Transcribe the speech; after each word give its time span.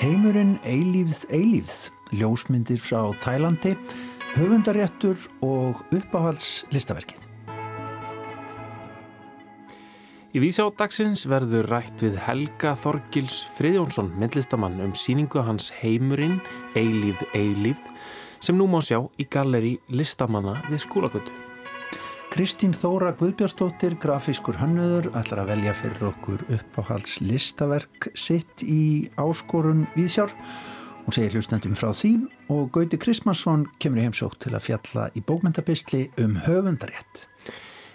Heimurinn 0.00 0.54
eilífð 0.64 1.26
eilífð, 1.28 1.90
ljósmyndir 2.16 2.80
frá 2.80 3.02
Tælandi, 3.20 3.74
höfundaréttur 4.32 5.20
og 5.44 5.82
uppáhalds 5.92 6.64
listaverkið. 6.72 7.26
Í 10.32 10.40
vísá 10.40 10.64
dagsins 10.80 11.26
verður 11.28 11.68
rætt 11.68 12.06
við 12.06 12.16
Helga 12.24 12.72
Þorgils 12.80 13.42
Friðjónsson, 13.58 14.14
myndlistamann, 14.16 14.80
um 14.80 14.96
síningu 14.96 15.44
hans 15.44 15.68
Heimurinn 15.82 16.40
eilífð 16.72 17.36
eilífð 17.36 17.92
sem 18.40 18.56
nú 18.56 18.64
má 18.64 18.80
sjá 18.80 19.02
í 19.20 19.28
galleri 19.28 19.76
listamanna 19.92 20.62
við 20.70 20.86
skólagötu. 20.88 21.45
Kristín 22.36 22.74
Þóra 22.76 23.14
Guðbjörnstóttir, 23.16 23.94
grafískur 23.96 24.58
hannöður, 24.60 25.06
ætlar 25.16 25.40
að 25.40 25.54
velja 25.54 25.72
fyrir 25.72 26.02
okkur 26.10 26.42
uppáhalds 26.52 27.14
listaverk 27.24 28.10
sitt 28.12 28.60
í 28.60 29.06
áskorun 29.16 29.86
Víðsjár. 29.94 30.34
Hún 31.06 31.16
segir 31.16 31.32
hlustendum 31.32 31.72
frá 31.80 31.94
því 31.96 32.10
og 32.52 32.68
Gauti 32.74 32.98
Krismansson 33.00 33.64
kemur 33.80 34.02
í 34.02 34.04
heimsók 34.04 34.36
til 34.44 34.52
að 34.52 34.66
fjalla 34.66 35.06
í 35.16 35.22
bókmyndabistli 35.24 36.02
um 36.20 36.36
höfundarétt. 36.44 37.22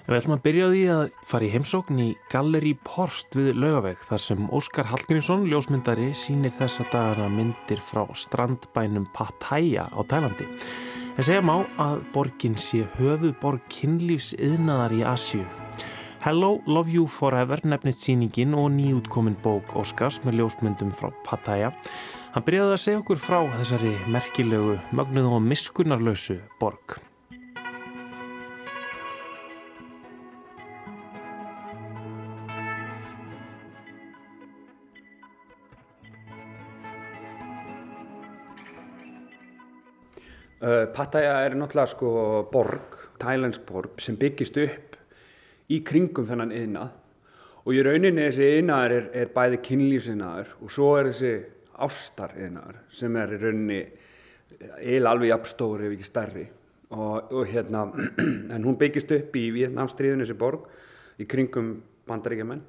Við 0.07 0.17
ætlum 0.17 0.37
að 0.39 0.43
byrja 0.47 0.65
á 0.65 0.73
því 0.73 0.81
að 0.95 1.03
fara 1.29 1.45
í 1.45 1.53
heimsókn 1.53 2.01
í 2.01 2.11
Galleri 2.33 2.73
Port 2.81 3.37
við 3.37 3.51
Laugaveg 3.61 4.01
þar 4.09 4.23
sem 4.25 4.47
Óskar 4.49 4.89
Hallgrímsson, 4.89 5.45
ljósmyndari, 5.53 6.15
sínir 6.17 6.57
þessa 6.57 6.89
dagana 6.89 7.29
myndir 7.29 7.85
frá 7.91 8.07
strandbænum 8.17 9.05
Pattaya 9.13 9.85
á 9.85 10.01
Tælandi. 10.01 10.49
En 11.21 11.25
segja 11.27 11.41
má 11.45 11.59
að 11.77 11.99
borgin 12.15 12.55
sé 12.57 12.79
höfuborg 12.95 13.61
kynlífs 13.69 14.31
yðnaðar 14.41 14.95
í 14.97 15.03
Asju. 15.05 15.43
Hello, 16.23 16.49
Love 16.65 16.89
You 16.95 17.03
Forever 17.05 17.61
nefnist 17.61 18.01
síningin 18.07 18.57
og 18.57 18.71
nýjútkomin 18.73 19.37
bók 19.43 19.75
Óskars 19.77 20.17
með 20.25 20.39
ljósmyndum 20.39 20.89
frá 20.97 21.11
Pattaya. 21.21 21.69
Hann 22.33 22.47
byrjaði 22.49 22.73
að 22.73 22.83
segja 22.87 23.03
okkur 23.03 23.21
frá 23.21 23.37
þessari 23.59 23.93
merkilegu, 24.09 24.79
mögnuð 24.97 25.29
og 25.35 25.45
miskunarlausu 25.45 26.41
borg. 26.57 26.97
Pattaya 40.61 41.39
er 41.41 41.55
náttúrulega 41.57 41.89
sko 41.89 42.09
borg, 42.51 42.97
thailandsk 43.21 43.63
borg 43.65 44.01
sem 44.03 44.17
byggist 44.19 44.59
upp 44.61 44.97
í 45.73 45.79
kringum 45.85 46.27
þennan 46.29 46.53
yðnað 46.53 46.91
og 47.61 47.73
í 47.73 47.81
rauninni 47.85 48.27
þessi 48.27 48.49
yðnaður 48.59 48.93
er, 48.97 49.07
er 49.23 49.31
bæði 49.33 49.57
kynlífsiðnaður 49.65 50.51
og 50.61 50.73
svo 50.73 50.89
er 50.99 51.09
þessi 51.09 51.31
ástar 51.81 52.35
yðnaður 52.37 52.77
sem 52.93 53.17
er 53.17 53.33
í 53.33 53.39
rauninni 53.41 53.79
eiginlega 54.81 55.13
alveg 55.15 55.31
jafnstóri 55.31 55.87
ef 55.87 55.95
ekki 55.95 56.09
stærri. 56.09 56.43
Og, 56.91 57.31
og 57.31 57.47
hérna 57.47 57.85
en 58.53 58.65
hún 58.67 58.77
byggist 58.77 59.13
upp 59.15 59.35
í 59.39 59.45
Vietnamstríðun 59.55 60.25
þessi 60.25 60.35
borg 60.37 60.67
í 61.21 61.27
kringum 61.29 61.77
bandaríkjaman 62.09 62.61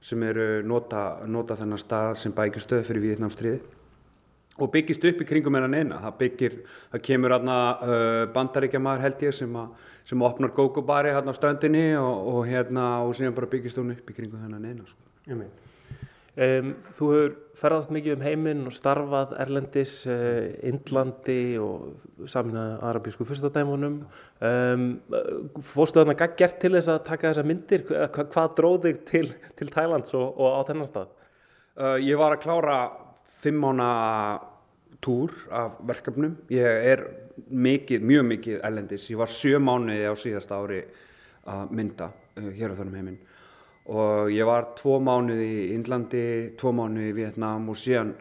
sem 0.00 0.22
eru 0.24 0.62
nota, 0.64 1.20
nota 1.28 1.56
þennan 1.58 1.82
stað 1.82 2.14
sem 2.22 2.32
bækjastöð 2.36 2.86
fyrir 2.86 3.08
Vietnamstríði 3.08 3.58
og 4.60 4.72
byggist 4.74 5.04
upp 5.10 5.22
í 5.22 5.28
kringum 5.28 5.56
hennan 5.58 5.76
eina. 5.76 6.00
Það 6.04 6.18
byggir, 6.22 6.58
það 6.92 7.04
kemur 7.08 7.36
hérna 7.36 7.56
uh, 7.80 8.24
bandaríkjamaður 8.34 9.06
held 9.06 9.24
ég 9.26 9.36
sem, 9.36 9.56
a, 9.56 9.66
sem 10.08 10.26
opnar 10.26 10.54
gógubari 10.56 11.14
hérna 11.14 11.34
á 11.34 11.38
strandinni 11.38 11.86
og, 12.00 12.30
og 12.34 12.46
hérna 12.50 12.86
og 13.06 13.16
síðan 13.18 13.36
bara 13.36 13.50
byggist 13.50 13.80
hún 13.80 13.94
upp 13.96 14.12
í 14.12 14.16
kringum 14.16 14.44
hennan 14.44 14.68
eina. 14.68 14.86
Sko. 14.88 15.40
Um, 16.40 16.74
þú 16.96 17.06
hefur 17.10 17.32
ferðast 17.58 17.90
mikið 17.92 18.14
um 18.14 18.22
heiminn 18.24 18.60
og 18.70 18.72
starfað 18.72 19.32
Erlendis, 19.42 19.96
uh, 20.08 20.46
Indlandi 20.64 21.58
og 21.60 22.28
saminað 22.30 22.78
arabísku 22.86 23.26
fyrstadæmunum. 23.28 23.98
Um, 24.38 24.86
fórstu 25.72 26.00
þarna 26.00 26.14
gert 26.16 26.60
til 26.62 26.72
þess 26.76 26.92
að 26.94 27.02
taka 27.10 27.32
þessa 27.32 27.44
myndir? 27.44 27.84
Hva, 27.90 28.24
hvað 28.30 28.54
dróð 28.56 28.86
þig 28.86 29.02
til, 29.10 29.24
til 29.58 29.72
Thailands 29.74 30.14
og, 30.16 30.38
og 30.38 30.56
á 30.56 30.60
þennan 30.70 30.88
stað? 30.88 31.10
Uh, 31.76 31.98
ég 31.98 32.20
var 32.20 32.36
að 32.36 32.44
klára 32.46 32.78
fimm 33.42 33.60
mána 33.64 33.90
túr 35.00 35.32
af 35.50 35.80
verkefnum. 35.88 36.36
Ég 36.52 36.86
er 36.92 37.04
mikið, 37.48 38.04
mjög 38.04 38.26
mikið 38.34 38.62
ellendis. 38.66 39.08
Ég 39.10 39.20
var 39.20 39.32
sjö 39.32 39.60
mánuði 39.62 40.06
á 40.06 40.14
síðasta 40.18 40.60
ári 40.60 40.80
að 41.50 41.74
mynda 41.76 42.10
uh, 42.10 42.50
hér 42.56 42.74
á 42.74 42.78
þannum 42.78 42.98
heiminn. 42.98 43.20
Og 43.90 44.30
ég 44.34 44.46
var 44.46 44.70
tvo 44.78 44.98
mánuði 45.02 45.48
í 45.48 45.68
Índlandi, 45.74 46.24
tvo 46.60 46.74
mánuði 46.76 47.10
í 47.10 47.16
Vietnam 47.16 47.70
og 47.72 47.78
síðan 47.80 48.12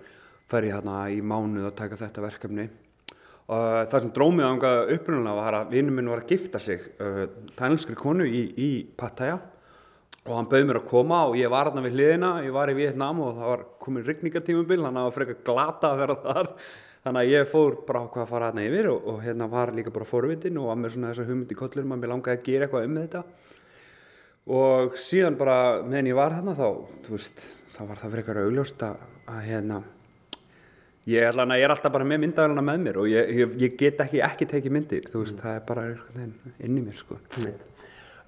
fer 0.50 0.66
ég 0.66 0.78
hérna 0.78 1.04
í 1.14 1.20
mánuð 1.22 1.70
að 1.70 1.78
taka 1.84 2.00
þetta 2.00 2.26
verkefni. 2.26 2.70
Og 3.50 3.90
það 3.90 4.04
sem 4.04 4.12
drómið 4.16 4.48
ánga 4.48 4.74
upprunalega 4.96 5.44
var 5.44 5.58
að 5.60 5.72
vinnum 5.74 5.96
minn 6.00 6.10
var 6.12 6.24
að 6.24 6.34
gifta 6.36 6.62
sig 6.62 6.84
uh, 7.02 7.26
tænelskri 7.58 7.98
konu 7.98 8.26
í, 8.26 8.44
í 8.56 8.70
Pattaya 8.98 9.40
og 10.28 10.36
hann 10.36 10.50
bauð 10.52 10.68
mér 10.68 10.82
að 10.82 10.90
koma 10.90 11.24
og 11.30 11.38
ég 11.40 11.52
var 11.52 11.70
hérna 11.70 11.84
við 11.86 11.98
hliðina, 11.98 12.30
ég 12.46 12.54
var 12.56 12.72
í 12.72 12.78
Vietnam 12.78 13.22
og 13.24 13.38
það 13.38 13.52
var 13.54 13.66
komin 13.82 14.06
rigningatímubil, 14.08 14.80
þannig 14.84 14.90
að 14.90 15.00
það 15.00 15.10
var 15.10 15.18
frekar 15.18 15.38
glata 15.48 15.92
að 15.92 16.02
vera 16.04 16.18
þar 16.26 16.50
þannig 17.06 17.22
að 17.22 17.32
ég 17.32 17.52
fór 17.54 17.78
bara 17.88 18.02
hvað 18.12 18.26
að 18.26 18.34
fara 18.34 18.50
hérna 18.50 18.66
yfir 18.68 18.90
og, 18.92 19.06
og 19.08 19.22
hérna 19.24 19.48
var 19.52 19.72
líka 19.76 19.94
bara 19.96 20.10
forvitin 20.10 20.60
og 20.60 20.68
var 20.70 20.82
með 20.82 20.96
svona 20.96 21.14
þessa 21.14 21.30
hugmynd 21.30 21.54
í 21.54 21.60
kollurum 21.60 21.96
að 21.96 22.02
mér 22.02 22.14
langaði 22.14 22.40
að 22.40 22.50
gera 22.50 22.68
eitthvað 22.68 22.90
um 22.90 23.00
þetta 23.00 23.24
og 24.60 25.00
síðan 25.00 25.40
bara 25.40 25.56
meðan 25.86 26.12
ég 26.12 26.20
var 26.20 26.36
hérna 26.36 26.58
þá, 26.58 26.68
þú 27.06 27.16
veist, 27.16 27.48
þá 27.78 27.82
var 27.86 28.04
það 28.04 28.14
frekar 28.18 28.42
augljóst 28.44 28.86
að, 28.90 29.08
að 29.30 29.42
hérna 29.48 29.82
ég 31.10 31.24
er, 31.24 31.34
alveg, 31.34 31.58
ég 31.62 31.66
er 31.70 31.74
alltaf 31.74 31.96
bara 31.96 32.08
með 32.12 32.24
myndavelina 32.26 32.66
með 32.66 32.86
mér 32.86 33.02
og 33.02 33.10
ég, 33.10 33.34
ég, 33.40 33.58
ég 33.64 33.80
get 33.80 34.04
ekki 34.04 34.24
ekki 34.26 34.50
tekið 34.54 34.76
myndir, 34.76 35.10
þú 35.10 35.24
veist, 35.24 35.38
mm. 35.38 35.44
það 35.46 35.56
er 35.56 35.68
bara 35.72 35.88
inn 36.60 36.80
í 36.82 36.84
mér 36.84 37.00
sko. 37.00 37.20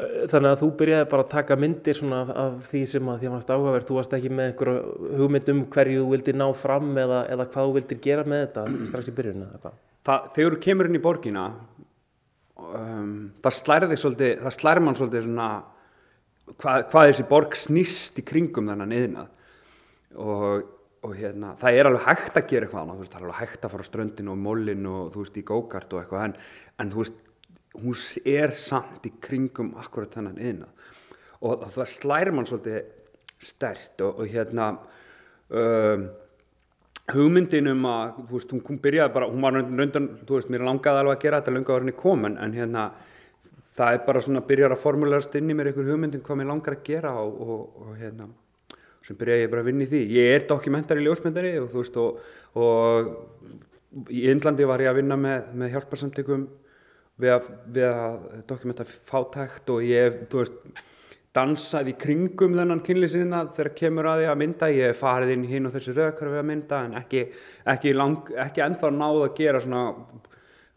Þannig 0.02 0.50
að 0.50 0.62
þú 0.62 0.70
byrjaði 0.80 1.08
bara 1.12 1.24
að 1.26 1.32
taka 1.32 1.58
myndir 1.60 1.98
svona 1.98 2.22
af 2.44 2.70
því 2.72 2.82
sem 2.90 3.10
að 3.12 3.20
því 3.22 3.32
varst 3.34 3.52
áhugaverð, 3.52 3.88
þú 3.90 3.98
varst 3.98 4.16
ekki 4.18 4.32
með 4.34 4.48
einhverju 4.50 5.10
hugmynd 5.20 5.52
um 5.54 5.60
hverju 5.76 6.00
þú 6.02 6.08
vildir 6.16 6.40
ná 6.42 6.46
fram 6.58 6.90
eða, 6.98 7.20
eða 7.34 7.48
hvað 7.52 7.68
þú 7.68 7.76
vildir 7.78 8.00
gera 8.06 8.26
með 8.26 8.42
þetta 8.46 8.64
strax 8.90 9.12
í 9.12 9.16
byrjun 9.20 9.46
eða 9.46 9.62
hvað? 9.66 9.78
Þegar 10.38 10.56
þú 10.56 10.62
kemur 10.66 10.90
inn 10.90 10.98
í 10.98 11.04
borgina, 11.04 11.46
um, 12.58 13.14
það 13.46 13.58
slærði 13.60 14.00
svolítið, 14.02 14.34
það 14.42 14.58
slærði 14.58 14.86
mann 14.88 14.98
svolítið 14.98 15.28
svona 15.28 15.50
hvað, 16.58 16.86
hvað 16.92 17.10
þessi 17.12 17.28
borg 17.30 17.58
snýst 17.60 18.22
í 18.22 18.26
kringum 18.28 18.72
þennan 18.72 18.96
yðnað 18.98 20.22
og, 20.22 20.64
og 21.06 21.18
hérna, 21.18 21.56
það 21.62 21.78
er 21.78 21.90
alveg 21.90 22.08
hægt 22.08 22.40
að 22.40 22.48
gera 22.50 22.68
eitthvað 22.68 22.86
annað, 22.86 23.04
það 23.06 23.20
er 23.20 23.28
alveg 23.28 23.42
hægt 23.44 23.66
að 23.68 23.76
fara 23.76 23.86
á 23.86 23.90
ströndin 23.90 24.32
og 24.32 24.40
mólin 24.42 24.90
og 24.90 25.12
þú 25.14 25.26
veist 25.26 25.38
í 25.38 25.46
gókart 25.48 25.94
og 25.94 26.02
eitthvað. 26.02 26.26
En, 26.26 26.36
en 26.82 26.94
þú 26.94 27.04
veist 27.04 27.22
hún 27.78 27.96
er 28.28 28.56
samt 28.60 29.06
í 29.08 29.14
kringum 29.24 29.76
akkurat 29.80 30.12
þennan 30.18 30.42
yðna 30.42 30.68
og 31.42 31.70
það 31.74 31.94
slæri 31.94 32.34
mann 32.36 32.50
svolítið 32.50 32.82
stert 33.42 34.04
og, 34.06 34.20
og 34.22 34.28
hérna 34.30 34.68
um, 35.50 36.04
hugmyndin 37.12 37.72
um 37.72 37.88
að 37.90 38.20
þú 38.20 38.36
veist, 38.36 38.52
hún, 38.54 38.62
hún 38.68 38.82
byrjaði 38.84 39.14
bara, 39.16 39.30
hún 39.32 39.46
var 39.46 39.58
raundan, 39.58 40.10
þú 40.28 40.38
veist, 40.38 40.52
mér 40.54 40.68
langaði 40.68 41.02
alveg 41.02 41.18
að 41.18 41.26
gera 41.26 41.42
þetta 41.42 41.56
lunga 41.56 41.74
á 41.74 41.80
henni 41.80 41.96
komin, 41.98 42.38
en 42.38 42.54
hérna 42.56 42.86
það 43.78 43.96
er 43.96 44.06
bara 44.06 44.22
svona, 44.22 44.44
byrjar 44.46 44.76
að 44.76 44.84
formulerast 44.84 45.36
inn 45.40 45.50
í 45.50 45.58
mér 45.58 45.72
einhver 45.72 45.90
hugmyndin 45.90 46.24
hvað 46.26 46.42
mér 46.42 46.52
langar 46.52 46.78
að 46.78 46.86
gera 46.88 47.16
og, 47.24 47.42
og, 47.42 47.82
og 47.82 47.98
hérna 47.98 48.30
sem 49.02 49.18
byrjaði 49.18 49.48
ég 49.48 49.52
bara 49.52 49.64
að 49.64 49.70
vinna 49.72 49.86
í 49.88 49.90
því. 49.90 50.02
Ég 50.14 50.36
er 50.36 50.44
dokumentari 50.46 51.04
ljósmyndari 51.08 51.56
og 51.58 51.72
þú 51.72 51.82
veist, 51.82 51.96
og 52.62 54.12
í 54.14 54.28
Índlandi 54.30 54.68
var 54.70 54.84
ég 54.84 54.92
að 54.92 55.00
vinna 55.02 55.18
með, 55.20 55.48
með 55.58 55.74
hjálparsamtökum 55.74 56.46
við 57.22 57.36
að, 57.36 57.52
við 57.76 57.90
að 57.90 58.24
dokumenta 58.50 58.88
fátækt 58.88 59.70
og 59.74 59.84
ég, 59.86 60.24
þú 60.32 60.42
veist, 60.42 60.82
dansað 61.36 61.94
í 61.94 61.94
kringum 62.00 62.58
þennan 62.58 62.82
kynlýsina 62.84 63.46
þegar 63.56 63.72
kemur 63.78 64.10
að 64.12 64.26
ég 64.26 64.34
að 64.34 64.42
mynda, 64.42 64.68
ég 64.76 64.98
farið 65.00 65.36
inn 65.36 65.46
hinn 65.48 65.70
og 65.70 65.76
þessi 65.76 65.94
rauðkvarfi 65.96 66.42
að 66.42 66.50
mynda 66.50 66.82
en 66.88 66.98
ekki, 67.00 67.22
ekki, 67.72 67.94
lang, 67.96 68.34
ekki 68.46 68.66
ennþá 68.66 68.92
náð 68.98 69.22
að 69.22 69.38
gera 69.38 69.62
svona 69.64 69.86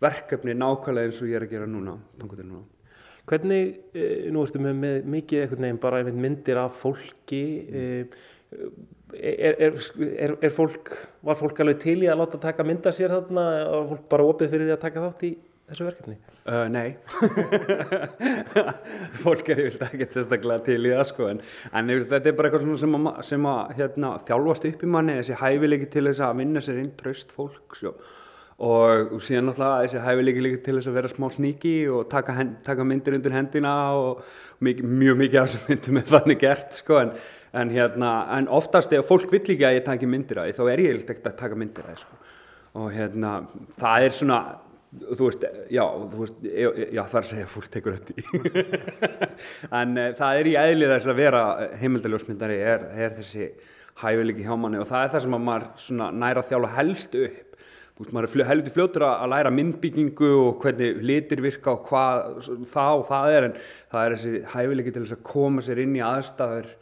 verkefni 0.04 0.54
nákvæmlega 0.58 1.10
eins 1.10 1.18
og 1.22 1.32
ég 1.32 1.40
er 1.40 1.46
að 1.48 1.56
gera 1.56 1.66
núna, 1.70 1.96
núna. 2.20 2.62
Hvernig, 3.24 3.72
e, 3.96 4.06
nú 4.30 4.44
ertu 4.44 4.60
með, 4.60 4.78
með 4.82 5.10
mikið 5.14 5.42
eitthvað 5.42 5.64
nefn 5.64 5.80
bara 5.82 6.02
myndir 6.12 6.60
af 6.60 6.76
fólki 6.82 7.44
e, 7.64 7.84
er, 9.16 9.56
er, 9.56 9.78
er, 10.12 10.36
er 10.38 10.54
fólk 10.54 10.92
var 11.24 11.38
fólk 11.40 11.64
alveg 11.64 11.80
til 11.82 11.96
í 12.04 12.10
að 12.12 12.20
láta 12.20 12.40
taka 12.42 12.66
mynda 12.68 12.92
sér 12.94 13.14
þarna, 13.16 13.46
var 13.72 13.90
fólk 13.90 14.06
bara 14.12 14.28
opið 14.28 14.52
fyrir 14.52 14.68
því 14.68 14.76
að 14.76 14.84
taka 14.84 15.06
þátt 15.06 15.26
í 15.30 15.32
þessu 15.70 15.86
verkefni? 15.86 16.16
Uh, 16.44 16.66
nei, 16.68 16.96
fólk 19.22 19.46
er 19.48 19.62
yfirlega 19.62 19.86
ekkert 19.94 20.16
sérstaklega 20.16 20.64
til 20.66 20.80
í 20.84 20.90
það 20.92 21.06
sko 21.08 21.28
en, 21.30 21.38
en 21.72 21.92
þetta 21.94 22.30
er 22.30 22.34
bara 22.36 22.50
eitthvað 22.50 22.82
sem 22.82 22.98
að, 22.98 23.06
sem 23.24 23.46
að 23.48 23.70
hérna, 23.78 24.10
þjálfast 24.28 24.66
upp 24.68 24.84
í 24.84 24.90
manni, 24.96 25.14
þessi 25.20 25.38
hæfileiki 25.40 25.88
til 25.94 26.04
þess 26.10 26.26
að 26.26 26.42
vinna 26.42 26.62
sér 26.64 26.82
inn 26.82 26.90
tröst 26.98 27.32
fólk 27.32 27.78
svo. 27.78 27.94
og, 28.68 29.14
síðan 29.24 29.48
náttúrulega 29.48 29.86
þessi 29.86 30.02
hæfileiki 30.04 30.58
til 30.66 30.74
þess 30.76 30.90
að 30.90 30.98
vera 30.98 31.12
smá 31.14 31.26
sníki 31.32 31.72
og 31.88 32.04
taka, 32.12 32.36
hen, 32.36 32.52
taka 32.66 32.86
myndir 32.90 33.16
undir 33.16 33.34
hendina 33.34 33.72
og 33.96 34.20
mjög, 34.60 34.84
mjög 34.84 35.18
mikið 35.22 35.40
af 35.40 35.48
þessum 35.48 35.72
myndum 35.72 36.02
er 36.02 36.12
þannig 36.12 36.44
gert 36.44 36.76
sko 36.82 37.00
en, 37.00 37.14
en, 37.56 37.72
hérna, 37.72 38.12
en 38.36 38.50
oftast 38.52 38.92
ef 38.92 39.08
fólk 39.08 39.32
vill 39.32 39.46
ekki 39.56 39.64
að 39.64 39.80
ég 39.80 39.88
taki 39.88 40.12
myndir 40.12 40.44
af 40.44 40.52
því 40.52 40.58
þá 40.60 40.70
er 40.74 40.84
ég 40.84 41.00
ekkert 41.00 41.32
að 41.32 41.40
taka 41.40 41.58
myndir 41.64 41.88
af 41.88 41.96
því 41.96 42.04
sko. 42.04 42.22
og 42.84 42.92
hérna 42.92 43.34
það 43.80 44.10
er 44.10 44.16
svona 44.20 44.42
þú 45.02 45.28
veist, 45.28 45.46
já, 45.74 45.84
þú 46.10 46.20
veist, 46.20 46.42
já, 46.44 47.02
það 47.02 47.16
er 47.18 47.20
að 47.20 47.30
segja 47.30 47.46
fólk 47.50 47.70
tekur 47.74 47.96
þetta 47.98 48.14
í 48.14 48.64
en 49.80 49.96
e, 49.98 50.04
það 50.18 50.40
er 50.40 50.50
í 50.50 50.54
eðlið 50.60 50.92
þess 50.94 51.10
að 51.10 51.20
vera 51.20 51.42
heimildaljósmyndari 51.80 52.60
er, 52.72 52.86
er 53.06 53.16
þessi 53.18 53.48
hæfileiki 54.00 54.46
hjá 54.46 54.54
manni 54.58 54.80
og 54.82 54.88
það 54.90 55.06
er 55.06 55.12
það 55.14 55.26
sem 55.26 55.36
að 55.38 55.44
maður 55.48 56.14
næra 56.22 56.46
þjála 56.48 56.70
helst 56.78 57.18
upp. 57.18 57.50
Veist, 57.94 58.10
maður 58.10 58.40
er 58.42 58.48
heldur 58.48 58.74
fljótur 58.74 59.04
að 59.06 59.28
læra 59.30 59.50
myndbyggingu 59.54 60.30
og 60.40 60.64
hvernig 60.64 60.96
litir 61.06 61.42
virka 61.44 61.76
og 61.76 61.84
hvað 61.86 62.48
það 62.72 62.94
og 62.96 63.04
það 63.10 63.34
er 63.36 63.46
en 63.46 63.54
það 63.92 64.06
er 64.06 64.16
þessi 64.16 64.40
hæfileiki 64.50 64.94
til 64.94 65.04
þess 65.04 65.14
að 65.14 65.28
koma 65.30 65.62
sér 65.62 65.82
inn 65.84 65.94
í 65.94 66.02
aðstæður 66.02 66.72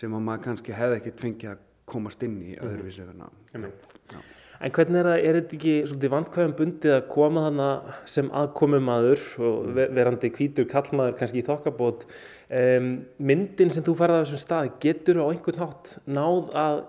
sem 0.00 0.12
að 0.12 0.26
maður 0.26 0.44
kannski 0.44 0.76
hefði 0.76 0.98
ekkert 1.00 1.24
fengið 1.24 1.54
að 1.54 1.64
komast 1.90 2.22
inn 2.26 2.36
í 2.44 2.58
öðruvísi 2.60 3.06
mm 3.08 3.24
-hmm. 3.24 4.20
En 4.60 4.72
hvernig 4.76 5.00
er 5.00 5.06
það, 5.08 5.22
er 5.24 5.36
þetta 5.38 5.56
ekki 5.56 5.74
svolítið 5.88 6.12
vantkvæðum 6.12 6.56
bundið 6.58 6.94
að 6.98 7.06
koma 7.08 7.44
þannig 7.46 7.92
sem 8.12 8.26
aðkomumadur 8.42 9.22
og 9.40 9.70
mm. 9.70 9.78
verandi 9.96 10.30
kvítur 10.34 10.68
kallmaður 10.68 11.16
kannski 11.16 11.40
í 11.40 11.46
þokkabót 11.46 12.04
um, 12.04 12.90
myndin 13.30 13.72
sem 13.72 13.86
þú 13.86 13.94
farið 14.02 14.20
á 14.20 14.22
þessum 14.26 14.42
stað 14.42 14.72
getur 14.82 15.22
á 15.24 15.30
einhvern 15.30 15.62
nátt 15.64 15.94
náð 16.04 16.52
að 16.60 16.82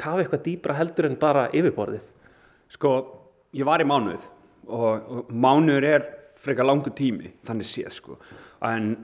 kafa 0.00 0.24
eitthvað 0.24 0.44
dýbra 0.46 0.78
heldur 0.78 1.10
en 1.10 1.18
bara 1.20 1.46
yfirborðið? 1.52 2.08
Sko, 2.72 2.94
ég 3.52 3.68
var 3.68 3.84
í 3.84 3.88
mánuð 3.88 4.24
og, 4.72 5.12
og 5.12 5.32
mánuður 5.36 5.88
er 5.90 6.08
frekar 6.42 6.66
langu 6.66 6.90
tími, 6.96 7.34
þannig 7.46 7.68
séð 7.68 7.92
sko. 7.94 8.16
En 8.64 8.94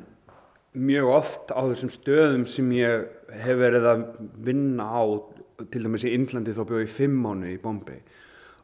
mjög 0.78 1.12
oft 1.12 1.52
á 1.52 1.60
þessum 1.60 1.92
stöðum 1.92 2.46
sem 2.48 2.70
ég 2.76 3.06
hef 3.44 3.60
verið 3.60 3.88
að 3.92 4.04
vinna 4.48 4.88
á, 4.88 5.02
til 5.66 5.82
dæmis 5.82 6.04
í 6.06 6.12
Índlandi 6.14 6.54
þá 6.54 6.62
bjóð 6.68 6.84
ég 6.84 6.92
fimm 6.92 7.16
mánuði 7.24 7.56
í 7.56 7.62
Bombay 7.62 8.02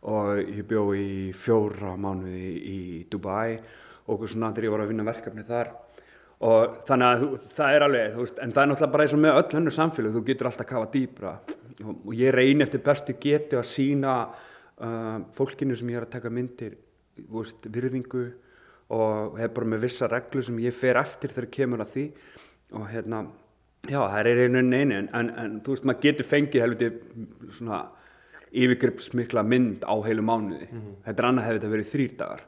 og 0.05 0.37
ég 0.39 0.67
bjóð 0.69 0.93
í 1.01 1.09
fjóra 1.35 1.95
mánuði 1.99 2.51
í 2.71 2.79
Dubai 3.11 3.57
og 4.05 4.13
okkur 4.15 4.31
svona 4.31 4.53
þegar 4.53 4.69
ég 4.69 4.75
var 4.75 4.85
að 4.85 4.93
vinna 4.93 5.07
verkefni 5.09 5.47
þar. 5.49 5.73
Og 6.45 6.79
þannig 6.87 7.09
að 7.09 7.51
það 7.57 7.75
er 7.75 7.85
alveg, 7.87 8.17
veist, 8.21 8.39
en 8.43 8.53
það 8.53 8.63
er 8.63 8.71
náttúrulega 8.71 8.95
bara 8.95 9.07
eins 9.07 9.15
og 9.17 9.23
með 9.25 9.39
öll 9.41 9.57
hennur 9.57 9.75
samfélag, 9.75 10.15
þú 10.15 10.23
getur 10.29 10.49
alltaf 10.51 10.67
að 10.67 10.71
kafa 10.71 10.91
dýbra 10.93 11.35
og 11.95 12.11
ég 12.15 12.35
reyni 12.35 12.65
eftir 12.67 12.83
bestu 12.85 13.15
getu 13.21 13.59
að 13.59 13.71
sína 13.71 14.17
uh, 14.29 15.19
fólkinu 15.35 15.79
sem 15.79 15.91
ég 15.91 15.99
er 15.99 16.07
að 16.07 16.15
taka 16.15 16.31
myndir 16.31 16.77
veist, 17.33 17.65
virðingu 17.75 18.27
og 18.95 19.39
hef 19.41 19.55
bara 19.57 19.71
með 19.73 19.87
vissa 19.89 20.11
reglu 20.11 20.45
sem 20.45 20.61
ég 20.63 20.77
fer 20.77 21.01
eftir 21.01 21.33
þegar 21.33 21.51
kemur 21.59 21.83
að 21.83 21.95
því. 21.95 22.05
Og 22.75 22.87
hérna, 22.91 23.25
já 23.91 24.01
það 24.01 24.19
er 24.21 24.43
einu 24.45 24.63
einu 24.63 24.97
en, 24.99 25.09
en, 25.13 25.31
en 25.43 25.61
þú 25.65 25.75
veist 25.75 25.87
maður 25.89 26.07
getur 26.07 26.29
fengið 26.29 26.65
helviti 26.65 26.91
svona 27.59 27.83
yfirgripsmikla 28.55 29.43
mynd 29.47 29.85
á 29.85 29.95
heilu 30.07 30.23
mánuði 30.23 30.69
mm 30.71 30.81
-hmm. 30.81 30.97
þetta 31.05 31.23
er 31.23 31.29
annað 31.29 31.47
hefur 31.47 31.59
þetta 31.59 31.75
verið 31.75 31.93
þrýr 31.93 32.17
dagar 32.17 32.47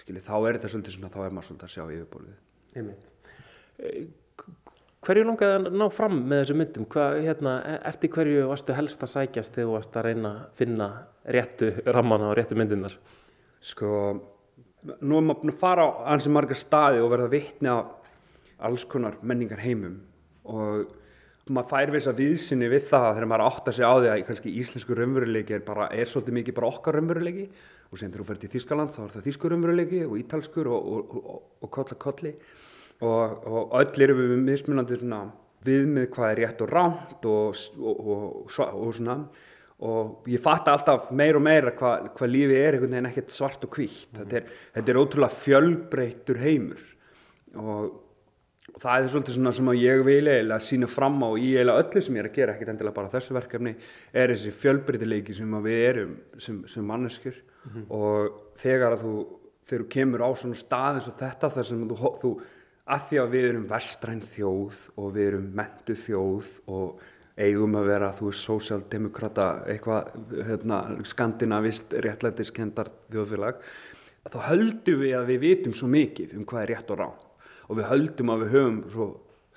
Skilji, 0.00 0.22
þá 0.24 0.36
er 0.48 0.56
þetta 0.56 0.68
svolítið 0.68 0.92
svona, 0.94 1.08
þá 1.12 1.20
er 1.24 1.30
maður 1.30 1.46
svolítið 1.46 1.64
að 1.64 1.74
sjá 1.74 1.84
yfirbólið 1.90 2.36
eh, 3.78 4.06
Hverju 5.00 5.24
langaði 5.24 5.54
að 5.56 5.76
ná 5.80 5.86
fram 5.90 6.16
með 6.28 6.42
þessu 6.42 6.54
myndum? 6.60 6.86
Hvað, 6.92 7.22
hérna, 7.24 7.52
e- 7.64 7.80
eftir 7.88 8.10
hverju 8.10 8.48
varstu 8.50 8.74
helst 8.76 9.02
að 9.02 9.12
sækjast 9.14 9.54
þegar 9.54 9.68
þú 9.68 9.72
varst 9.72 9.96
að 9.96 10.04
reyna 10.04 10.28
að 10.28 10.50
finna 10.60 10.88
réttu 11.24 11.70
rammana 11.86 12.28
og 12.28 12.36
réttu 12.36 12.54
myndinar? 12.54 12.98
Sko, 13.64 13.88
nú 15.00 15.16
er 15.16 15.24
maður 15.24 15.54
að 15.54 15.58
fara 15.62 15.86
á 15.88 15.88
ansi 16.12 16.28
marga 16.28 16.54
staði 16.54 17.00
og 17.00 17.10
verða 17.14 17.32
vittni 17.32 17.72
á 17.72 17.80
alls 18.60 18.84
konar 18.84 19.16
menningar 19.22 19.62
heimum 19.64 20.02
og 20.50 21.50
maður 21.50 21.70
fær 21.70 21.92
viss 21.94 22.08
að 22.10 22.22
viðsynni 22.22 22.70
við 22.70 22.86
það 22.90 23.08
þegar 23.16 23.28
maður 23.32 23.46
átt 23.48 23.68
að 23.70 23.76
segja 23.76 23.90
á 23.90 23.96
því 23.98 24.10
að 24.12 24.24
kannski 24.28 24.54
íslensku 24.60 24.96
raunveruleiki 24.96 25.56
er, 25.56 25.62
bara, 25.66 25.90
er 25.90 26.10
svolítið 26.10 26.36
mikið 26.38 26.56
bara 26.58 26.70
okkar 26.70 26.98
raunveruleiki. 26.98 27.46
Og 27.90 27.98
sem 27.98 28.10
þegar 28.10 28.22
þú 28.22 28.28
fer 28.28 28.40
til 28.40 28.50
Þískaland 28.52 28.94
þá 28.94 29.00
er 29.02 29.14
það 29.16 29.26
þískur 29.26 29.54
raunveruleiki 29.54 30.02
og 30.06 30.16
ítalskur 30.20 30.70
og, 30.70 30.90
og, 30.94 31.14
og, 31.20 31.38
og 31.64 31.72
kolla 31.74 32.00
kolli. 32.04 32.34
Og 33.00 33.70
öll 33.80 34.04
eru 34.04 34.18
við 34.18 34.34
mismunandi 34.44 35.00
viðmið 35.64 36.10
hvað 36.14 36.32
er 36.32 36.42
rétt 36.44 36.62
og 36.64 36.70
ránt 36.70 37.26
og 37.28 38.52
svona. 38.52 39.16
Og 39.80 40.28
ég 40.28 40.42
fatt 40.44 40.68
alltaf 40.68 41.08
meir 41.16 41.38
og 41.38 41.44
meira 41.44 41.72
hvað 41.72 42.10
hva 42.18 42.28
lífi 42.28 42.56
er 42.58 42.76
einhvern 42.76 42.92
veginn 42.92 43.08
ekkert 43.08 43.32
svart 43.32 43.64
og 43.64 43.72
hvítt. 43.78 44.10
Mm. 44.12 44.18
þetta, 44.20 44.56
þetta 44.76 44.92
er 44.92 45.00
ótrúlega 45.00 45.40
fjölbreyttur 45.46 46.40
heimur. 46.42 46.82
Og, 47.56 47.86
og 48.74 48.80
það 48.82 48.96
er 48.96 49.10
svolítið 49.12 49.36
svona 49.36 49.52
sem 49.56 49.72
ég 49.80 50.04
vil 50.06 50.22
eiginlega 50.28 50.64
sína 50.64 50.88
fram 50.90 51.18
á 51.22 51.30
í 51.34 51.50
eiginlega 51.56 51.84
öllu 51.84 52.02
sem 52.04 52.16
ég 52.16 52.24
er 52.24 52.30
að 52.30 52.38
gera 52.38 52.54
ekkert 52.54 52.72
endilega 52.74 52.98
bara 53.00 53.12
þessu 53.12 53.36
verkefni 53.36 53.74
er 54.12 54.32
þessi 54.34 54.54
fjölbreytileiki 54.62 55.36
sem 55.36 55.58
við 55.66 55.84
erum 55.88 56.16
sem, 56.38 56.62
sem 56.70 56.86
manneskjur 56.86 57.36
mm 57.36 57.70
-hmm. 57.74 57.84
og 57.90 58.40
þegar 58.62 58.96
að 58.96 59.04
þú 59.04 59.14
þegar 59.70 59.84
þú 59.84 59.88
kemur 59.94 60.24
á 60.26 60.30
svona 60.34 60.58
stað 60.58 60.98
eins 60.98 61.08
og 61.08 61.16
þetta 61.20 61.50
þar 61.54 61.66
sem 61.68 61.88
þú, 61.88 62.10
þú 62.22 62.30
að 62.90 63.06
því 63.08 63.22
að 63.22 63.32
við 63.34 63.48
erum 63.50 63.66
vestræn 63.70 64.22
þjóð 64.34 64.76
og 64.96 65.14
við 65.14 65.28
erum 65.28 65.48
mentu 65.54 65.94
þjóð 65.94 66.50
og 66.66 67.02
eigum 67.40 67.76
að 67.78 67.86
vera, 67.88 68.10
þú 68.18 68.26
veist, 68.26 68.42
sósjaldemokrata, 68.44 69.46
eitthvað, 69.70 70.10
hérna, 70.44 70.80
skandinavist, 71.08 71.94
réttlætiskendar 72.04 72.90
þjóðfélag, 73.08 73.62
þá 74.26 74.38
höldum 74.50 75.00
við 75.00 75.16
að 75.16 75.30
við 75.30 75.42
vitum 75.46 75.76
svo 75.78 75.88
mikið 75.88 76.34
um 76.36 76.44
hvað 76.48 76.64
er 76.64 76.72
rétt 76.74 76.92
og 76.92 77.00
rán 77.00 77.29
og 77.70 77.78
við 77.78 77.90
höldum 77.90 78.32
að 78.34 78.44
við 78.44 78.54
höfum 78.56 78.80
svo 78.90 79.08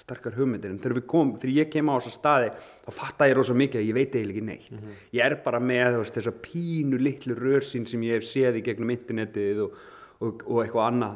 starkar 0.03 0.35
hugmyndir, 0.35 0.71
en 0.73 0.79
þegar, 0.81 1.03
kom, 1.07 1.35
þegar 1.39 1.55
ég 1.55 1.69
kem 1.71 1.89
á 1.89 1.95
þessa 1.95 2.13
staði, 2.17 2.47
þá 2.83 2.89
fattar 2.97 3.29
ég 3.29 3.37
rosa 3.37 3.55
mikið 3.57 3.79
að 3.79 3.85
ég 3.87 3.97
veit 3.97 4.15
eiginlega 4.15 4.33
ekki 4.33 4.47
neitt. 4.47 4.71
Mm 4.71 4.79
-hmm. 4.79 5.03
Ég 5.17 5.25
er 5.25 5.35
bara 5.45 5.59
með 5.59 5.99
veist, 5.99 6.15
þessa 6.17 6.33
pínu 6.43 6.97
litlu 6.99 7.35
rörsinn 7.37 7.85
sem 7.87 8.03
ég 8.03 8.19
hef 8.19 8.25
séð 8.27 8.57
í 8.59 8.65
gegnum 8.65 8.89
internetið 8.89 9.61
og, 9.63 9.77
og, 10.19 10.43
og 10.47 10.63
eitthvað 10.63 10.87
annað 10.87 11.15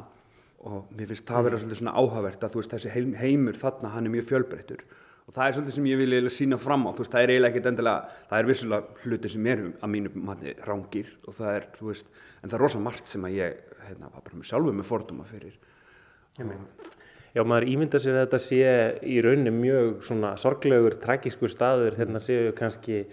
og 0.67 0.87
mér 0.95 1.07
finnst 1.07 1.27
það 1.27 1.37
að 1.37 1.43
vera 1.47 1.57
svolítið 1.57 1.79
svona 1.81 1.97
áhugavert 1.97 2.43
að 2.43 2.55
veist, 2.55 2.71
þessi 2.71 3.17
heimur 3.17 3.57
þarna, 3.57 3.93
hann 3.93 4.05
er 4.05 4.15
mjög 4.15 4.29
fjölbreyttur 4.31 4.81
og 5.27 5.35
það 5.35 5.47
er 5.47 5.53
svolítið 5.53 5.75
sem 5.75 5.87
ég 5.87 5.97
vil 5.99 6.11
eiginlega 6.13 6.35
sína 6.37 6.57
fram 6.57 6.87
á, 6.87 6.91
veist, 6.95 7.11
það 7.11 7.23
er 7.23 7.31
eiginlega 7.33 7.51
ekkert 7.51 7.71
endilega, 7.71 8.19
það 8.29 8.39
er 8.39 8.47
vissulega 8.47 9.01
hluti 9.03 9.29
sem 9.29 9.47
er 9.51 9.63
að 9.83 9.91
mínu 9.91 10.11
manni 10.15 10.53
rángir 10.63 11.09
og 11.27 11.35
það 11.35 11.57
er, 11.57 11.67
en 12.41 12.49
það 12.49 12.57
er 12.57 12.63
rosa 12.63 12.79
margt 12.79 13.07
sem 13.11 13.27
að 13.27 13.35
ég, 13.35 13.57
hérna, 13.87 14.11
var 14.13 14.23
bara 14.23 14.39
með 14.39 14.47
sjálfu 14.47 14.73
með 14.73 14.87
forduma 14.87 15.27
fyrir. 15.27 15.57
Já, 17.37 17.43
maður 17.45 17.67
ímynda 17.69 17.99
sér 18.01 18.15
að 18.15 18.23
þetta 18.23 18.37
sé 18.41 18.69
í 19.05 19.17
rauninni 19.21 19.51
mjög 19.53 20.05
svona 20.07 20.31
sorglegur, 20.41 20.95
tragískur 21.01 21.51
staður, 21.53 21.97
hérna 21.99 22.21
séu 22.23 22.53
kannski 22.57 23.03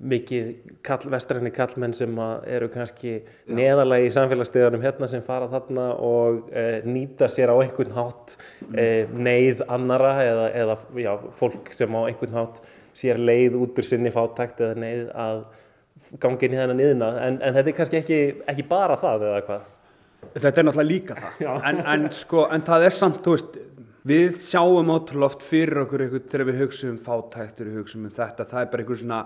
mikið 0.00 0.50
kall, 0.84 1.02
vestræni 1.12 1.52
kallmenn 1.52 1.92
sem 1.96 2.12
eru 2.48 2.70
kannski 2.72 3.18
neðalagi 3.52 4.08
í 4.08 4.12
samfélagssteðanum 4.14 4.84
hérna 4.84 5.08
sem 5.10 5.24
fara 5.24 5.48
þarna 5.52 5.86
og 6.04 6.48
e, 6.56 6.64
nýta 6.88 7.28
sér 7.28 7.52
á 7.52 7.56
einhvern 7.60 7.92
hátt 7.96 8.36
e, 8.72 9.06
neyð 9.12 9.60
annara 9.68 10.14
eða, 10.24 10.46
eða 10.62 10.78
já, 11.04 11.10
fólk 11.40 11.72
sem 11.76 11.96
á 11.96 12.00
einhvern 12.06 12.38
hátt 12.38 12.62
sér 12.96 13.20
leið 13.20 13.58
út 13.60 13.80
úr 13.80 13.86
sinni 13.86 14.12
fátækt 14.14 14.64
eða 14.64 14.80
neyð 14.80 15.04
að 15.26 15.42
gangi 16.22 16.48
inn 16.48 16.56
í 16.56 16.62
þennan 16.62 16.84
yðna 16.86 17.10
en, 17.26 17.36
en 17.44 17.58
þetta 17.58 17.72
er 17.72 17.76
kannski 17.76 18.00
ekki, 18.00 18.22
ekki 18.50 18.66
bara 18.72 18.96
það 19.00 19.28
eða 19.28 19.44
hvað? 19.50 19.68
Þetta 20.30 20.60
er 20.60 20.66
náttúrulega 20.66 20.88
líka 20.88 21.16
það. 21.18 21.40
En, 21.70 21.80
en, 21.94 22.10
sko, 22.14 22.44
en 22.54 22.66
það 22.66 22.86
er 22.86 22.96
samt, 22.96 23.22
þú 23.24 23.36
veist 23.36 23.56
við 24.10 24.36
sjáum 24.44 24.92
ótrúlega 24.94 25.28
oft 25.28 25.46
fyrir 25.46 25.82
okkur 25.82 26.06
þegar 26.16 26.46
við 26.48 26.60
hugsaum 26.64 26.92
um 26.94 27.00
fátæktur, 27.04 27.70
við 27.70 27.80
hugsaum 27.82 28.06
um 28.06 28.14
þetta, 28.16 28.46
það 28.52 28.62
er 28.62 28.70
bara 28.74 28.84
einhver 28.84 29.02
svona 29.02 29.24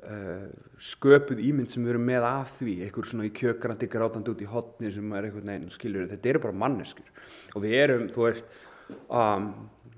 Uh, 0.00 0.46
sköpuð 0.80 1.42
ímynd 1.44 1.68
sem 1.68 1.82
við 1.84 1.92
erum 1.92 2.06
með 2.08 2.24
af 2.24 2.54
því. 2.56 2.78
Einhver 2.86 3.04
svona 3.04 3.26
í 3.28 3.32
kjökrandi 3.36 3.84
grátandi 3.92 4.32
út 4.32 4.40
í 4.40 4.46
hotni 4.48 4.88
sem 4.94 5.10
er 5.12 5.26
einhvern 5.28 5.50
veginn 5.52 5.74
skiljur 5.74 6.06
þetta 6.08 6.30
eru 6.30 6.40
bara 6.40 6.56
manneskur 6.56 7.26
og 7.52 7.64
við 7.66 7.74
erum 7.82 8.06
þú 8.14 8.24
veist 8.24 8.54
um, 9.12 9.50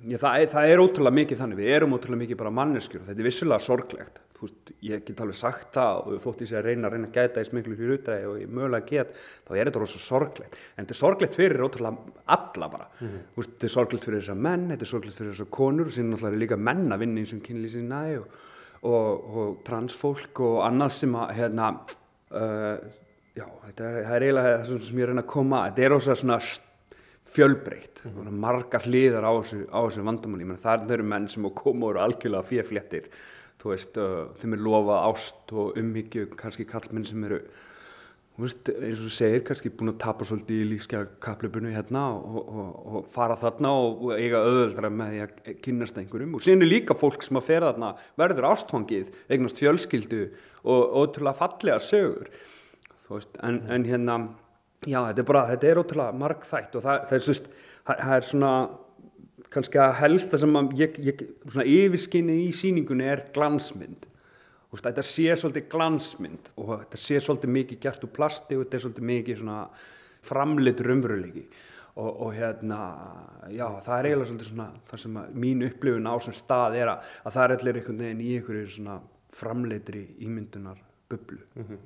já, 0.03 0.17
það, 0.19 0.49
það 0.57 0.73
er 0.73 0.83
ótrúlega 0.83 1.19
mikið 1.21 1.43
þannig. 1.45 1.61
Við 1.63 1.71
erum 1.77 1.95
ótrúlega 1.95 2.23
mikið 2.25 2.41
bara 2.43 2.55
manneskur 2.59 2.99
og 2.99 3.07
þetta 3.13 3.23
er 3.23 3.29
vissulega 3.29 3.63
sorglegt 3.69 4.19
veist, 4.43 4.75
ég 4.85 5.05
get 5.07 5.25
alveg 5.25 5.41
sagt 5.41 5.73
það 5.79 6.03
og 6.03 6.23
þótt 6.27 6.45
ég 6.45 6.53
sé 6.53 6.59
að 6.61 6.69
reyna 6.69 6.89
að 6.89 6.97
reyna 6.97 7.11
að 7.11 7.19
gæta 7.19 7.43
í 7.43 7.49
smiklu 7.49 7.79
fyrir 7.79 7.97
útræði 7.97 8.31
og 8.31 8.39
ég 8.43 8.55
mögulega 8.61 8.89
get 8.93 9.17
þá 9.49 9.53
er 9.57 9.71
þetta 9.71 9.85
rosa 9.85 10.05
sorglegt. 10.05 10.57
En 10.77 10.85
þetta 10.85 10.97
er 10.97 11.03
sorglegt 11.03 11.39
fyrir 11.39 11.67
ótrúlega 11.67 12.23
alla 12.37 12.69
bara. 12.69 12.89
Mm 13.01 13.09
-hmm. 13.09 13.27
veist, 13.37 13.53
þetta 13.57 13.71
er 13.71 13.77
sorglegt 13.79 14.05
fyrir 14.05 14.21
þessar 14.21 14.41
menn 14.49 14.71
þetta 14.71 14.89
er 14.89 14.93
sorglegt 14.95 15.19
fyrir 15.19 15.33
þessar 15.33 15.51
konur 15.51 15.87
og 15.87 15.93
síðan 15.93 16.11
náttúrulega 16.13 16.35
er 16.37 16.45
líka 16.45 16.57
menn 16.57 16.93
að 16.93 16.99
vinna 16.99 17.21
eins 17.21 17.33
og 17.33 17.47
kynlýsinnaði 17.47 18.19
og 18.19 18.27
og, 18.83 19.31
og 19.37 19.63
transfólk 19.67 20.43
og 20.43 20.61
annað 20.67 20.97
sem 20.97 21.17
að 21.19 21.35
hérna, 21.39 21.71
uh, 22.35 22.77
já, 23.37 23.47
þetta 23.69 23.89
er, 23.89 23.99
er 24.03 24.27
eiginlega 24.27 24.55
það 24.67 24.87
sem 24.89 25.03
ég 25.03 25.11
reyna 25.11 25.25
að 25.25 25.33
koma 25.33 25.65
þetta 25.69 25.85
er 25.87 25.97
ósað 25.97 26.21
svona 26.23 26.39
fjölbreytt. 27.33 28.03
Mm 28.05 28.17
-hmm. 28.17 28.41
margar 28.45 28.83
hliðar 28.85 29.25
á 29.25 29.33
þessu, 29.41 29.61
þessu 29.71 30.03
vandamáli. 30.05 30.57
Það 30.63 30.91
eru 30.99 31.05
menn 31.05 31.29
sem 31.29 31.51
koma 31.55 31.87
úr 31.87 32.01
algjörlega 32.03 32.49
fjörfléttir 32.51 33.09
þú 33.63 33.73
veist, 33.73 33.99
uh, 34.01 34.33
þeim 34.41 34.57
er 34.57 34.65
lofað 34.67 35.05
ást 35.11 35.55
og 35.55 35.77
umhyggju, 35.79 36.31
kannski 36.39 36.67
kallmenn 36.69 37.07
sem 37.09 37.29
eru 37.29 37.43
þú 38.33 38.47
veist, 38.47 38.71
eins 38.73 39.01
og 39.01 39.07
þú 39.07 39.13
segir, 39.13 39.43
kannski 39.47 39.73
búin 39.77 39.93
að 39.93 39.99
tapa 40.03 40.27
svolítið 40.27 40.63
í 40.63 40.69
lífskeiða 40.71 41.09
kaplöpunni 41.25 41.75
hérna 41.75 42.05
og, 42.17 42.39
og, 42.41 42.71
og 42.83 43.11
fara 43.13 43.37
þarna 43.41 43.73
og, 43.77 44.07
eiga 44.17 44.41
öðuldra 44.49 44.91
með 44.93 45.13
því 45.13 45.21
að 45.25 45.59
kynast 45.67 45.99
einhverjum. 46.01 46.37
Og 46.39 46.45
síðan 46.45 46.65
er 46.65 46.71
líka 46.71 46.97
fólk 46.97 47.27
sem 47.27 47.39
að 47.39 47.49
fer 47.51 47.67
þarna 47.67 47.93
verður 48.21 48.49
ástfangið, 48.55 49.11
eignast 49.29 49.61
fjölskyldu 49.61 50.23
og 50.65 50.97
ótrúlega 51.03 51.41
fallega 51.43 51.83
sögur. 51.85 52.33
Þú 53.05 53.19
veist, 53.19 53.37
en, 53.45 53.61
en 53.69 53.85
hérna 53.91 54.17
já, 54.87 55.03
þetta 55.11 55.23
er 55.23 55.29
bara, 55.29 55.45
þetta 55.53 55.69
er 55.69 55.83
ótrúlega 55.83 56.21
margþætt 56.25 56.81
og 56.81 56.87
það, 56.89 57.05
það 57.11 57.19
er 57.19 57.27
svona, 57.29 57.61
það 57.93 58.17
er 58.17 58.29
svona 58.31 58.55
kannski 59.53 59.81
að 59.83 59.99
helsta 60.01 60.41
sem 60.41 60.57
að 60.59 60.73
ég, 60.81 60.97
ég 61.05 61.27
svona 61.49 61.67
yfirskinni 61.69 62.39
í 62.47 62.53
síningunni 62.57 63.09
er 63.09 63.27
glansmynd 63.35 64.07
veist, 64.73 64.87
þetta 64.87 65.05
sé 65.07 65.37
svolítið 65.37 65.69
glansmynd 65.73 66.53
og 66.57 66.73
þetta 66.79 67.01
sé 67.01 67.21
svolítið 67.21 67.55
mikið 67.59 67.83
gert 67.83 68.07
úr 68.07 68.15
plasti 68.17 68.57
og 68.57 68.65
þetta 68.65 68.79
er 68.79 68.85
svolítið 68.87 69.11
mikið 69.13 69.45
framleitur 70.23 70.93
umveruleiki 70.95 71.47
og, 71.97 72.11
og 72.27 72.31
hérna, 72.37 72.79
já, 73.53 73.67
það 73.85 73.97
er 73.97 74.09
eiginlega 74.09 74.29
svolítið 74.31 74.49
svona 74.49 74.69
það 74.89 75.03
sem 75.03 75.19
mín 75.43 75.65
upplifun 75.67 76.09
á 76.09 76.15
sem 76.25 76.37
stað 76.37 76.77
er 76.81 76.93
að, 76.93 77.11
að 77.23 77.35
það 77.37 77.45
er 77.45 77.55
allir 77.57 77.81
einhvern 77.81 78.05
veginn 78.05 78.23
í 78.23 78.31
einhverju 78.39 78.71
svona 78.77 78.97
framleitri 79.33 80.03
ímyndunar 80.25 80.81
bublu. 81.11 81.41
Mm 81.55 81.65
-hmm. 81.69 81.83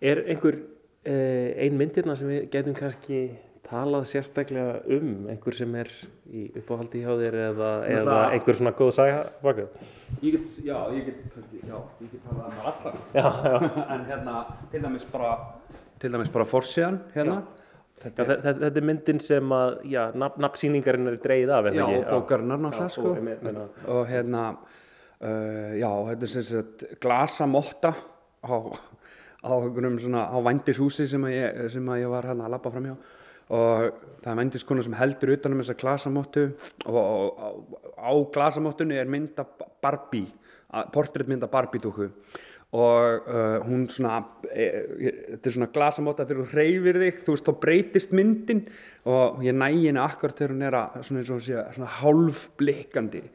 Er 0.00 0.24
einhver 0.26 0.58
eh, 1.04 1.64
ein 1.64 1.78
myndirna 1.78 2.16
sem 2.16 2.28
við 2.28 2.50
getum 2.50 2.74
kannski 2.74 3.30
talað 3.72 4.04
sérstaklega 4.10 4.82
um 4.98 5.28
einhver 5.32 5.56
sem 5.56 5.72
er 5.80 5.90
í 6.28 6.44
uppáhaldi 6.60 7.00
hjá 7.04 7.12
þér 7.20 7.38
eða, 7.46 7.70
eða 7.88 8.18
einhver 8.34 8.58
svona 8.58 8.74
góð 8.76 8.92
saga 8.98 9.22
baka? 9.42 9.66
Ég 10.20 10.36
get, 10.36 10.60
já, 10.66 10.76
ég 10.92 11.08
get, 11.08 11.40
já, 11.64 11.78
ég 12.02 12.12
get 12.12 12.26
talað 12.26 12.50
um 12.50 12.68
allar, 12.68 13.00
já, 13.16 13.26
já. 13.48 13.56
en 13.94 14.04
hérna 14.10 14.36
til 14.72 14.84
dæmis 14.84 15.08
bara, 15.12 15.32
til 16.02 16.12
dæmis 16.12 16.32
bara 16.34 16.48
Forsjan 16.48 17.00
hérna. 17.16 17.40
Þetta, 18.02 18.24
já, 18.26 18.28
þetta, 18.34 18.52
þetta 18.64 18.80
er 18.80 18.86
myndin 18.88 19.20
sem 19.22 19.52
að, 19.54 19.74
já, 19.92 20.00
nafnsýningarinn 20.18 21.12
er 21.12 21.18
dreyið 21.22 21.52
af, 21.54 21.68
Já, 21.70 21.82
og 21.86 22.06
bókarinnar 22.10 22.58
náttúrulega, 22.64 22.94
sko. 22.96 23.12
Og, 23.12 23.20
meina. 23.28 23.66
og 23.94 24.08
hérna, 24.10 24.46
uh, 25.22 25.68
já, 25.78 25.90
þetta 26.10 26.26
er 26.26 26.32
sem 26.32 26.48
sagt 26.48 26.84
glasamotta 27.04 27.94
á, 28.42 28.54
á 29.46 29.52
á 29.54 30.38
vandishúsi 30.42 31.06
sem 31.06 31.28
sem 31.70 31.94
að 31.94 32.02
ég 32.02 32.10
var 32.10 32.26
hérna 32.26 32.48
að 32.48 32.56
lappa 32.56 32.74
fram 32.74 32.90
hjá 32.90 32.96
og 33.50 33.98
það 34.22 34.30
er 34.32 34.38
vendiskona 34.38 34.84
sem 34.86 34.94
heldur 34.96 35.34
utanum 35.34 35.62
þessa 35.62 35.78
glasamóttu 35.80 36.46
og, 36.86 36.96
og, 36.96 37.42
og 37.42 37.98
á 37.98 38.12
glasamóttunni 38.34 39.00
er 39.00 39.10
mynda 39.10 39.44
Barbie, 39.82 40.30
portréttmynda 40.94 41.50
Barbie-dúku 41.50 42.10
og 42.72 43.28
uh, 43.28 43.60
hún 43.66 43.84
svona, 43.92 44.22
e, 44.48 44.64
e, 44.64 45.10
þetta 45.34 45.48
er 45.50 45.54
svona 45.56 45.68
glasamóta 45.74 46.24
þegar 46.24 46.46
þú 46.46 46.56
reyfir 46.56 46.98
þig, 47.02 47.18
þú 47.26 47.34
veist, 47.34 47.48
þá 47.48 47.58
breytist 47.60 48.14
myndin. 48.16 48.62
Og 49.04 49.42
ég 49.44 49.52
næ 49.52 49.66
henni 49.74 50.00
akkur 50.00 50.32
þegar 50.32 50.54
hún 50.54 50.64
er 50.64 50.76
að, 50.78 51.02
svona 51.04 51.20
eins 51.20 51.32
og 51.34 51.42
sé, 51.44 51.64
svona 51.74 51.90
hálf 51.98 52.46
blikkandi 52.60 53.26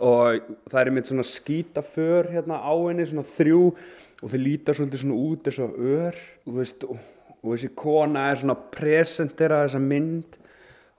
og 0.00 0.50
það 0.72 0.80
er 0.80 0.90
mynd 0.96 1.08
svona 1.10 1.26
skítaför 1.28 2.30
hérna 2.32 2.56
á 2.64 2.72
henni, 2.72 3.04
svona 3.06 3.26
þrjú 3.36 3.64
og 3.70 4.32
þau 4.32 4.38
lítar 4.40 4.78
svolítið 4.78 5.02
svona 5.02 5.18
út 5.28 5.50
eins 5.50 5.58
og 5.60 5.74
ör, 5.76 6.20
þú 6.46 6.54
veist, 6.56 6.86
og 6.88 7.02
og 7.40 7.54
þessi 7.54 7.70
kona 7.78 8.28
er 8.30 8.40
svona 8.40 8.56
presentera 8.74 9.62
þessa 9.64 9.80
mynd 9.82 10.36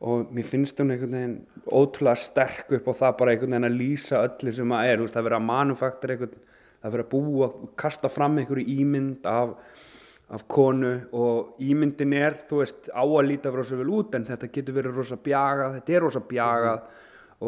og 0.01 0.31
mér 0.33 0.47
finnst 0.49 0.79
hún 0.81 0.93
einhvern 0.95 1.13
veginn 1.13 1.35
ótrúlega 1.69 2.17
sterk 2.17 2.71
upp 2.77 2.87
og 2.89 2.97
það 2.97 3.17
bara 3.19 3.35
einhvern 3.35 3.53
veginn 3.53 3.69
að 3.69 3.77
lýsa 3.77 4.23
öllu 4.25 4.53
sem 4.57 4.73
að 4.73 4.87
er, 4.89 5.03
veist, 5.03 5.13
það 5.13 5.27
verður 5.27 5.37
að 5.37 5.45
manufakta 5.49 6.09
einhvern, 6.09 6.39
það 6.81 6.95
verður 6.95 7.05
að 7.05 7.11
búa 7.11 7.51
kasta 7.83 8.09
fram 8.09 8.39
einhverju 8.41 8.79
ímynd 8.81 9.29
af, 9.29 9.53
af 10.33 10.47
konu 10.49 10.95
og 11.13 11.61
ímyndin 11.61 12.17
er 12.17 12.39
þú 12.49 12.63
veist 12.63 12.89
á 12.89 13.03
að 13.03 13.27
líta 13.29 13.53
rosa 13.53 13.77
vel 13.77 13.93
út 13.99 14.17
en 14.17 14.25
þetta 14.25 14.49
getur 14.55 14.79
verið 14.79 14.97
rosa 14.97 15.19
bjagað, 15.21 15.77
þetta 15.77 15.97
er 15.97 16.05
rosa 16.07 16.23
bjagað 16.31 16.79
mm. 16.81 17.01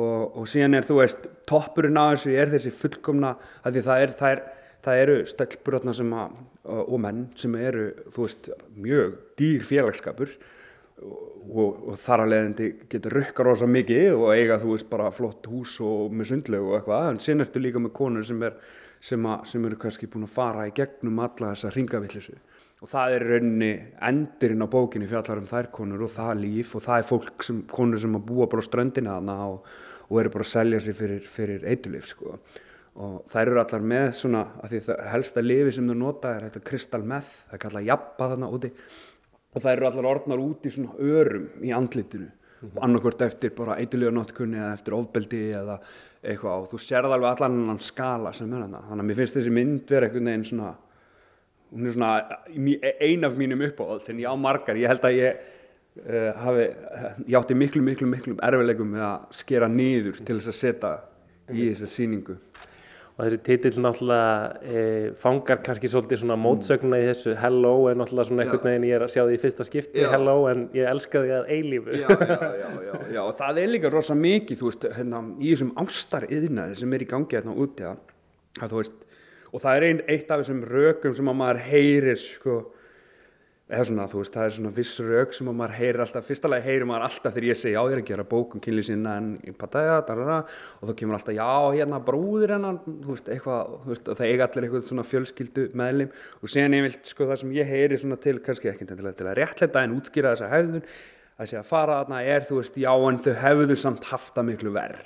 og, 0.03 0.37
og 0.37 0.51
síðan 0.53 0.77
er 0.77 0.89
þú 0.89 0.99
veist 1.01 1.25
toppurinn 1.49 1.97
á 1.97 2.13
þessu 2.13 2.37
er 2.37 2.53
þessi 2.53 2.75
fullkomna, 2.83 3.33
það 3.65 3.95
er, 3.97 4.13
það 4.21 4.35
er 4.35 4.45
það 4.83 5.03
eru 5.03 5.15
stelpurotna 5.29 5.93
sem 5.95 6.11
að, 6.17 6.35
og 6.83 6.99
menn 7.01 7.25
sem 7.39 7.55
eru, 7.59 7.87
veist, 8.15 8.49
mjög 8.75 9.15
dýr 9.39 9.65
félagskapur 9.67 10.31
og, 11.03 11.57
og, 11.57 11.91
þar 12.03 12.25
að 12.25 12.31
leiðandi 12.33 12.69
getur 12.91 13.17
rukkar 13.19 13.51
ósað 13.53 13.73
mikið 13.77 14.15
og 14.15 14.31
eiga, 14.35 14.59
þú 14.61 14.73
veist, 14.75 14.89
bara 14.91 15.11
flott 15.15 15.49
hús 15.51 15.77
og 15.83 16.13
með 16.13 16.31
sundlegu 16.31 16.71
og 16.71 16.79
eitthvað, 16.79 17.11
en 17.11 17.21
sín 17.23 17.43
ertu 17.43 17.63
líka 17.63 17.81
með 17.83 17.95
konur 17.99 18.27
sem, 18.27 18.43
er, 18.47 18.57
sem, 19.03 19.29
að, 19.29 19.45
sem 19.51 19.69
eru 19.69 19.79
kannski 19.79 20.09
búin 20.11 20.27
að 20.27 20.35
fara 20.35 20.67
í 20.69 20.75
gegnum 20.75 21.23
alla 21.23 21.53
þessa 21.53 21.73
ringavillisu 21.75 22.37
og 22.83 22.91
það 22.91 23.13
er 23.15 23.23
rauninni 23.29 23.71
endurinn 24.03 24.65
á 24.65 24.67
bókinni 24.67 25.07
fjallar 25.07 25.39
um 25.39 25.47
þær 25.47 25.69
konur 25.71 26.03
og 26.03 26.11
það 26.11 26.41
líf 26.41 26.73
og 26.75 26.83
það 26.83 26.99
er 26.99 27.07
fólk 27.07 27.45
sem, 27.47 27.61
konur 27.71 28.01
sem 28.03 28.17
að 28.19 28.25
búa 28.27 28.49
bara 28.51 28.59
á 28.59 28.67
ströndina 28.67 29.15
og, 29.47 29.61
og 30.09 30.19
eru 30.19 30.33
bara 30.33 30.43
að 30.43 30.51
selja 30.51 30.81
sig 30.83 30.97
fyrir, 30.97 31.23
fyrir 31.31 31.63
eitulif, 31.71 32.09
sko 32.11 32.35
og 32.93 33.23
þær 33.33 33.47
eru 33.47 33.61
allar 33.63 33.87
með 33.93 34.07
svona 34.19 34.43
að 34.61 34.73
því 34.75 34.83
það 34.87 35.01
helsta 35.13 35.43
lifi 35.43 35.73
sem 35.73 35.89
þau 35.89 35.97
nota 35.97 36.35
er 36.35 36.45
þetta 36.47 36.61
kristal 36.69 37.01
meth, 37.09 37.33
það 37.47 37.57
er 37.57 37.63
kallað 37.65 37.89
jabba 37.89 38.29
þarna 38.33 38.53
úti. 38.53 38.71
Og 39.53 39.61
þær 39.65 39.73
eru 39.73 39.89
allar 39.89 40.09
orðnar 40.11 40.43
út 40.43 40.65
í 40.65 40.73
svona 40.73 40.95
örum 40.99 41.49
í 41.61 41.73
andlitinu. 41.73 42.29
Mm 42.63 42.69
-hmm. 42.69 42.83
annarkvört 42.85 43.21
eftir 43.21 43.51
bara 43.51 43.75
eitthilíða 43.75 44.11
notkunni 44.13 44.57
eða 44.57 44.73
eftir 44.73 44.93
ofbeldi 44.93 45.41
eða 45.51 45.79
eitthvað. 46.23 46.61
Og 46.61 46.69
þú 46.71 46.77
sérð 46.79 47.11
alveg 47.11 47.29
allan 47.29 47.59
annan 47.59 47.79
skala 47.79 48.33
sem 48.33 48.53
er 48.53 48.61
hana 48.61 48.79
þannig 48.87 49.03
að 49.03 49.07
mér 49.09 49.15
finnst 49.15 49.35
þessi 49.35 49.51
mynd 49.51 49.89
vera 49.89 50.05
einhvern 50.05 50.25
veginn 50.25 50.45
svona 50.45 50.75
hún 51.73 51.87
er 51.87 51.93
svona 51.93 52.21
ein 53.01 53.23
af 53.23 53.35
mínum 53.37 53.61
uppáhald 53.61 54.09
en 54.09 54.19
ég 54.19 54.29
á 54.29 54.35
margar, 54.37 54.77
ég 54.77 54.87
held 54.87 55.05
að 55.05 55.17
ég 55.17 55.39
uh, 56.05 56.31
hafi, 56.37 56.67
ég 57.27 57.37
átti 57.39 57.57
miklu 57.57 57.81
miklu 57.81 58.07
miklu 58.07 58.35
erfilegum 58.41 58.93
með 58.93 59.05
að 59.07 59.39
skera 59.39 59.67
niður 59.67 60.21
til 60.21 60.37
þess 60.37 60.51
að 60.51 60.59
setja 60.59 60.93
í 61.49 61.71
þessa 61.71 61.89
síningu 61.89 62.37
og 63.13 63.27
þessi 63.27 63.39
titill 63.45 63.81
náttúrulega 63.83 64.29
e, 64.65 64.83
fangar 65.21 65.59
kannski 65.61 65.89
svolítið 65.91 66.23
svona 66.23 66.37
mótsögnuna 66.41 66.97
í 66.97 67.05
þessu. 67.11 67.35
Hello 67.37 67.73
er 67.91 67.99
náttúrulega 67.99 68.29
svona 68.29 68.45
einhvern 68.45 68.65
veginn 68.65 68.87
ég 68.87 68.97
er 68.97 69.05
að 69.05 69.11
sjá 69.13 69.21
því 69.21 69.35
í 69.35 69.41
fyrsta 69.43 69.67
skipti. 69.67 70.01
Já. 70.01 70.07
Hello 70.15 70.35
en 70.49 70.63
ég 70.73 70.89
elska 70.89 71.21
því 71.21 71.35
að 71.37 71.51
eilífu. 71.53 71.99
Já, 72.01 72.07
já, 72.09 72.71
já, 72.87 72.95
já, 73.13 73.21
og 73.21 73.35
það 73.37 73.61
er 73.61 73.71
líka 73.75 73.91
rosa 73.93 74.17
mikið, 74.17 74.61
þú 74.63 74.69
veist, 74.71 74.87
hérna 74.97 75.21
í 75.37 75.51
þessum 75.51 75.73
ástariðnaði 75.83 76.79
sem 76.81 76.97
er 76.97 77.05
í 77.05 77.09
gangi 77.13 77.37
hérna 77.37 77.57
úti 77.65 77.85
að, 77.91 78.01
að 78.59 78.73
þú 78.73 78.81
veist, 78.81 78.97
og 79.53 79.65
það 79.67 79.77
er 79.77 79.87
einn 79.91 80.01
eitt 80.09 80.33
af 80.33 80.41
þessum 80.41 80.63
rökum 80.73 81.17
sem 81.19 81.29
að 81.29 81.39
maður 81.43 81.61
heyrir 81.67 82.23
sko 82.23 82.57
eða 83.73 83.85
svona, 83.89 84.05
þú 84.09 84.19
veist, 84.19 84.33
það 84.33 84.45
er 84.45 84.53
svona 84.55 84.71
viss 84.75 84.99
rauk 85.01 85.33
sem 85.33 85.47
maður 85.49 85.73
heyrir 85.77 86.01
alltaf, 86.03 86.25
fyrsta 86.27 86.49
lagi 86.51 86.65
heyrir 86.67 86.87
maður 86.89 87.05
alltaf 87.07 87.33
þegar 87.33 87.47
ég 87.47 87.59
segi, 87.59 87.73
já, 87.73 87.79
ég 87.81 87.95
er 87.95 88.01
að 88.01 88.09
gera 88.09 88.25
bókum 88.29 88.61
kynlið 88.63 88.85
sinna 88.89 89.15
en 89.19 89.29
í 89.41 89.53
Pattaya, 89.57 89.95
darara, 90.07 90.37
og 90.79 90.89
þá 90.89 90.93
kemur 90.99 91.17
alltaf, 91.17 91.35
já, 91.37 91.47
hérna, 91.73 91.99
brúður 92.05 92.53
hennan, 92.55 92.77
þú 92.85 93.15
veist, 93.15 93.31
eitthvað, 93.33 93.73
þú 93.85 93.93
veist, 93.93 94.11
og 94.11 94.19
það 94.19 94.29
eiga 94.29 94.47
allir 94.47 94.67
eitthvað 94.67 94.85
svona 94.91 95.07
fjölskyldu 95.09 95.65
meðlim. 95.81 96.13
Og 96.41 96.53
sen 96.53 96.77
ég 96.77 96.85
vilt, 96.87 97.09
sko, 97.09 97.29
það 97.31 97.41
sem 97.41 97.55
ég 97.57 97.73
heyri 97.73 97.99
svona 98.01 98.19
til, 98.21 98.35
kannski 98.45 98.71
ekki 98.73 98.89
til 98.89 98.99
að, 99.01 99.15
til 99.19 99.29
að 99.31 99.39
réttleita 99.41 99.83
en 99.83 99.97
útskýra 99.97 100.35
þessa 100.35 100.51
hefðun, 100.53 100.85
að 101.39 101.49
sé 101.49 101.59
að 101.59 101.71
fara 101.71 101.97
þarna 102.03 102.21
er, 102.29 102.45
þú 102.49 102.59
veist, 102.61 102.77
já, 102.83 102.93
en 102.93 103.23
þau 103.25 103.33
hefðu 103.41 103.79
samt 103.79 104.05
haft 104.11 104.37
það 104.37 104.49
miklu 104.51 104.75
verð, 104.75 105.01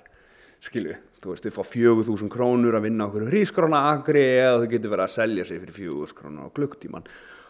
skilju, 0.67 0.99
þú 1.23 1.31
veist, 1.31 1.47
þau 1.47 1.55
fá 1.55 1.71
fjögur 1.71 2.07
þúsund 2.09 2.33
krónur 2.33 2.75
að 2.75 2.89
vinna 2.89 3.07
okkur 3.07 3.29
hrískróna 3.31 3.85
agri 3.93 4.25
eða 4.41 4.59
þau 4.63 4.69
getur 4.73 4.93
verið 4.93 5.05
að 5.05 5.13
selja 5.15 5.45
sig 5.47 5.61
fyrir 5.63 5.77
fjögur 5.77 6.13
krónur 6.17 6.49
á 6.51 6.55
klukktíman 6.57 7.07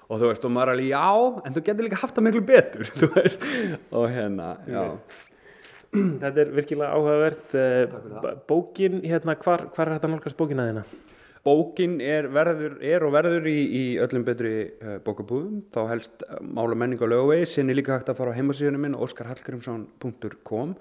og 0.08 0.22
þú 0.22 0.30
veist, 0.32 0.46
og 0.48 0.54
maður 0.56 0.72
er 0.72 0.78
alveg 0.78 0.92
já, 0.92 1.42
en 1.44 1.56
þú 1.56 1.64
getur 1.68 1.88
líka 1.88 2.02
haft 2.04 2.18
það 2.18 2.28
miklu 2.28 2.44
betur, 2.48 2.92
þú 3.02 3.10
veist, 3.16 3.48
og 3.92 4.08
hérna, 4.14 4.54
já. 4.70 4.84
Þetta 6.22 6.42
er 6.44 6.50
virkilega 6.52 6.94
áhugavert. 6.94 7.54
Eh, 7.56 8.34
bókin, 8.50 9.02
hérna, 9.08 9.38
hvar, 9.40 9.70
hvar 9.74 9.88
er 9.88 9.98
þetta 9.98 10.10
nálgast 10.12 10.38
bókin 10.40 10.62
að 10.62 10.72
þína? 10.72 10.84
Bókin 11.48 11.94
er, 12.04 12.28
verður, 12.36 12.76
er 12.84 13.06
og 13.08 13.14
verður 13.16 13.48
í, 13.48 13.56
í 13.56 13.84
öllum 14.04 14.26
betri 14.28 14.54
uh, 14.84 14.98
bókabúðum, 15.06 15.62
þá 15.72 15.80
helst 15.94 16.26
uh, 16.26 16.42
mála 16.44 16.76
menning 16.76 17.00
og 17.06 17.12
lögvegi, 17.14 17.48
sinni 17.54 17.76
líka 17.78 17.96
hægt 17.96 18.12
að 18.12 18.20
fara 18.20 18.34
á 18.36 18.38
heimasíðunum 18.38 18.84
minn, 18.84 18.98
oskarhallgrimsson.com 19.06 20.74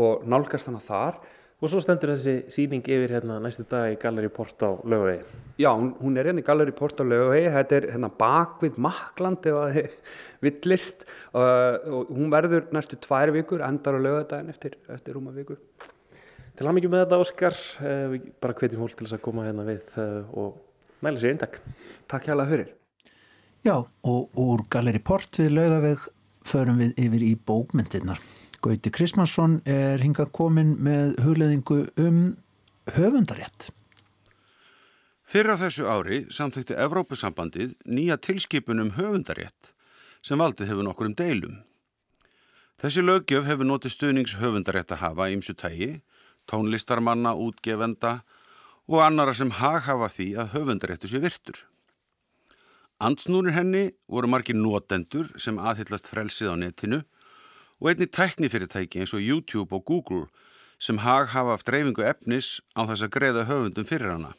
og 0.00 0.24
nálgast 0.24 0.70
hana 0.70 0.80
þar. 0.86 1.20
Og 1.56 1.70
svo 1.72 1.80
stendur 1.80 2.10
þessi 2.12 2.50
síning 2.52 2.84
yfir 2.84 3.14
hérna 3.16 3.38
næstu 3.40 3.64
dag 3.70 3.88
í 3.88 3.96
Galleri 3.96 4.28
Port 4.28 4.60
á 4.60 4.76
Laugavegi. 4.84 5.22
Já, 5.56 5.70
hún, 5.72 5.94
hún 6.02 6.18
er 6.20 6.28
hérna 6.28 6.42
í 6.42 6.44
Galleri 6.44 6.74
Port 6.76 7.00
á 7.00 7.04
Laugavegi, 7.08 7.48
þetta 7.54 7.78
er 7.78 7.86
hérna 7.94 8.10
bakvið 8.12 8.76
Makland 8.84 9.48
ef 9.48 9.56
að 9.62 9.78
þið 9.78 9.96
villist 10.44 11.06
uh, 11.32 11.80
og 11.96 12.12
hún 12.12 12.28
verður 12.34 12.68
næstu 12.76 13.00
tvær 13.00 13.32
vikur, 13.38 13.64
endar 13.64 13.96
á 13.96 14.00
Laugadagin 14.04 14.52
eftir, 14.52 14.76
eftir 14.92 15.16
rúma 15.16 15.32
viku. 15.32 15.56
Til 16.60 16.68
að 16.68 16.76
mikið 16.76 16.92
með 16.92 17.04
þetta 17.06 17.24
Óskar, 17.24 17.60
uh, 17.80 18.04
við 18.12 18.30
bara 18.44 18.60
hvetjum 18.60 18.84
hól 18.84 18.92
til 18.92 19.06
þess 19.06 19.16
að 19.16 19.26
koma 19.30 19.48
hérna 19.48 19.68
við 19.72 19.96
uh, 19.96 20.36
og 20.36 21.04
næla 21.08 21.24
sér 21.24 21.38
eintak. 21.38 21.62
Takk 22.04 22.28
hjá 22.28 22.34
það 22.34 22.52
fyrir. 22.52 22.72
Já, 23.64 23.78
og 23.80 24.42
úr 24.44 24.68
Galleri 24.68 25.00
Port 25.00 25.40
við 25.40 25.56
Laugaveg 25.56 26.04
förum 26.44 26.84
við 26.84 26.98
yfir 27.00 27.30
í 27.32 27.38
bókmyndirnar. 27.48 28.20
Gauti 28.64 28.90
Krismansson 28.90 29.60
er 29.68 30.00
hingað 30.02 30.32
komin 30.34 30.74
með 30.82 31.16
hugleðingu 31.24 31.82
um 32.00 32.20
höfundarétt. 32.96 33.70
Fyrir 35.26 35.58
á 35.58 35.60
þessu 35.60 35.88
ári 35.90 36.18
samþykti 36.32 36.76
Evrópusambandið 36.78 37.74
nýja 37.84 38.16
tilskipunum 38.22 38.94
höfundarétt 38.96 39.72
sem 40.24 40.38
valdið 40.38 40.70
hefur 40.70 40.86
nokkur 40.86 41.10
um 41.10 41.16
deilum. 41.18 41.56
Þessi 42.80 43.02
lögjöf 43.04 43.46
hefur 43.48 43.68
notið 43.68 43.94
stuðnings 43.94 44.36
höfundarétt 44.40 44.92
að 44.94 45.02
hafa 45.02 45.30
ímsu 45.32 45.54
tægi, 45.56 46.00
tónlistarmanna, 46.46 47.34
útgefenda 47.34 48.20
og 48.86 49.02
annara 49.02 49.34
sem 49.34 49.50
hag 49.50 49.82
hafa 49.88 50.08
því 50.12 50.28
að 50.38 50.52
höfundaréttu 50.54 51.10
sé 51.10 51.20
virtur. 51.22 51.58
Ansnúnir 53.02 53.52
henni 53.56 53.90
voru 54.08 54.30
margir 54.30 54.56
notendur 54.56 55.32
sem 55.40 55.58
aðhyllast 55.58 56.06
frelsið 56.08 56.52
á 56.52 56.56
netinu 56.56 57.02
og 57.80 57.90
einni 57.90 58.06
tæknifyrirtæki 58.06 59.02
eins 59.02 59.14
og 59.14 59.22
YouTube 59.22 59.74
og 59.74 59.84
Google 59.84 60.26
sem 60.78 60.98
hag 60.98 61.32
hafa 61.32 61.56
haft 61.56 61.66
dreifingu 61.68 62.04
efnis 62.04 62.60
á 62.76 62.84
þess 62.88 63.04
að 63.06 63.14
greiða 63.16 63.46
höfundum 63.48 63.88
fyrir 63.88 64.12
hana. 64.12 64.32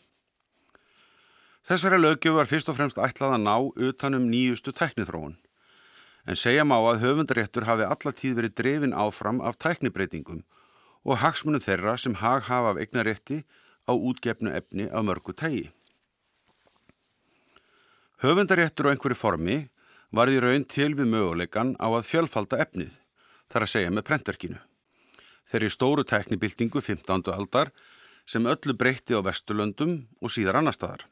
Þessari 1.68 2.00
lögjöf 2.00 2.38
var 2.38 2.48
fyrst 2.48 2.70
og 2.72 2.78
fremst 2.78 3.00
ætlað 3.02 3.36
að 3.36 3.44
ná 3.44 3.56
utanum 3.90 4.28
nýjustu 4.32 4.72
tæknithróun. 4.72 5.36
En 6.28 6.36
segja 6.36 6.64
má 6.64 6.78
að 6.78 7.02
höfundaréttur 7.04 7.68
hafi 7.68 7.88
allatíð 7.88 8.38
verið 8.38 8.56
drefin 8.60 8.96
áfram 8.96 9.42
af 9.42 9.58
tæknibreitingum 9.60 10.44
og 11.04 11.20
hagsmunum 11.24 11.64
þeirra 11.64 11.98
sem 11.98 12.16
hag 12.22 12.48
hafa 12.48 12.74
af 12.74 12.80
eignarétti 12.84 13.44
á 13.88 13.94
útgefnu 13.96 14.52
efni 14.52 14.88
af 14.92 15.04
mörgu 15.08 15.34
tægi. 15.34 15.72
Höfundaréttur 18.24 18.88
á 18.88 18.92
einhverju 18.92 19.16
formi 19.16 19.58
var 20.12 20.32
í 20.32 20.40
raun 20.40 20.64
til 20.66 20.96
við 20.96 21.12
möguleikan 21.12 21.76
á 21.80 21.88
að 21.92 22.08
fjölfalda 22.08 22.60
efnið, 22.64 22.96
þar 23.52 23.66
að 23.66 23.74
segja 23.74 23.94
með 23.94 24.08
prentverkinu. 24.10 24.60
Þeirri 25.48 25.70
stóru 25.72 26.04
tæknibildingu 26.04 26.82
15. 26.84 27.32
aldar 27.32 27.72
sem 28.28 28.48
öllu 28.48 28.76
breytti 28.76 29.16
á 29.16 29.24
Vesturlöndum 29.24 30.02
og 30.20 30.32
síðar 30.34 30.60
annar 30.60 30.76
staðar. 30.76 31.06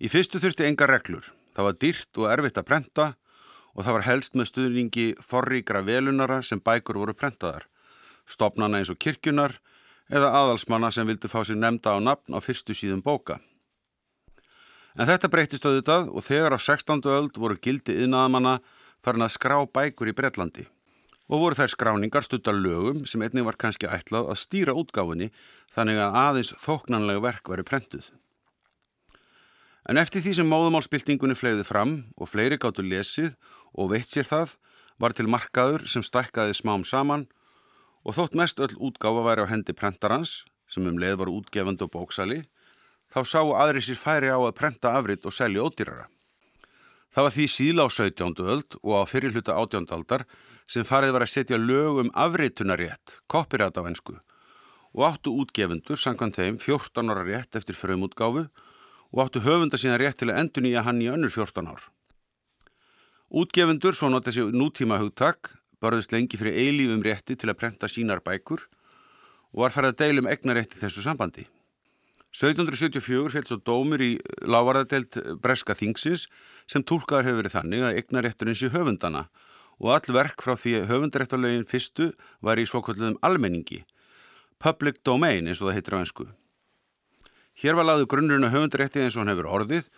Í 0.00 0.08
fyrstu 0.12 0.40
þurfti 0.40 0.66
enga 0.68 0.88
reglur. 0.88 1.24
Það 1.56 1.66
var 1.66 1.78
dýrt 1.80 2.20
og 2.20 2.28
erfitt 2.32 2.60
að 2.60 2.68
prenta 2.68 3.06
og 3.72 3.84
það 3.84 3.96
var 3.96 4.06
helst 4.06 4.36
með 4.36 4.50
stuðningi 4.50 5.06
forríkra 5.24 5.82
velunara 5.86 6.40
sem 6.44 6.60
bækur 6.60 6.98
voru 7.00 7.14
prentaðar, 7.16 7.66
stopnana 8.28 8.80
eins 8.80 8.90
og 8.92 8.98
kirkjunar 9.00 9.56
eða 10.10 10.32
aðalsmanna 10.40 10.90
sem 10.92 11.06
vildu 11.08 11.30
fá 11.30 11.40
sér 11.46 11.60
nefnda 11.60 11.96
á 11.96 11.98
nafn 12.02 12.36
á 12.36 12.38
fyrstu 12.42 12.76
síðum 12.76 13.02
bóka. 13.02 13.38
En 14.98 15.06
þetta 15.06 15.30
breytist 15.30 15.64
auðvitað 15.64 16.10
og 16.10 16.26
þegar 16.26 16.56
á 16.56 16.58
16. 16.58 17.06
öld 17.06 17.38
voru 17.38 17.56
gildi 17.56 17.94
yðnaðamanna 17.94 18.58
farin 19.04 19.24
að 19.24 19.36
skrá 19.36 19.56
bækur 19.64 20.10
í 20.10 20.16
Breitlandi 20.16 20.66
og 21.30 21.38
voru 21.44 21.54
þær 21.54 21.70
skráningar 21.70 22.26
stuttar 22.26 22.56
lögum 22.58 23.04
sem 23.06 23.22
einnig 23.22 23.46
var 23.46 23.58
kannski 23.60 23.86
ætlað 23.86 24.32
að 24.32 24.40
stýra 24.42 24.74
útgáfinni 24.74 25.30
þannig 25.70 26.00
að 26.02 26.18
aðeins 26.24 26.50
þóknanlega 26.58 27.22
verk 27.22 27.52
veri 27.52 27.66
prentuð. 27.66 28.10
En 29.88 29.98
eftir 30.00 30.24
því 30.24 30.34
sem 30.40 30.50
móðumálsbyltingunni 30.50 31.38
fleiði 31.38 31.64
fram 31.66 31.94
og 32.18 32.28
fleiri 32.32 32.58
gáttu 32.60 32.82
lesið 32.84 33.36
og 33.78 33.92
veitt 33.94 34.10
sér 34.10 34.26
það 34.26 34.56
var 35.00 35.14
til 35.16 35.30
markaður 35.30 35.86
sem 35.88 36.04
stækkaði 36.04 36.58
smám 36.58 36.84
saman 36.84 37.28
og 38.04 38.16
þótt 38.18 38.36
mest 38.36 38.60
öll 38.60 38.74
útgáfa 38.90 39.24
væri 39.24 39.46
á 39.46 39.50
hendi 39.54 39.76
prentarans 39.76 40.42
sem 40.70 40.86
um 40.86 40.98
leið 40.98 41.22
var 41.22 41.32
útgefandi 41.32 41.86
og 41.86 41.94
bóksali 41.94 42.42
þá 43.14 43.20
sáu 43.26 43.54
aðri 43.54 43.82
sér 43.86 43.98
færi 44.02 44.30
á 44.34 44.38
að 44.38 44.56
prenta 44.58 44.96
afritt 44.98 45.26
og 45.26 45.34
selja 45.34 45.62
ódýrara. 45.62 46.10
Það 47.10 47.26
var 47.26 47.34
því 47.34 47.46
síðla 47.50 47.84
á 47.86 47.88
17. 47.90 48.42
öld 48.46 48.76
og 48.86 48.92
á 48.94 49.02
fyrirluta 49.10 49.54
18. 49.58 49.86
aldar 49.90 50.26
sem 50.70 50.86
farið 50.86 51.14
var 51.16 51.24
að 51.26 51.32
setja 51.32 51.58
lög 51.58 52.04
um 52.04 52.10
afritunarétt, 52.14 53.18
koppirætt 53.26 53.78
á 53.78 53.82
ennsku 53.82 54.20
og 54.94 55.06
áttu 55.06 55.32
útgefundur 55.42 55.98
sangkvæmt 55.98 56.38
þeim 56.38 56.58
14 56.58 57.10
ára 57.10 57.22
rétt 57.26 57.58
eftir 57.58 57.78
fröymútgáfu 57.78 58.46
og 59.10 59.22
áttu 59.22 59.42
höfunda 59.42 59.78
síðan 59.78 60.00
rétt 60.02 60.18
til 60.22 60.30
að 60.30 60.40
endur 60.42 60.66
nýja 60.66 60.84
hann 60.86 61.02
í 61.02 61.10
önnur 61.10 61.30
14 61.30 61.66
ár. 61.70 61.82
Útgefundur, 63.30 63.94
svo 63.94 64.10
notið 64.10 64.34
sér 64.34 64.54
nútíma 64.54 64.98
hugtak, 64.98 65.54
barðist 65.82 66.10
lengi 66.14 66.38
fyrir 66.38 66.58
eilífum 66.58 67.02
rétti 67.06 67.38
til 67.38 67.50
að 67.50 67.58
prenta 67.62 67.90
sínar 67.90 68.22
bækur 68.22 68.66
og 69.54 69.62
var 69.62 69.74
farið 69.74 69.94
að 69.94 70.00
deilum 70.02 70.30
egnarétti 70.30 70.78
þessu 70.78 71.06
sambandi. 71.06 71.46
1774 72.30 73.32
félst 73.34 73.50
svo 73.50 73.58
dómur 73.58 74.02
í 74.02 74.12
lávarðadelt 74.46 75.18
Breska 75.42 75.74
Þingsins 75.74 76.28
sem 76.70 76.84
tólkaður 76.86 77.26
hefur 77.26 77.40
verið 77.40 77.56
þannig 77.56 77.86
að 77.86 77.96
egnarétturinn 78.02 78.58
sé 78.58 78.70
höfundana 78.70 79.24
og 79.80 79.94
all 79.96 80.14
verk 80.14 80.44
frá 80.44 80.54
því 80.54 80.84
höfundaréttarlegin 80.86 81.66
fyrstu 81.66 82.12
var 82.44 82.60
í 82.60 82.68
svokalluðum 82.68 83.18
almenningi, 83.26 83.80
public 84.62 85.00
domain 85.02 85.48
eins 85.48 85.58
og 85.58 85.70
það 85.70 85.78
heitir 85.78 85.96
á 85.96 86.02
ennsku. 86.04 86.28
Hér 87.58 87.80
var 87.80 87.88
laðu 87.88 88.06
grunnurinn 88.06 88.46
að 88.46 88.54
höfundarétti 88.58 89.02
eins 89.02 89.16
og 89.16 89.24
hann 89.24 89.32
hefur 89.32 89.50
orðið 89.50 89.90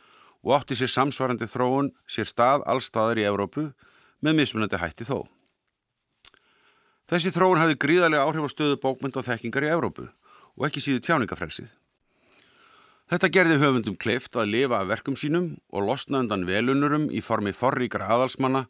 og 0.42 0.56
átti 0.56 0.78
sér 0.78 0.90
samsvarandi 0.94 1.50
þróun 1.50 1.92
sér 2.08 2.30
stað 2.30 2.64
allstaðar 2.64 3.20
í 3.20 3.28
Evrópu 3.28 3.68
með 4.22 4.38
mismunandi 4.40 4.80
hætti 4.80 5.04
þó. 5.04 5.26
Þessi 7.10 7.34
þróun 7.34 7.60
hafi 7.60 7.76
gríðarlega 7.76 8.24
áhrif 8.24 8.48
á 8.48 8.54
stöðu 8.54 8.80
bókmynd 8.80 9.18
og 9.18 9.26
þekkingar 9.26 9.66
í 9.66 9.72
Evrópu 9.74 10.08
og 10.56 10.68
ekki 10.68 10.80
síðu 10.80 11.02
tjáningafrelsið. 11.04 11.68
Þetta 13.12 13.28
gerði 13.28 13.60
höfundum 13.60 13.98
kleift 14.00 14.36
að 14.40 14.54
lifa 14.54 14.80
af 14.80 14.88
verkum 14.88 15.18
sínum 15.20 15.50
og 15.68 15.84
losna 15.84 16.22
undan 16.24 16.46
velunurum 16.48 17.10
í 17.12 17.20
formi 17.20 17.52
forríkara 17.52 18.08
aðalsmanna 18.14 18.64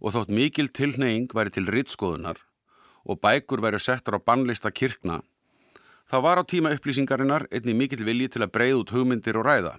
og 0.00 0.12
þótt 0.12 0.34
mikil 0.36 0.68
tilneying 0.68 1.32
væri 1.32 1.54
til 1.56 1.64
rittskoðunar 1.72 2.42
og 3.08 3.20
bækur 3.24 3.64
væri 3.64 3.80
settar 3.80 4.20
á 4.20 4.20
bannlista 4.20 4.68
kirkna 4.68 5.22
Það 6.10 6.22
var 6.26 6.40
á 6.42 6.44
tíma 6.44 6.72
upplýsingarinnar 6.74 7.44
einni 7.54 7.70
mikill 7.78 8.02
vilji 8.02 8.32
til 8.34 8.42
að 8.42 8.50
breyða 8.56 8.78
út 8.80 8.90
hugmyndir 8.90 9.36
og 9.38 9.44
ræða. 9.46 9.76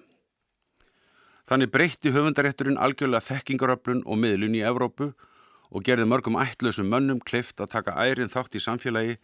Þannig 1.51 1.71
breytti 1.73 2.13
höfundarétturinn 2.15 2.79
algjörlega 2.79 3.25
þekkingaröflun 3.25 4.05
og 4.07 4.19
miðlun 4.21 4.55
í 4.55 4.63
Evrópu 4.63 5.09
og 5.11 5.83
gerði 5.83 6.07
mörgum 6.07 6.39
ætlausum 6.39 6.87
mönnum 6.87 7.19
kleift 7.19 7.59
að 7.59 7.73
taka 7.75 7.97
ærin 7.99 8.31
þátt 8.31 8.55
í 8.55 8.63
samfélagi 8.63 9.17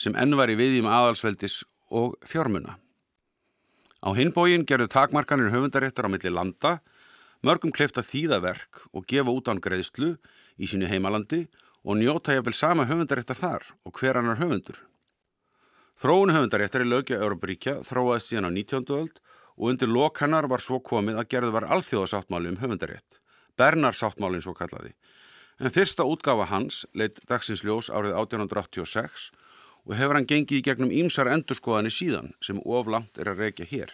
sem 0.00 0.16
enn 0.16 0.40
var 0.40 0.48
í 0.48 0.56
viðjum 0.56 0.88
aðalsveldis 0.88 1.60
og 1.92 2.16
fjármuna. 2.24 2.78
Á 3.98 4.14
hinbógin 4.14 4.62
gerðu 4.62 4.86
takmarkanir 4.94 5.50
höfundaréttur 5.50 6.06
á 6.06 6.10
milli 6.10 6.30
landa, 6.30 6.78
mörgum 7.42 7.72
kleift 7.74 7.98
að 7.98 8.10
þýða 8.12 8.38
verk 8.44 8.82
og 8.94 9.06
gefa 9.10 9.34
út 9.34 9.50
án 9.50 9.62
greiðslu 9.62 10.12
í 10.58 10.68
sínu 10.70 10.86
heimalandi 10.90 11.48
og 11.82 11.98
njóta 11.98 12.36
ég 12.36 12.44
vel 12.46 12.54
sama 12.54 12.86
höfundaréttar 12.86 13.38
þar 13.38 13.66
og 13.82 13.98
hver 13.98 14.20
annar 14.20 14.38
höfundur. 14.38 14.78
Þróun 15.98 16.30
höfundaréttar 16.30 16.84
í 16.84 16.86
lögja 16.86 17.18
Európaríkja 17.18 17.80
þróaðist 17.86 18.30
síðan 18.30 18.46
á 18.46 18.50
19. 18.54 18.86
öld 18.94 19.18
og 19.58 19.72
undir 19.72 19.90
lok 19.90 20.22
hennar 20.22 20.46
var 20.46 20.62
svo 20.62 20.78
komið 20.78 21.18
að 21.18 21.30
gerðu 21.34 21.56
var 21.56 21.66
alþjóðasáttmáli 21.66 22.52
um 22.52 22.60
höfundarétt, 22.62 23.18
Bernarsáttmálinn 23.58 24.44
svo 24.44 24.54
kallaði. 24.54 24.94
En 25.58 25.74
fyrsta 25.74 26.06
útgafa 26.06 26.46
hans 26.52 26.84
leitt 26.94 27.18
dagsins 27.26 27.64
ljós 27.66 27.90
árið 27.90 28.14
1886 28.14 29.32
og 29.86 29.96
hefur 29.96 30.18
hann 30.18 30.28
gengið 30.28 30.60
í 30.60 30.64
gegnum 30.66 30.92
ímsar 30.94 31.30
endurskoðani 31.32 31.92
síðan 31.92 32.32
sem 32.44 32.60
oflant 32.64 33.18
er 33.20 33.30
að 33.32 33.44
reykja 33.44 33.68
hér. 33.70 33.92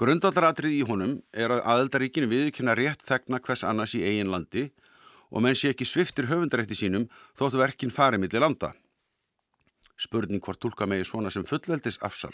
Grundvallaratrið 0.00 0.78
í 0.78 0.84
honum 0.88 1.18
er 1.36 1.52
að 1.52 1.64
aðeldaríkin 1.68 2.30
viðkynna 2.30 2.76
rétt 2.78 3.02
þegna 3.04 3.40
hvers 3.44 3.64
annars 3.68 3.92
í 3.98 4.00
eigin 4.00 4.30
landi 4.32 4.70
og 5.28 5.44
menn 5.44 5.58
sé 5.58 5.74
ekki 5.74 5.84
sviftir 5.84 6.30
höfundarétti 6.30 6.78
sínum 6.78 7.04
þóttu 7.36 7.60
verkin 7.60 7.92
farið 7.92 8.24
millir 8.24 8.40
landa. 8.40 8.72
Spurning 10.00 10.40
hvort 10.40 10.60
tólka 10.62 10.88
megi 10.88 11.04
svona 11.04 11.28
sem 11.30 11.44
fullveldis 11.44 12.00
afsal. 12.00 12.32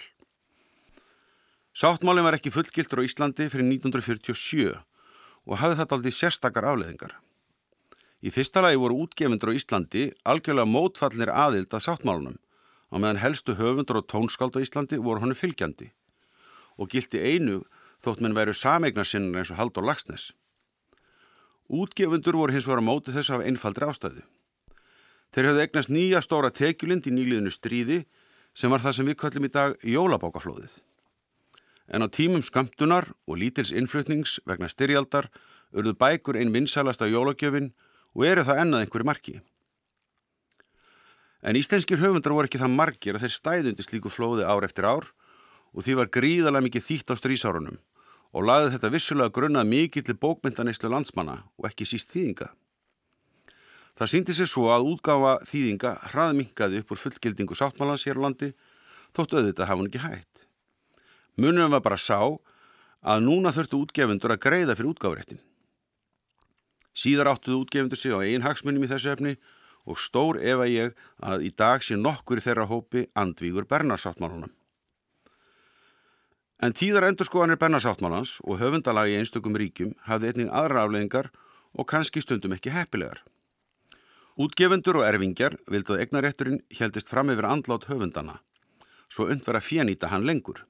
Sáttmálinn 1.76 2.24
var 2.24 2.38
ekki 2.38 2.54
fullgiltur 2.54 3.02
á 3.02 3.06
Íslandi 3.08 3.50
fyrir 3.52 3.66
1947 3.66 4.78
og 5.46 5.58
hafði 5.60 5.80
þetta 5.82 5.98
aldrei 5.98 6.14
sérstakar 6.14 6.70
afleðingar. 6.70 7.18
Í 8.24 8.32
fyrsta 8.32 8.62
lagi 8.64 8.78
voru 8.80 9.02
útgefundur 9.04 9.52
á 9.52 9.56
Íslandi 9.58 10.06
algjörlega 10.24 10.70
mótfallinir 10.70 11.32
aðild 11.32 11.74
að 11.76 11.84
sáttmálunum 11.84 12.38
á 12.88 12.96
meðan 12.96 13.20
helstu 13.20 13.56
höfundur 13.58 14.00
og 14.00 14.08
tónskáld 14.08 14.56
á 14.56 14.64
Íslandi 14.64 14.96
voru 15.02 15.20
hannu 15.20 15.36
fylgjandi 15.36 15.90
og 16.80 16.88
gildi 16.92 17.20
einu 17.20 17.60
þótt 18.04 18.22
minn 18.24 18.36
væru 18.36 18.54
sameignarsinn 18.56 19.34
eins 19.36 19.52
og 19.52 19.60
Haldur 19.60 19.84
Lagsnes. 19.84 20.32
Útgefundur 21.68 22.36
voru 22.38 22.54
hins 22.54 22.68
vegar 22.68 22.80
á 22.84 22.88
móti 22.88 23.12
þess 23.12 23.32
af 23.34 23.44
einfaldri 23.44 23.88
ástæðu. 23.88 24.24
Þeir 25.34 25.48
höfðu 25.50 25.64
egnast 25.64 25.92
nýja 25.92 26.20
stóra 26.22 26.52
tekjulind 26.54 27.08
í 27.08 27.12
nýliðinu 27.12 27.52
stríði 27.52 28.04
sem 28.56 28.72
var 28.72 28.84
það 28.84 28.96
sem 28.98 29.08
við 29.10 29.18
kallum 29.20 29.48
í 29.48 29.52
dag 29.52 29.74
jólabókaflóðið. 29.84 30.78
En 31.92 32.04
á 32.04 32.08
tímum 32.08 32.44
skamtunar 32.44 33.10
og 33.26 33.40
lítils 33.40 33.72
innflutnings 33.74 34.38
vegna 34.46 34.70
styrjaldar 34.70 35.28
urðu 35.76 35.96
bækur 35.98 36.38
einn 36.38 36.54
vinsælasta 36.54 37.08
jólagjöfin 37.10 37.72
og 38.16 38.24
eru 38.24 38.44
það 38.48 38.62
ennað 38.64 38.86
einhverju 38.86 39.06
marki. 39.06 39.34
En 41.46 41.58
íslenskir 41.60 42.00
höfundar 42.00 42.32
voru 42.32 42.48
ekki 42.48 42.58
það 42.58 42.76
margir 42.78 43.16
að 43.18 43.26
þeir 43.26 43.34
stæðundi 43.36 43.84
slíku 43.84 44.10
flóði 44.10 44.46
ár 44.48 44.64
eftir 44.66 44.88
ár 44.88 45.10
og 45.76 45.84
því 45.84 45.98
var 46.00 46.12
gríðalega 46.16 46.64
mikið 46.64 46.86
þýtt 46.86 47.12
á 47.12 47.14
strísárunum 47.20 47.76
og 48.32 48.46
laði 48.48 48.72
þetta 48.74 48.92
vissulega 48.92 49.34
grunnað 49.36 49.68
mikill 49.70 50.16
bókmyndaneyslu 50.20 50.90
landsmanna 50.90 51.42
og 51.60 51.68
ekki 51.68 51.86
síst 51.88 52.10
þýðinga. 52.14 52.48
Það 53.96 54.10
síndi 54.12 54.34
sér 54.36 54.48
svo 54.50 54.66
að 54.72 54.88
útgáfa 54.90 55.36
þýðinga 55.48 55.92
hraðminkaði 56.12 56.82
upp 56.82 56.90
úr 56.92 57.00
fullgildingu 57.00 57.56
sáttmálans 57.56 58.04
hér 58.08 58.20
á 58.20 58.24
landi 58.26 58.50
þóttu 59.16 59.38
auðvitað 59.38 59.70
hafa 59.70 59.80
hann 59.80 59.88
ekki 59.88 60.02
hægt. 60.04 60.42
Munum 61.40 61.72
var 61.72 61.84
bara 61.84 62.00
sá 62.00 62.18
að 63.06 63.24
núna 63.24 63.52
þurftu 63.56 63.80
útgefundur 63.84 64.34
að 64.34 64.42
greiða 64.42 64.76
fyrir 64.76 64.92
útgáðuréttin. 64.92 65.40
Síðar 66.96 67.34
áttuðu 67.34 67.64
útgefundur 67.64 68.00
sig 68.00 68.14
á 68.16 68.24
einn 68.24 68.44
hagsmunum 68.46 68.86
í 68.86 68.88
þessu 68.88 69.12
efni 69.12 69.36
og 69.86 70.00
stór 70.00 70.40
ef 70.40 70.62
að 70.64 70.72
ég 70.72 71.02
að 71.20 71.44
í 71.46 71.50
dag 71.52 71.84
sé 71.84 71.98
nokkur 72.00 72.40
þeirra 72.40 72.66
hópi 72.70 73.04
andvígur 73.14 73.68
Bernarsáttmálunum. 73.68 74.52
En 76.64 76.72
tíðar 76.72 77.04
endurskoðanir 77.10 77.60
Bernarsáttmálans 77.60 78.38
og 78.48 78.62
höfundalagi 78.62 79.18
einstökum 79.18 79.58
ríkjum 79.60 79.92
hafði 80.08 80.32
einning 80.32 80.48
aðra 80.48 80.86
afleðingar 80.86 81.28
og 81.76 81.88
kannski 81.90 82.22
stundum 82.24 82.56
ekki 82.56 82.72
heppilegar. 82.72 83.20
Útgefundur 84.40 85.02
og 85.02 85.06
erfingjar 85.06 85.58
vildu 85.68 85.94
að 85.94 86.06
egnarétturinn 86.06 86.62
heldist 86.80 87.12
fram 87.12 87.30
yfir 87.32 87.48
andlát 87.48 87.86
höfundana, 87.90 88.40
svo 89.08 89.28
undver 89.32 89.60
að 89.60 89.68
fjenýta 89.68 90.10
hann 90.12 90.26
lengur. 90.28 90.64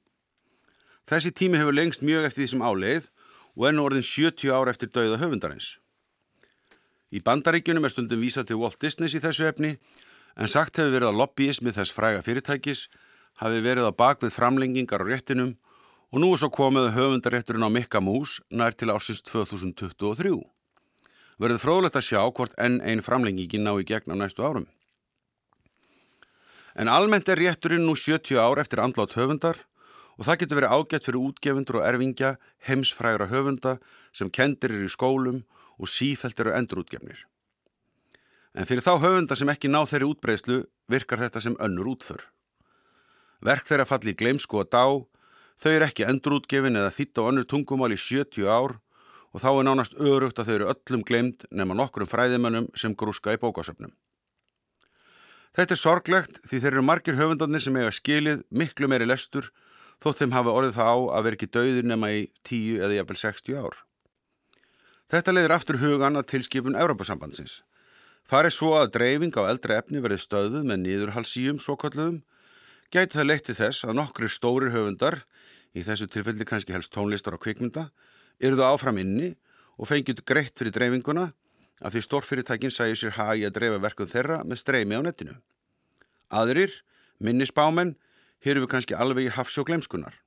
Þessi 1.06 1.30
tími 1.30 1.58
hefur 1.62 1.74
lengst 1.74 2.02
mjög 2.02 2.28
eftir 2.28 2.42
því 2.42 2.50
sem 2.52 2.66
áleið 2.66 3.10
og 3.54 3.66
enn 3.70 3.82
orðin 3.82 4.06
70 4.06 4.54
ár 4.54 4.70
eftir 4.70 4.90
dauða 4.90 5.22
höfundarins. 5.22 5.76
Í 7.14 7.22
bandaríkjunum 7.22 7.86
er 7.86 7.92
stundum 7.92 8.22
vísað 8.22 8.48
til 8.50 8.58
Walt 8.58 8.80
Disney 8.82 9.06
í 9.06 9.22
þessu 9.22 9.46
efni 9.46 9.76
en 10.36 10.50
sagt 10.50 10.80
hefur 10.80 10.94
verið 10.94 11.12
að 11.12 11.20
lobbyismi 11.20 11.74
þess 11.76 11.94
fræga 11.94 12.24
fyrirtækis 12.26 12.88
hafi 13.42 13.62
verið 13.62 13.88
á 13.88 13.92
bakvið 13.94 14.34
framlengingar 14.34 15.04
á 15.04 15.06
réttinum 15.06 15.54
og 16.10 16.22
nú 16.22 16.32
er 16.32 16.40
svo 16.42 16.50
komið 16.50 16.94
höfundarétturinn 16.96 17.66
á 17.66 17.70
Mikka 17.70 18.02
Mús 18.02 18.40
nær 18.50 18.74
til 18.74 18.90
ásins 18.90 19.22
2023. 19.26 20.34
Verður 21.38 21.62
fróðlegt 21.62 21.98
að 22.00 22.06
sjá 22.08 22.22
hvort 22.26 22.56
enn 22.58 22.80
einn 22.80 23.04
framlengingin 23.04 23.66
ná 23.66 23.74
í 23.76 23.86
gegn 23.86 24.14
á 24.14 24.16
næstu 24.16 24.42
árum. 24.42 24.66
En 26.76 26.88
almennt 26.92 27.28
er 27.28 27.40
rétturinn 27.40 27.86
nú 27.86 27.96
70 27.96 28.40
ár 28.40 28.60
eftir 28.60 28.82
andlátt 28.82 29.16
höfundar 29.16 29.62
og 30.16 30.24
það 30.24 30.40
getur 30.42 30.60
verið 30.60 30.74
ágætt 30.74 31.06
fyrir 31.06 31.22
útgefundur 31.22 31.80
og 31.80 31.86
erfingja 31.86 32.36
heimsfrægra 32.68 33.28
höfunda 33.30 33.76
sem 34.16 34.32
kendir 34.32 34.72
er 34.72 34.84
í 34.84 34.92
skólum 34.92 35.44
og 35.78 35.90
sífælt 35.90 36.40
eru 36.40 36.54
endurútgefnir. 36.56 37.24
En 38.56 38.64
fyrir 38.68 38.84
þá 38.84 38.96
höfunda 39.02 39.36
sem 39.36 39.50
ekki 39.52 39.68
ná 39.68 39.82
þeirri 39.84 40.08
útbreyslu 40.08 40.62
virkar 40.88 41.20
þetta 41.20 41.42
sem 41.44 41.58
önnur 41.60 41.92
útför. 41.92 42.24
Verk 43.44 43.68
þeirra 43.68 43.84
falli 43.88 44.14
í 44.14 44.16
gleimsku 44.16 44.62
og 44.62 44.70
dá, 44.72 44.86
þau 45.60 45.70
eru 45.72 45.86
ekki 45.88 46.06
endurútgefin 46.08 46.80
eða 46.80 46.94
þýtt 46.94 47.20
á 47.20 47.28
önnur 47.28 47.48
tungumál 47.50 47.92
í 47.92 48.00
70 48.00 48.48
ár 48.48 48.78
og 49.36 49.42
þá 49.42 49.50
er 49.52 49.66
nánast 49.68 49.98
örugt 50.00 50.40
að 50.40 50.48
þau 50.48 50.54
eru 50.54 50.70
öllum 50.72 51.04
gleimt 51.04 51.44
nema 51.52 51.76
nokkurum 51.76 52.08
fræðimönnum 52.08 52.70
sem 52.72 52.96
grúska 52.96 53.36
í 53.36 53.40
bókásöfnum. 53.42 53.92
Þetta 55.56 55.72
er 55.72 55.80
sorglegt 55.80 56.40
því 56.48 56.60
þeir 56.62 56.72
eru 56.74 56.84
margir 56.84 57.16
höfundarnir 57.16 57.64
sem 57.64 57.76
eiga 57.76 57.92
skilið 57.92 58.42
miklu 58.48 58.88
meiri 58.88 59.08
lestur 59.08 59.50
þótt 60.00 60.22
þeim 60.22 60.34
hafa 60.36 60.52
orðið 60.52 60.78
það 60.78 60.88
á 60.92 60.96
að 61.16 61.26
vera 61.26 61.38
ekki 61.38 61.52
dauðir 61.56 61.88
nema 61.88 62.12
í 62.12 62.24
10 62.48 62.82
eða 62.84 62.98
jafnvel 62.98 63.20
60 63.20 63.60
ár. 63.60 63.78
Þetta 65.06 65.32
leiðir 65.36 65.52
aftur 65.54 65.76
hugan 65.78 66.18
að 66.18 66.30
tilskipun 66.32 66.74
Európa-sambandsins. 66.74 67.60
Það 68.26 68.48
er 68.48 68.54
svo 68.54 68.72
að 68.74 68.88
dreifing 68.96 69.36
á 69.38 69.46
eldra 69.46 69.76
efni 69.78 70.00
verið 70.02 70.24
stöðuð 70.24 70.64
með 70.66 70.80
nýðurhalsíum 70.82 71.60
svokalluðum, 71.62 72.24
gæti 72.90 73.14
það 73.14 73.28
leitti 73.28 73.54
þess 73.54 73.86
að 73.86 73.98
nokkri 74.00 74.26
stórir 74.26 74.72
höfundar, 74.74 75.20
í 75.78 75.84
þessu 75.86 76.08
tilfelli 76.10 76.46
kannski 76.48 76.74
helst 76.74 76.90
tónlistar 76.90 77.36
og 77.36 77.44
kvikmynda, 77.44 77.92
eruðu 78.42 78.64
áfram 78.66 78.98
inni 78.98 79.36
og 79.78 79.92
fengið 79.92 80.24
greitt 80.26 80.58
fyrir 80.58 80.74
dreifinguna 80.74 81.28
af 81.78 81.94
því 81.94 82.02
stórfyrirtækin 82.02 82.74
sæði 82.74 82.96
sér 82.98 83.14
hagi 83.20 83.46
að 83.46 83.54
dreifa 83.60 83.78
verkum 83.84 84.10
þeirra 84.10 84.40
með 84.42 84.62
streymi 84.64 84.98
á 84.98 85.06
netinu. 85.06 85.36
Aðrir, 86.34 86.72
minnisbámen, 87.22 87.94
hér 88.42 88.56
eru 88.56 88.64
við 88.64 88.72
kannski 88.74 88.98
alveg 88.98 89.28
í 89.28 89.34
hafs 89.36 89.60
og 89.60 89.68
glemskunar. 89.70 90.18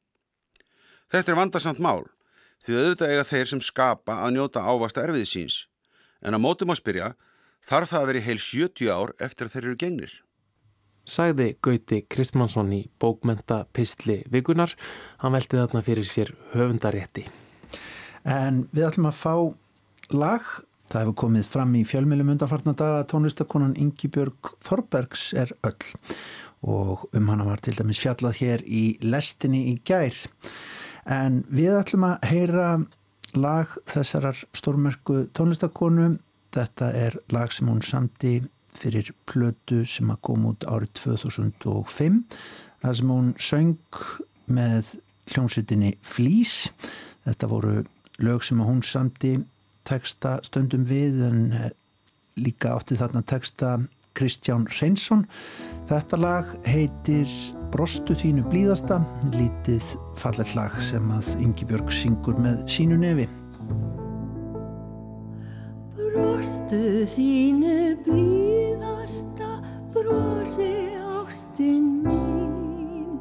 Þetta 1.12 1.34
er 1.34 1.40
vandarsamt 1.42 1.84
mál 1.84 2.06
því 2.66 2.78
auðvitað 2.80 3.14
eiga 3.14 3.28
þeir 3.32 3.52
sem 3.52 3.62
skapa 3.64 4.22
að 4.24 4.34
njóta 4.38 4.64
ávasta 4.64 5.04
erfið 5.06 5.28
síns. 5.28 5.60
En 6.22 6.36
að 6.36 6.44
mótum 6.44 6.74
að 6.74 6.82
spyrja, 6.82 7.12
þarf 7.68 7.94
það 7.94 8.02
að 8.02 8.10
veri 8.12 8.26
heil 8.26 8.40
70 8.44 8.92
ár 8.92 9.14
eftir 9.20 9.48
að 9.48 9.56
þeir 9.56 9.68
eru 9.68 9.80
gengnir. 9.84 10.16
Sæði 11.10 11.54
Gauti 11.64 12.04
Kristmannsson 12.12 12.72
í 12.76 12.84
bókmenta 13.02 13.64
Pistli 13.74 14.20
Vigunar. 14.30 14.76
Hann 15.24 15.34
velti 15.34 15.58
þarna 15.58 15.82
fyrir 15.86 16.06
sér 16.06 16.34
höfundarétti. 16.54 17.26
En 18.28 18.68
við 18.76 18.90
ætlum 18.90 19.10
að 19.10 19.18
fá 19.18 19.34
lag. 20.14 20.44
Það 20.90 21.04
hefur 21.04 21.18
komið 21.22 21.50
fram 21.50 21.74
í 21.78 21.86
fjölmjölum 21.86 22.32
undanfarnadaga 22.34 23.02
að 23.04 23.10
tónlistakonan 23.12 23.76
Ingi 23.78 24.10
Björg 24.10 24.54
Þorbergs 24.66 25.28
er 25.38 25.54
öll 25.62 26.16
og 26.66 27.06
um 27.16 27.30
hana 27.30 27.46
var 27.48 27.62
til 27.64 27.76
dæmis 27.78 28.02
fjallað 28.02 28.40
hér 28.42 28.64
í 28.66 28.84
lestinni 29.06 29.68
í 29.70 29.76
gær. 29.86 30.18
En 31.10 31.44
við 31.50 31.74
ætlum 31.80 32.06
að 32.06 32.26
heyra 32.30 32.70
lag 33.34 33.74
þessarar 33.90 34.38
stórmerku 34.58 35.26
tónlistakonu. 35.38 36.18
Þetta 36.54 36.90
er 36.98 37.18
lag 37.34 37.54
sem 37.54 37.70
hún 37.70 37.82
samti 37.86 38.40
fyrir 38.78 39.12
plötu 39.30 39.84
sem 39.90 40.10
að 40.14 40.22
koma 40.26 40.54
út 40.54 40.66
árið 40.70 40.94
2005. 41.02 42.22
Það 42.82 42.98
sem 43.00 43.14
hún 43.14 43.32
söng 43.42 44.02
með 44.50 44.94
hljómsutinni 45.34 45.96
Flís. 46.06 46.70
Þetta 47.26 47.50
voru 47.52 47.76
lög 48.22 48.46
sem 48.46 48.62
að 48.62 48.70
hún 48.72 48.84
samti 48.86 49.34
teksta 49.90 50.38
stundum 50.46 50.86
við 50.90 51.24
en 51.26 51.40
eh, 51.56 51.72
líka 52.40 52.76
átti 52.78 52.98
þarna 53.00 53.24
teksta 53.26 53.78
Kristján 54.20 54.68
Reynsson. 54.80 55.24
Þetta 55.90 56.20
lag 56.20 56.52
heitir 56.68 57.30
Brostu 57.74 58.16
þínu 58.18 58.44
blíðasta, 58.50 59.00
lítið 59.32 59.94
fallet 60.20 60.52
lag 60.58 60.76
sem 60.84 61.06
að 61.16 61.32
Ingi 61.40 61.68
Björg 61.70 61.94
syngur 61.94 62.38
með 62.42 62.66
sínu 62.70 62.98
nefi. 63.00 63.30
Brostu 65.96 66.82
þínu 67.16 67.78
blíðasta, 68.06 69.50
brosi 69.96 70.74
ástinn 71.22 72.04
mín, 72.04 73.18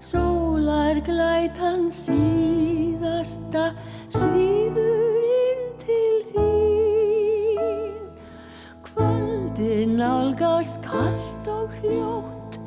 sólar 0.00 1.02
glætan 1.04 1.90
síðasta, 1.94 3.72
svíður 4.08 4.53
kvöldin 10.04 10.36
álgast 10.38 10.80
kallt 10.82 11.48
og 11.48 11.70
hljótt, 11.80 12.58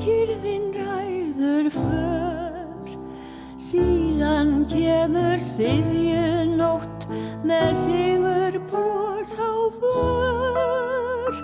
kyrfin 0.00 0.72
ræður 0.72 1.70
för, 1.70 2.88
síðan 3.58 4.64
kemur 4.68 5.38
sifjunótt 5.38 7.08
með 7.44 7.74
sigur 7.84 8.58
bros 8.70 9.34
á 9.36 9.52
vör. 9.80 11.34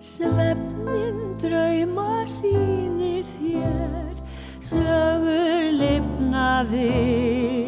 Svefnin 0.00 1.36
drauma 1.42 2.26
sínir 2.26 3.26
þér, 3.36 4.14
sögur 4.60 5.72
lifna 5.80 6.62
við. 6.70 7.59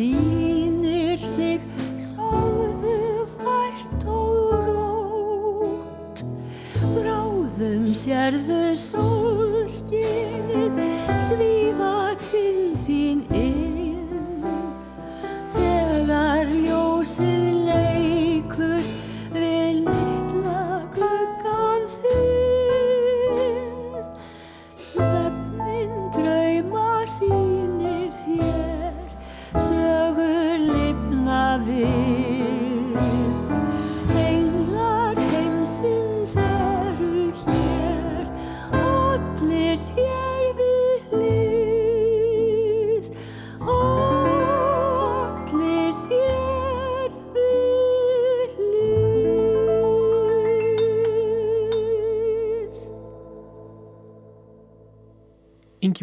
Gamli 0.00 0.29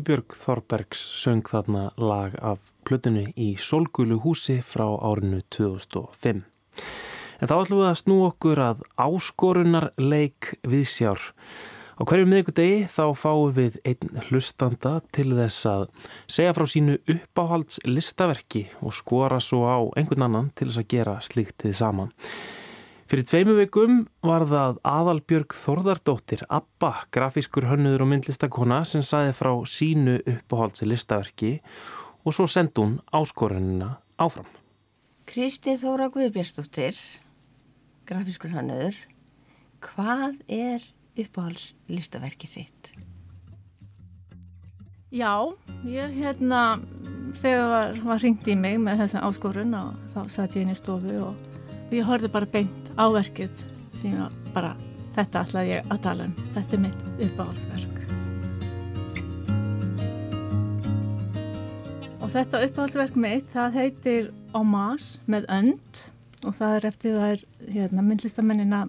Ingibjörg 0.07 0.35
Þorbergs 0.39 0.99
söng 1.19 1.41
þarna 1.43 1.81
lag 1.99 2.35
af 2.39 2.69
plötinu 2.87 3.25
í 3.35 3.47
Solgulu 3.59 4.21
húsi 4.23 4.61
frá 4.63 4.85
árinu 5.03 5.41
2005. 5.51 6.45
En 7.41 7.49
þá 7.51 7.53
ætlum 7.57 7.81
við 7.81 7.87
að 7.89 7.97
snú 7.99 8.15
okkur 8.29 8.61
að 8.63 8.85
áskorunar 9.03 9.89
leik 9.99 10.53
viðsjár. 10.63 11.19
Á 11.99 12.01
hverju 12.07 12.29
miðgudegi 12.31 12.85
þá 12.87 13.03
fáum 13.19 13.51
við 13.57 13.75
einn 13.83 14.23
hlustanda 14.29 14.93
til 15.11 15.33
þess 15.33 15.67
að 15.73 15.83
segja 16.23 16.55
frá 16.55 16.67
sínu 16.71 16.95
uppáhalds 17.03 17.83
listaverki 17.83 18.63
og 18.79 18.95
skora 18.95 19.41
svo 19.43 19.65
á 19.67 19.91
einhvern 19.99 20.29
annan 20.29 20.53
til 20.55 20.69
þess 20.69 20.85
að 20.85 20.91
gera 20.95 21.17
slíkt 21.19 21.67
þið 21.67 21.75
saman. 21.81 22.15
Fyrir 23.07 23.23
tveimu 23.23 23.53
vikum 23.55 24.01
var 24.19 24.43
það 24.49 24.81
Aðalbjörg 24.83 25.53
Þorðardóttir, 25.55 26.41
Abba, 26.51 27.05
grafískur 27.15 27.69
hönnuður 27.69 28.03
og 28.03 28.09
myndlistakona 28.11 28.81
sem 28.83 28.99
saði 28.99 29.31
frá 29.37 29.53
sínu 29.63 30.17
uppáhalds 30.27 30.83
listaverki 30.83 31.53
og 32.27 32.35
svo 32.35 32.49
sendi 32.51 32.83
hún 32.83 32.97
áskorunina 33.15 33.93
áfram. 34.19 34.49
Kristi 35.23 35.77
Þóra 35.79 36.09
Guðbjörnsdóttir, 36.11 36.99
grafískur 38.11 38.51
hannuður, 38.57 38.99
hvað 39.87 40.43
er 40.51 40.83
uppáhalds 41.15 41.77
listaverkið 41.87 42.55
þitt? 42.57 42.93
Já, 45.15 45.47
ég 45.87 46.19
hérna, 46.19 46.81
þegar 47.39 47.71
var, 47.71 47.99
var 48.11 48.25
ringt 48.27 48.51
í 48.51 48.59
mig 48.59 48.81
með 48.83 49.05
þessa 49.05 49.23
áskorun 49.31 49.77
og 49.79 49.95
þá 50.11 50.25
satt 50.27 50.59
ég 50.59 50.67
inn 50.67 50.75
í 50.75 50.81
stofu 50.83 51.21
og 51.29 51.46
ég 51.91 52.05
horfði 52.07 52.29
bara 52.33 52.49
beint 52.51 52.89
á 52.99 53.05
verkið 53.13 53.63
sem 53.97 54.13
ég 54.13 54.51
bara, 54.55 54.73
þetta 55.15 55.43
ætlaði 55.45 55.71
ég 55.71 55.87
að 55.93 56.01
tala 56.03 56.27
um, 56.27 56.35
þetta 56.55 56.77
er 56.77 56.83
mitt 56.83 57.01
uppáhaldsverk. 57.27 57.95
Og 62.17 62.29
þetta 62.33 62.61
uppáhaldsverk 62.67 63.17
mitt, 63.23 63.49
það 63.53 63.79
heitir 63.79 64.29
Omas 64.57 65.17
með 65.31 65.47
önd. 65.53 66.05
Og 66.45 66.53
það 66.55 66.77
er 66.77 66.87
eftir 66.91 67.17
það 67.17 67.33
er 67.33 67.43
hérna, 67.73 68.05
myndlistamennina 68.05 68.85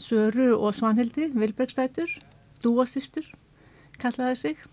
Söru 0.00 0.52
og 0.58 0.74
Svanhildi, 0.74 1.30
Vilbergstætur, 1.32 2.10
dúasistur, 2.64 3.26
kallaði 4.02 4.40
sig. 4.40 4.64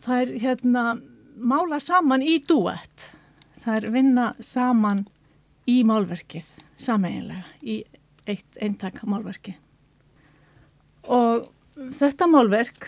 Það 0.00 0.22
er 0.22 0.36
hérna 0.46 0.84
mála 1.36 1.80
saman 1.82 2.22
í 2.24 2.38
duett 2.46 3.10
það 3.60 3.76
er 3.76 3.94
vinna 3.94 4.26
saman 4.42 5.04
í 5.70 5.80
málverkið 5.86 6.46
sameiginlega 6.80 7.44
í 7.62 7.80
eitt 8.28 8.60
eintak 8.60 9.02
málverki 9.08 9.56
og 11.08 11.48
þetta 11.96 12.28
málverk 12.30 12.86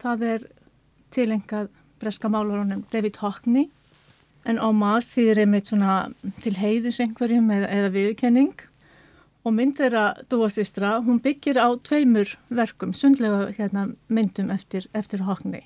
það 0.00 0.26
er 0.34 0.48
tilengað 1.14 1.70
breska 2.00 2.30
málarunum 2.32 2.84
David 2.92 3.20
Hockney 3.20 3.68
en 4.48 4.60
Omas 4.62 5.10
þýðir 5.12 5.44
einmitt 5.44 5.68
svona 5.68 5.94
til 6.40 6.54
heiðis 6.56 7.00
einhverjum 7.02 7.50
eða, 7.52 7.68
eða 7.68 7.92
viðkenning 7.96 8.66
og 9.44 9.56
mynd 9.56 9.78
þeirra 9.80 10.04
dúasistra 10.32 10.98
hún 11.04 11.20
byggir 11.24 11.60
á 11.60 11.68
tveimur 11.86 12.34
verkum 12.48 12.92
sundlega 12.96 13.50
hérna, 13.56 13.90
myndum 14.08 14.50
eftir, 14.52 14.86
eftir 14.96 15.24
Hockney. 15.24 15.64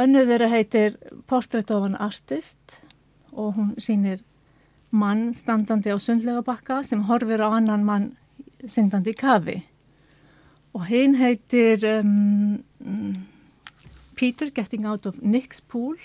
Önnur 0.00 0.26
þeirra 0.26 0.50
heitir 0.50 0.96
Portrait 1.30 1.70
of 1.70 1.86
an 1.86 1.98
Artist 1.98 2.80
og 3.30 3.54
hún 3.58 3.74
sýnir 3.78 4.24
mann 4.90 5.34
standandi 5.34 5.92
á 5.94 5.98
sundlega 6.02 6.42
bakka 6.42 6.82
sem 6.86 7.04
horfir 7.08 7.42
á 7.42 7.48
annan 7.54 7.84
mann 7.86 8.10
syndandi 8.66 9.14
í 9.14 9.18
kafi. 9.18 9.58
Og 10.74 10.86
hinn 10.86 11.16
heitir 11.18 11.84
um, 11.88 12.64
Peter 14.14 14.50
Getting 14.50 14.86
Out 14.86 15.06
of 15.06 15.18
Nick's 15.22 15.60
Pool 15.60 15.98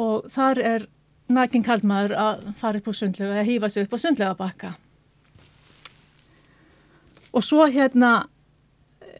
og 0.00 0.28
þar 0.32 0.60
er 0.62 0.86
nækinn 1.30 1.64
kaldmaður 1.66 2.14
að 2.18 2.44
fara 2.58 2.80
upp 2.80 2.90
á 2.90 2.94
sundlega, 2.94 3.40
að 3.40 3.50
hýfa 3.50 3.70
sig 3.70 3.86
upp 3.86 3.94
á 3.94 3.98
sundlega 4.02 4.36
bakka. 4.38 4.74
Og 7.30 7.44
svo 7.46 7.66
hérna 7.70 8.12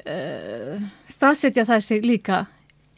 uh, 0.02 0.76
staðsetja 1.10 1.66
það 1.68 1.84
sig 1.86 2.06
líka 2.06 2.44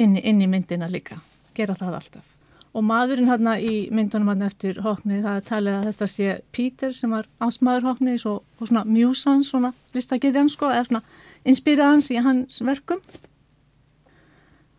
inn, 0.01 0.17
inn 0.17 0.41
í 0.41 0.49
myndina 0.49 0.89
líka, 0.89 1.21
gera 1.57 1.77
það 1.77 1.99
alltaf. 2.01 2.32
Og 2.73 2.85
maðurinn 2.89 3.29
hérna 3.29 3.59
í 3.61 3.89
myndunum 3.93 4.31
hérna 4.33 4.49
eftir 4.49 4.79
Hóknið, 4.81 5.27
það 5.27 5.39
er 5.39 5.49
talið 5.49 5.75
að 5.77 5.89
þetta 5.91 6.09
sé 6.09 6.37
Pítur 6.57 6.95
sem 6.97 7.13
var 7.13 7.29
ásmaður 7.43 7.91
Hóknið 7.91 8.27
og, 8.31 8.39
og 8.59 8.71
svona 8.71 8.85
mjúsans, 8.89 9.51
svona 9.53 9.75
listagiðjan 9.93 10.49
sko, 10.53 10.71
eða 10.73 10.87
svona 10.89 11.03
inspiraðans 11.49 12.09
í 12.15 12.21
hans 12.25 12.63
verkum. 12.65 13.03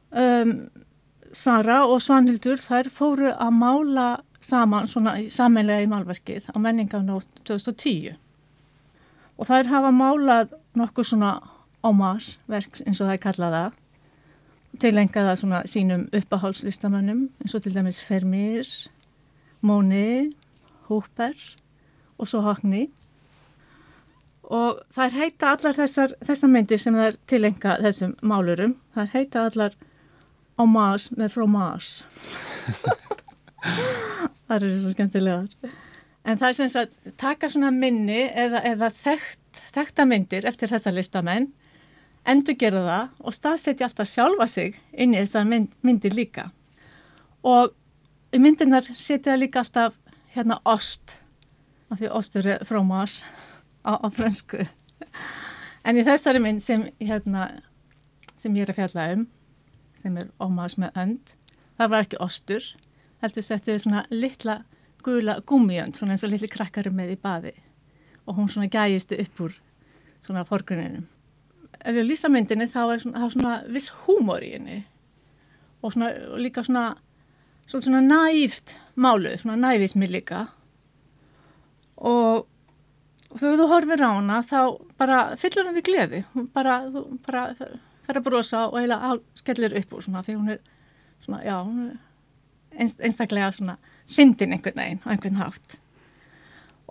Um, 0.09 0.55
Sara 1.33 1.83
og 1.89 2.01
Svanhildur 2.05 2.61
þær 2.61 2.89
fóru 2.93 3.31
að 3.33 3.55
mála 3.57 4.07
saman 4.43 4.89
svona 4.91 5.15
samanlega 5.31 5.85
í 5.85 5.89
málverkið 5.89 6.49
á 6.51 6.57
menningarnótt 6.61 7.41
2010 7.47 8.17
og 9.37 9.47
þær 9.49 9.69
hafa 9.71 9.91
málað 9.95 10.53
nokkuð 10.77 11.09
svona 11.09 11.31
ómasverk 11.83 12.81
eins 12.83 12.99
og 12.99 13.07
það 13.07 13.15
er 13.15 13.23
kallaða 13.23 13.63
tilengaða 14.81 15.35
svona 15.37 15.61
sínum 15.69 16.07
uppahálslistamönnum 16.15 17.27
eins 17.43 17.55
og 17.55 17.63
til 17.63 17.75
dæmis 17.75 18.01
Fermir, 18.01 18.67
Móni, 19.61 20.33
Húper 20.89 21.37
og 22.17 22.27
svo 22.27 22.41
Hakni 22.45 22.87
og 24.43 24.81
þær 24.93 25.15
heita 25.17 25.53
allar 25.53 25.77
þessar, 25.77 26.15
þessar 26.25 26.51
myndir 26.51 26.81
sem 26.81 26.97
þær 26.97 27.15
tilenga 27.29 27.77
þessum 27.85 28.17
málurum, 28.21 28.75
þær 28.95 29.13
heita 29.13 29.45
allar 29.47 29.77
á 30.59 30.63
Mars 30.69 31.09
með 31.17 31.37
frá 31.37 31.47
Mars. 31.49 31.95
Það 34.43 34.55
eru 34.57 34.69
svo 34.83 34.91
skemmtilegar. 34.91 35.73
En 36.23 36.39
það 36.39 36.49
er 36.49 36.57
sem 36.57 36.71
sagt 36.71 37.07
taka 37.19 37.49
svona 37.51 37.71
minni 37.73 38.21
eða, 38.27 38.61
eða 38.67 38.89
þekkt, 38.95 39.61
þekkta 39.75 40.05
myndir 40.07 40.47
eftir 40.47 40.71
þessar 40.71 40.95
listamenn 40.95 41.49
endur 42.25 42.57
gera 42.59 42.83
það 42.87 43.23
og 43.23 43.37
staðsetja 43.37 43.87
alltaf 43.87 44.09
sjálfa 44.09 44.47
sig 44.47 44.77
inn 44.93 45.15
í 45.15 45.21
þessar 45.21 45.49
mynd, 45.49 45.71
myndir 45.81 46.15
líka 46.15 46.49
og 47.43 47.73
myndirnar 48.33 48.87
setja 48.87 49.35
líka 49.37 49.63
alltaf 49.63 49.97
hérna 50.35 50.59
ost 50.65 51.17
af 51.91 51.99
því 51.99 52.13
ostur 52.15 52.47
er 52.55 52.63
frá 52.65 52.81
Mars 52.85 53.21
á, 53.83 53.99
á 53.99 54.07
fransku 54.09 54.63
en 55.83 55.99
í 55.99 56.05
þessari 56.07 56.41
mynd 56.43 56.63
sem 56.63 56.87
hérna 57.03 57.49
sem 58.39 58.55
ég 58.55 58.65
er 58.65 58.73
að 58.73 58.79
fjalla 58.81 59.07
um 59.15 59.25
sem 60.03 60.19
er 60.19 60.31
ómaðs 60.41 60.75
með 60.81 60.97
önd. 60.99 61.33
Það 61.79 61.91
var 61.93 62.05
ekki 62.05 62.21
ostur, 62.23 62.65
heldur 63.23 63.45
settu 63.45 63.71
við 63.71 63.83
svona 63.85 64.03
litla 64.11 64.57
gula 65.03 65.37
gúmiönd, 65.47 65.95
svona 65.95 66.15
eins 66.15 66.25
og 66.27 66.33
litli 66.33 66.49
krakkari 66.51 66.91
með 66.93 67.15
í 67.15 67.19
baði 67.23 67.53
og 68.27 68.37
hún 68.37 68.51
svona 68.51 68.71
gæjistu 68.71 69.19
upp 69.19 69.41
úr 69.47 69.55
svona 70.23 70.45
forgruninum. 70.47 71.07
Ef 71.83 71.97
ég 71.99 72.07
lýsa 72.07 72.31
myndinni 72.31 72.69
þá 72.71 72.81
er 72.93 73.03
svona, 73.03 73.29
svona 73.33 73.55
viss 73.71 73.91
húmor 74.05 74.43
í 74.45 74.53
henni. 74.55 74.83
Og, 75.83 75.91
svona, 75.95 76.13
líka 76.39 76.63
svona, 76.63 76.93
svona, 77.67 77.99
næft 78.05 78.77
málu, 78.95 79.33
svona 79.39 79.57
næfismi 79.59 80.07
líka. 80.07 80.45
Og, 81.99 82.45
og 83.29 83.35
þegar 83.41 83.59
þú 83.59 83.67
horfir 83.71 84.05
á 84.05 84.09
hana 84.13 84.39
þá 84.47 84.59
bara 84.99 85.19
fyllur 85.39 85.67
hann 85.67 85.75
því 85.77 85.83
gleði, 85.89 86.23
bara, 86.55 86.79
þú 86.87 87.03
bara 87.27 87.43
fer 88.03 88.19
að 88.19 88.25
brosa 88.25 88.65
og 88.69 88.79
eiginlega 88.79 89.13
skellir 89.39 89.77
upp 89.79 89.93
úr 89.95 90.03
svona 90.07 90.23
því 90.25 90.39
hún 90.39 90.55
er 90.55 90.59
svona, 91.23 91.43
já, 91.45 91.55
hún 91.63 91.85
er 91.85 92.79
einst, 92.79 92.99
einstaklega 93.03 93.51
svona 93.55 93.77
hlindin 94.15 94.55
einhvern 94.55 94.79
veginn 94.79 95.01
á 95.05 95.07
einhvern 95.13 95.39
hátt. 95.39 95.77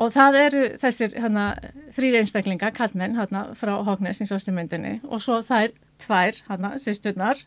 Og 0.00 0.12
það 0.14 0.38
eru 0.40 0.62
þessir 0.81 1.16
hérna, 1.20 1.46
þrýri 1.92 2.22
einstaklinga, 2.22 2.70
kallmenn, 2.74 3.16
hérna, 3.18 3.50
frá 3.59 3.74
Hóknes 3.85 4.22
í 4.24 4.28
sástu 4.28 4.55
myndinni 4.55 5.00
og 5.05 5.20
svo 5.20 5.42
þær 5.44 5.74
tvær, 6.00 6.38
hérna, 6.48 6.72
sýsturnar, 6.81 7.42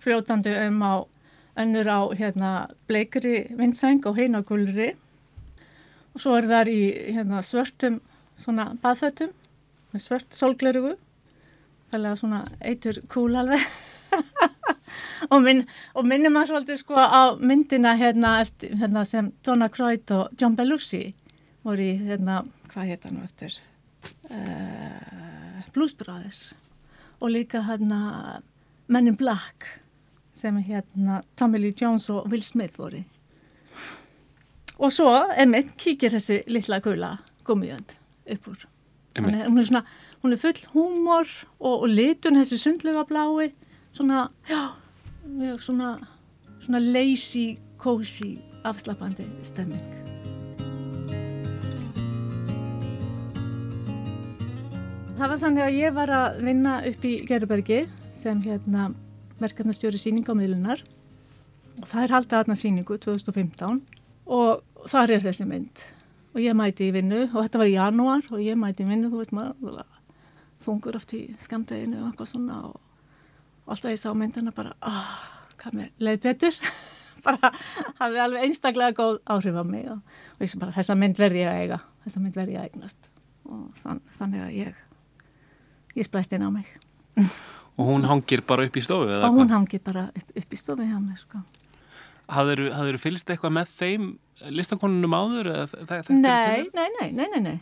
fljótandi 0.00 0.54
um 0.64 0.80
á 0.80 0.94
önnur 1.60 1.90
á 1.92 2.00
hérna, 2.16 2.52
bleikri 2.88 3.50
vindseng 3.58 4.06
og 4.08 4.16
heina 4.18 4.40
gulri. 4.42 4.94
Og 6.14 6.24
svo 6.24 6.38
er 6.38 6.48
þar 6.48 6.72
í 6.72 6.80
hérna, 7.14 7.44
svörtum 7.44 8.00
baðfötum 8.82 9.34
svört 9.94 10.34
sólglerugu 10.34 10.96
fælega 11.94 12.16
svona 12.18 12.42
eitur 12.60 12.98
kúl 13.10 13.36
alveg. 13.38 13.62
Og, 15.32 15.40
minn, 15.40 15.62
og 15.96 16.04
minnum 16.06 16.34
maður 16.36 16.50
svolítið 16.50 16.78
sko 16.82 17.00
á 17.00 17.22
myndina 17.40 17.94
hérna, 17.96 18.34
eftir, 18.44 18.74
hérna 18.76 19.06
sem 19.08 19.30
Donna 19.46 19.70
Croyd 19.72 20.10
og 20.12 20.34
John 20.38 20.54
Belushi 20.58 21.14
voru 21.64 21.84
í 21.84 21.94
hérna, 22.04 22.42
hvað 22.72 22.90
heit 22.90 23.06
hann 23.06 23.18
nú 23.18 23.24
eftir 23.24 23.56
uh, 24.30 25.64
Blues 25.74 25.96
Brothers. 25.98 26.52
Og 27.20 27.32
líka 27.32 27.64
hérna 27.64 28.42
Men 28.86 29.08
in 29.08 29.16
Black 29.16 29.64
sem 30.34 30.56
hérna 30.66 31.22
Tommy 31.36 31.58
Lee 31.58 31.74
Jones 31.80 32.10
og 32.12 32.28
Will 32.28 32.42
Smith 32.42 32.78
voru. 32.78 33.00
Og 34.78 34.92
svo, 34.92 35.08
emitt, 35.38 35.76
kíkir 35.78 36.12
þessi 36.12 36.42
litla 36.50 36.80
gula 36.84 37.16
gummiönd 37.46 37.94
upp 38.34 38.48
úr. 38.50 38.64
Einmitt. 39.14 39.30
Þannig, 39.30 39.44
hún, 39.46 39.60
er 39.60 39.68
svona, 39.68 39.84
hún 40.24 40.34
er 40.34 40.42
full 40.42 40.64
húmor 40.74 41.30
og, 41.60 41.84
og 41.84 41.86
litun 41.88 42.40
þessi 42.40 42.58
sundlega 42.60 43.06
blái. 43.08 43.52
Svona, 43.94 44.26
já, 44.50 44.74
mjög 45.24 45.62
svona 45.62 45.94
svona 46.64 46.78
lazy, 46.78 47.58
cozy 47.76 48.38
afslappandi 48.64 49.24
stemming 49.42 50.13
Það 55.14 55.30
var 55.30 55.40
þannig 55.44 55.62
að 55.62 55.76
ég 55.78 55.92
var 55.94 56.10
að 56.10 56.38
vinna 56.42 56.70
upp 56.88 57.04
í 57.06 57.10
Gerðubergi 57.28 57.76
sem 58.18 58.40
hérna 58.42 58.88
verkefnastjóri 59.38 59.98
síning 60.00 60.26
á 60.26 60.34
miðlunar 60.34 60.80
og 61.78 61.86
það 61.86 62.00
er 62.02 62.14
haldið 62.16 62.38
aðna 62.40 62.56
síningu 62.58 62.96
2015 62.98 63.78
og 64.26 64.88
þar 64.90 65.12
er 65.14 65.22
þessi 65.22 65.46
mynd. 65.46 65.84
Og 66.34 66.42
ég 66.42 66.56
mæti 66.58 66.88
í 66.88 66.94
vinnu 66.96 67.20
og 67.28 67.36
þetta 67.36 67.60
var 67.62 67.70
í 67.70 67.76
janúar 67.76 68.26
og 68.34 68.42
ég 68.42 68.58
mæti 68.58 68.82
í 68.82 68.88
vinnu, 68.88 69.12
þú 69.12 69.20
veist 69.22 69.34
maður 69.38 69.84
þungur 70.64 70.98
oft 70.98 71.14
í 71.14 71.22
skamdeginu 71.44 72.00
og 72.00 72.08
eitthvað 72.08 72.30
svona 72.32 72.58
og, 72.72 72.80
og 73.64 73.74
alltaf 73.76 73.94
ég 73.94 74.02
sá 74.02 74.10
myndina 74.18 74.54
bara, 74.56 74.74
ah, 74.82 75.14
hvað 75.60 75.78
með 75.78 76.06
leið 76.08 76.22
betur. 76.26 76.58
Bara 77.24 77.54
hafði 78.00 78.18
alveg 78.20 78.42
einstaklega 78.48 78.98
góð 78.98 79.20
áhrif 79.32 79.54
á 79.56 79.64
mig 79.64 79.86
og, 79.88 80.02
og 80.34 80.42
ég 80.44 80.50
sem 80.52 80.60
bara, 80.60 80.74
þessa 80.76 80.96
mynd 80.98 81.16
verði 81.16 81.40
ég 81.40 81.48
að 81.48 81.60
eiga 81.62 81.78
þessa 82.04 82.20
mynd 82.20 82.36
verði 82.36 82.56
ég 82.58 82.60
að 82.60 82.66
eignast. 82.68 83.08
Og 83.48 83.62
þann, 83.78 84.02
þannig 84.18 84.42
að 84.44 84.58
ég 84.58 84.82
ég 85.96 86.06
splæst 86.08 86.32
inn 86.36 86.46
á 86.46 86.50
mig 86.50 86.66
Og 87.74 87.88
hún 87.88 88.04
hangir 88.06 88.42
bara 88.46 88.64
upp 88.68 88.76
í 88.78 88.82
stofu 88.84 89.10
og 89.10 89.24
hún 89.34 89.48
hvað? 89.48 89.54
hangi 89.56 89.78
bara 89.82 90.02
upp, 90.14 90.28
upp 90.38 90.52
í 90.54 90.58
stofi 90.58 90.84
hjá 90.86 90.98
mig 91.02 91.18
sko. 91.18 91.40
Hafður 92.30 92.68
þú 92.70 93.00
fylgst 93.02 93.30
eitthvað 93.34 93.52
með 93.56 93.72
þeim 93.80 94.04
listakonunum 94.54 95.14
áður? 95.16 95.48
nei, 96.10 96.68
nei, 96.74 96.88
nei, 97.00 97.10
nei, 97.12 97.26
nei, 97.34 97.40
nei. 97.40 97.58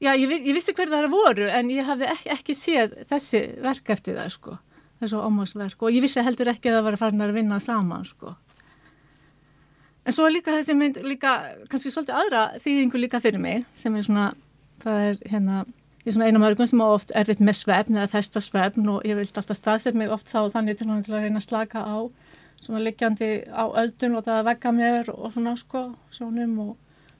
Já, 0.00 0.14
ég, 0.16 0.30
ég 0.32 0.54
vissi 0.56 0.72
hver 0.72 0.88
það 0.88 1.10
voru 1.12 1.46
en 1.52 1.70
ég 1.70 1.84
hafði 1.84 2.06
ekki, 2.08 2.30
ekki 2.32 2.54
séð 2.56 2.94
þessi 3.10 3.40
verk 3.60 3.90
eftir 3.92 4.16
það 4.16 4.30
sko, 4.32 4.54
þessu 5.02 5.18
ómásverk 5.20 5.82
og 5.84 5.92
ég 5.92 6.02
vissi 6.06 6.22
heldur 6.24 6.48
ekki 6.54 6.70
að 6.70 6.78
það 6.78 6.86
var 6.88 6.96
farin 7.02 7.24
að 7.26 7.34
vinna 7.36 7.58
saman 7.60 8.06
sko. 8.08 8.32
En 10.08 10.16
svo 10.16 10.24
er 10.26 10.32
líka 10.38 10.54
þessi 10.56 10.74
mynd 10.74 11.02
líka, 11.04 11.34
kannski 11.68 11.92
svolítið 11.92 12.16
aðra 12.16 12.44
þýðingu 12.64 13.02
líka 13.02 13.20
fyrir 13.20 13.42
mig 13.42 13.66
sem 13.76 13.94
er 14.00 14.06
svona, 14.06 14.30
það 14.80 15.02
er 15.10 15.20
hérna, 15.34 15.58
er 16.06 16.14
svona 16.14 16.28
einu 16.30 16.40
mörgum 16.40 16.68
sem 16.68 16.80
á 16.80 16.88
oft 16.88 17.12
erfitt 17.14 17.42
með 17.44 17.58
svefn 17.60 17.98
eða 17.98 18.10
festa 18.14 18.40
svefn 18.40 18.88
og 18.88 19.04
ég 19.04 19.18
vilt 19.18 19.36
alltaf 19.36 19.58
staðsett 19.58 19.98
mig 19.98 20.12
oft 20.12 20.30
þá 20.30 20.48
þannig 20.54 20.78
til, 20.80 20.88
að 20.88 21.10
reyna 21.12 21.40
að 21.40 21.46
slaka 21.46 21.82
á 21.84 22.08
svona 22.60 22.80
liggjandi 22.84 23.30
á 23.52 23.64
öldun 23.82 24.16
og 24.16 24.24
það 24.24 24.46
vekka 24.48 24.72
mér 24.76 25.10
og 25.12 25.32
svona 25.34 25.56
sko, 25.60 25.90
sjónum 26.12 26.56
og 26.64 26.72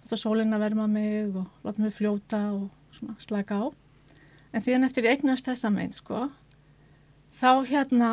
láta 0.04 0.16
sólinn 0.20 0.56
að 0.56 0.64
verma 0.64 0.86
mig 0.88 1.28
og 1.34 1.46
láta 1.64 1.84
mig 1.84 1.94
fljóta 1.96 2.40
og 2.56 2.68
svona 2.96 3.16
slaka 3.20 3.60
á. 3.60 3.66
En 4.52 4.64
síðan 4.64 4.84
eftir 4.88 5.06
ég 5.06 5.18
eignast 5.18 5.46
þessa 5.46 5.70
mynd, 5.72 5.94
sko, 5.94 6.28
þá 7.36 7.50
hérna 7.68 8.10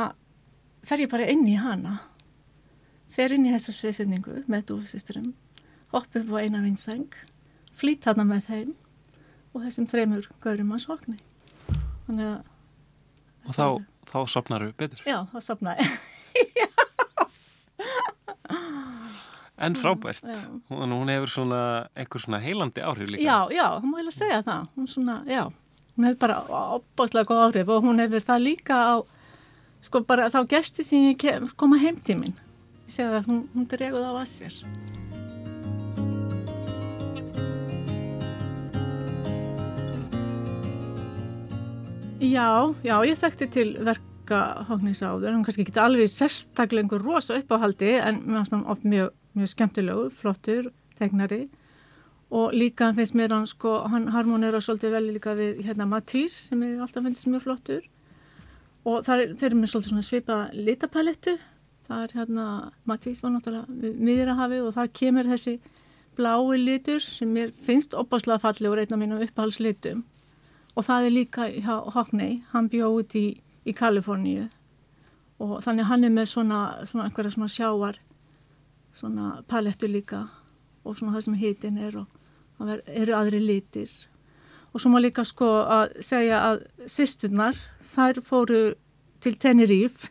fer 0.86 1.04
ég 1.04 1.12
bara 1.12 1.28
inn 1.32 1.48
í 1.50 1.58
hana. 1.60 2.02
Fer 3.10 3.34
inn 3.34 3.48
í 3.48 3.54
þessa 3.56 3.74
sviðsendingu 3.74 4.44
með 4.48 4.68
dúfsisturum, 4.72 5.32
hopp 5.96 6.16
upp 6.16 6.36
á 6.36 6.38
eina 6.44 6.62
vinseng, 6.62 7.10
flýt 7.76 8.06
hana 8.08 8.28
með 8.28 8.52
þeim 8.52 8.76
og 9.58 9.64
þessum 9.66 9.88
þreymur 9.90 10.28
gaurum 10.44 10.76
að 10.78 10.84
sokni. 10.86 11.18
Þannig 12.06 12.30
að, 12.30 12.54
Og 13.48 13.56
þá, 13.56 13.66
þá 14.12 14.18
sopnaru 14.30 14.70
betur. 14.78 15.02
já, 15.08 15.18
þá 15.34 15.38
sopnaði. 15.52 15.88
En 19.58 19.74
frábært. 19.74 20.22
Hún, 20.70 20.92
hún 20.94 21.10
hefur 21.10 21.32
svona 21.34 21.60
einhver 21.98 22.22
svona 22.22 22.38
heilandi 22.44 22.84
áhrif 22.86 23.10
líka. 23.10 23.24
Já, 23.26 23.38
já, 23.50 23.66
hún 23.82 23.90
má 23.90 23.98
heila 23.98 24.12
segja 24.14 24.44
það. 24.46 24.68
Hún 24.78 24.88
svona, 24.92 25.16
já, 25.26 25.48
hún 25.96 26.06
hefur 26.06 26.20
bara 26.22 26.36
opbáslega 26.78 27.26
góð 27.32 27.42
áhrif 27.48 27.72
og 27.74 27.88
hún 27.88 27.98
hefur 28.04 28.22
það 28.22 28.44
líka 28.46 28.78
á, 28.78 28.96
sko 29.82 30.04
bara 30.06 30.28
þá 30.30 30.44
gesti 30.54 30.86
sem 30.86 31.08
ég 31.10 31.18
kem, 31.24 31.50
koma 31.58 31.80
heim 31.82 31.98
til 31.98 32.20
minn. 32.22 32.38
Ég 32.86 32.94
segi 33.00 33.10
það, 33.16 33.26
hún, 33.32 33.42
hún 33.56 33.66
dreguð 33.74 34.06
á 34.06 34.14
að 34.14 34.30
sér. 34.36 34.60
Já, 42.18 42.74
já, 42.82 42.96
ég 43.06 43.14
þekkti 43.14 43.46
til 43.54 43.68
verka 43.86 44.40
Hóknins 44.66 45.04
áður, 45.06 45.36
hann 45.36 45.44
kannski 45.46 45.62
ekki 45.68 45.78
alveg 45.78 46.10
sérstaklega 46.10 46.82
einhver 46.82 47.04
rosa 47.06 47.36
uppáhaldi 47.38 47.92
en 47.94 48.24
mér 48.24 48.40
finnst 48.40 48.56
hann 48.56 48.64
oft 48.74 48.88
mjög, 48.90 49.12
mjög 49.38 49.52
skemmtilegur, 49.52 50.16
flottur, 50.18 50.72
tegnari. 50.98 51.44
Og 52.34 52.58
líka 52.58 52.90
finnst 52.98 53.14
mér 53.14 53.36
hann 53.36 53.46
sko, 53.46 53.76
hann 53.94 54.10
harmonera 54.16 54.58
svolítið 54.58 54.98
vel 54.98 55.12
líka 55.12 55.36
við 55.38 55.62
hérna 55.68 55.86
Matís 55.86 56.40
sem 56.48 56.66
ég 56.66 56.82
alltaf 56.82 57.06
finnst 57.06 57.30
mjög 57.30 57.46
flottur. 57.46 57.86
Og 58.82 59.06
það 59.06 59.22
er, 59.28 59.38
þeir 59.38 59.50
eru 59.52 59.62
með 59.62 59.74
svolítið 59.76 59.94
svona 59.94 60.10
svipaða 60.10 60.50
litapalettu, 60.72 61.38
það 61.86 62.04
er 62.08 62.18
hérna, 62.18 62.50
Matís 62.90 63.22
var 63.22 63.38
náttúrulega 63.38 63.80
við 63.86 64.04
miðrahafi 64.10 64.64
og 64.66 64.74
þar 64.74 64.94
kemur 65.04 65.34
þessi 65.36 65.60
blái 66.18 66.62
litur 66.66 67.10
sem 67.14 67.30
mér 67.30 67.54
finnst 67.54 67.94
opáslega 67.94 68.42
falli 68.42 68.74
og 68.74 68.82
af 68.82 68.98
mínum 68.98 69.22
uppáhaldslitum 69.22 70.08
og 70.78 70.86
það 70.86 71.08
er 71.08 71.14
líka 71.16 71.48
hjá 71.50 71.74
Hockney, 71.96 72.42
hann 72.54 72.68
bjóð 72.70 73.00
út 73.02 73.16
í, 73.18 73.26
í 73.66 73.74
Kaliforníu. 73.74 74.46
Og 75.42 75.58
þannig 75.66 75.88
hann 75.90 76.06
er 76.06 76.14
með 76.14 76.30
svona, 76.32 76.60
svona 76.90 77.08
einhverja 77.08 77.34
svona 77.34 77.50
sjávar 77.54 77.98
svona 78.98 79.44
palettu 79.50 79.90
líka 79.90 80.24
og 80.86 80.96
svona 80.98 81.14
það 81.18 81.26
sem 81.28 81.36
hitin 81.42 81.78
er 81.82 81.98
og 82.02 82.08
það 82.58 82.72
ver- 82.72 82.84
eru 83.04 83.18
aðri 83.18 83.42
litir. 83.44 83.92
Og 84.74 84.82
svo 84.82 84.92
má 84.94 85.00
líka 85.02 85.26
sko 85.26 85.50
að 85.66 85.98
segja 86.06 86.40
að 86.52 86.64
sýsturnar 86.90 87.58
þær 87.82 88.22
fóru 88.26 88.62
til 89.22 89.36
Tenerife. 89.42 90.10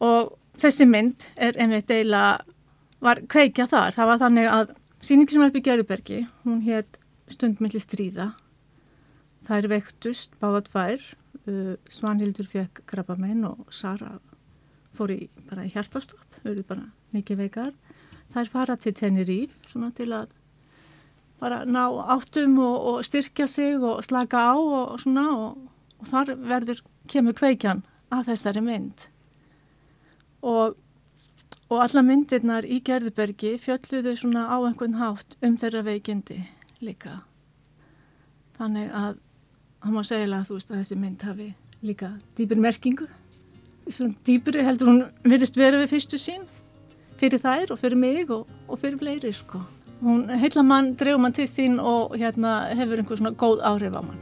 Og 0.00 0.34
þessi 0.60 0.86
mynd 0.88 1.28
er 1.36 1.56
einmitt 1.60 1.88
deila 1.88 2.40
var 3.00 3.20
kveikja 3.30 3.68
þar, 3.70 3.94
það 3.94 4.10
var 4.12 4.20
þannig 4.24 4.50
að 4.50 4.74
síningi 5.00 5.36
sem 5.36 5.44
í 5.54 5.62
Gerðubergi, 5.62 6.20
hún 6.44 6.62
hétt 6.66 6.98
stundmilli 7.30 7.80
stríða 7.80 8.32
Þær 9.48 9.70
veiktust, 9.72 10.34
báða 10.42 10.60
tvær, 10.66 11.04
uh, 11.48 11.76
Svanhildur 11.88 12.48
fekk 12.50 12.82
krabbamein 12.90 13.46
og 13.48 13.70
Sara 13.72 14.18
fór 14.96 15.14
í, 15.14 15.22
bara 15.48 15.64
hjartastopp, 15.64 16.40
auðvitað 16.42 16.66
bara 16.68 16.88
mikið 17.16 17.40
veikar. 17.46 17.70
Þær 18.34 18.50
fara 18.52 18.76
til 18.76 18.92
Tenerife 18.98 19.70
svona 19.70 19.88
til 19.96 20.10
að 20.12 20.34
bara 21.40 21.62
ná 21.64 21.84
áttum 22.12 22.58
og, 22.60 22.76
og 22.90 23.06
styrkja 23.06 23.46
sig 23.48 23.78
og 23.78 24.02
slaka 24.04 24.42
á 24.52 24.56
og 24.58 24.98
svona 25.00 25.24
og, 25.36 25.62
og 26.02 26.10
þar 26.10 26.34
verður, 26.50 26.82
kemur 27.08 27.36
kveikjan 27.38 27.84
að 28.12 28.32
þessari 28.32 28.64
mynd. 28.66 29.06
Og, 30.44 30.76
og 31.70 31.78
alla 31.84 32.02
myndirnar 32.04 32.66
í 32.68 32.82
Gerðubergi 32.84 33.54
fjölluðu 33.62 34.12
svona 34.18 34.44
á 34.50 34.56
einhvern 34.60 34.98
hátt 35.00 35.38
um 35.40 35.56
þeirra 35.56 35.86
veikindi 35.86 36.42
líka. 36.84 37.22
Þannig 38.58 38.92
að 38.92 39.16
hann 39.82 39.94
má 39.94 40.02
segja 40.06 40.26
að 40.26 40.46
þú 40.48 40.58
veist 40.58 40.70
að 40.72 40.80
þessi 40.82 40.98
mynd 40.98 41.24
hafi 41.26 41.48
líka 41.84 42.12
dýpir 42.38 42.60
merkingu. 42.62 43.08
Svona 43.88 44.16
dýpir 44.26 44.60
heldur 44.66 44.90
hún 44.90 45.02
virðist 45.24 45.58
vera 45.58 45.78
við 45.80 45.92
fyrstu 45.94 46.20
sín 46.20 46.46
fyrir 47.18 47.42
þær 47.42 47.74
og 47.74 47.80
fyrir 47.80 47.98
mig 47.98 48.30
og, 48.30 48.48
og 48.68 48.80
fyrir 48.80 48.98
fleiri 49.00 49.32
sko. 49.34 49.62
Hún 50.02 50.28
heila 50.30 50.62
mann, 50.62 50.92
dreifur 50.98 51.22
mann 51.22 51.34
til 51.34 51.48
sín 51.50 51.78
og 51.82 52.14
hérna 52.18 52.74
hefur 52.78 53.00
einhver 53.00 53.18
svona 53.18 53.34
góð 53.38 53.62
áhrif 53.66 53.96
á 53.98 54.02
mann. 54.02 54.20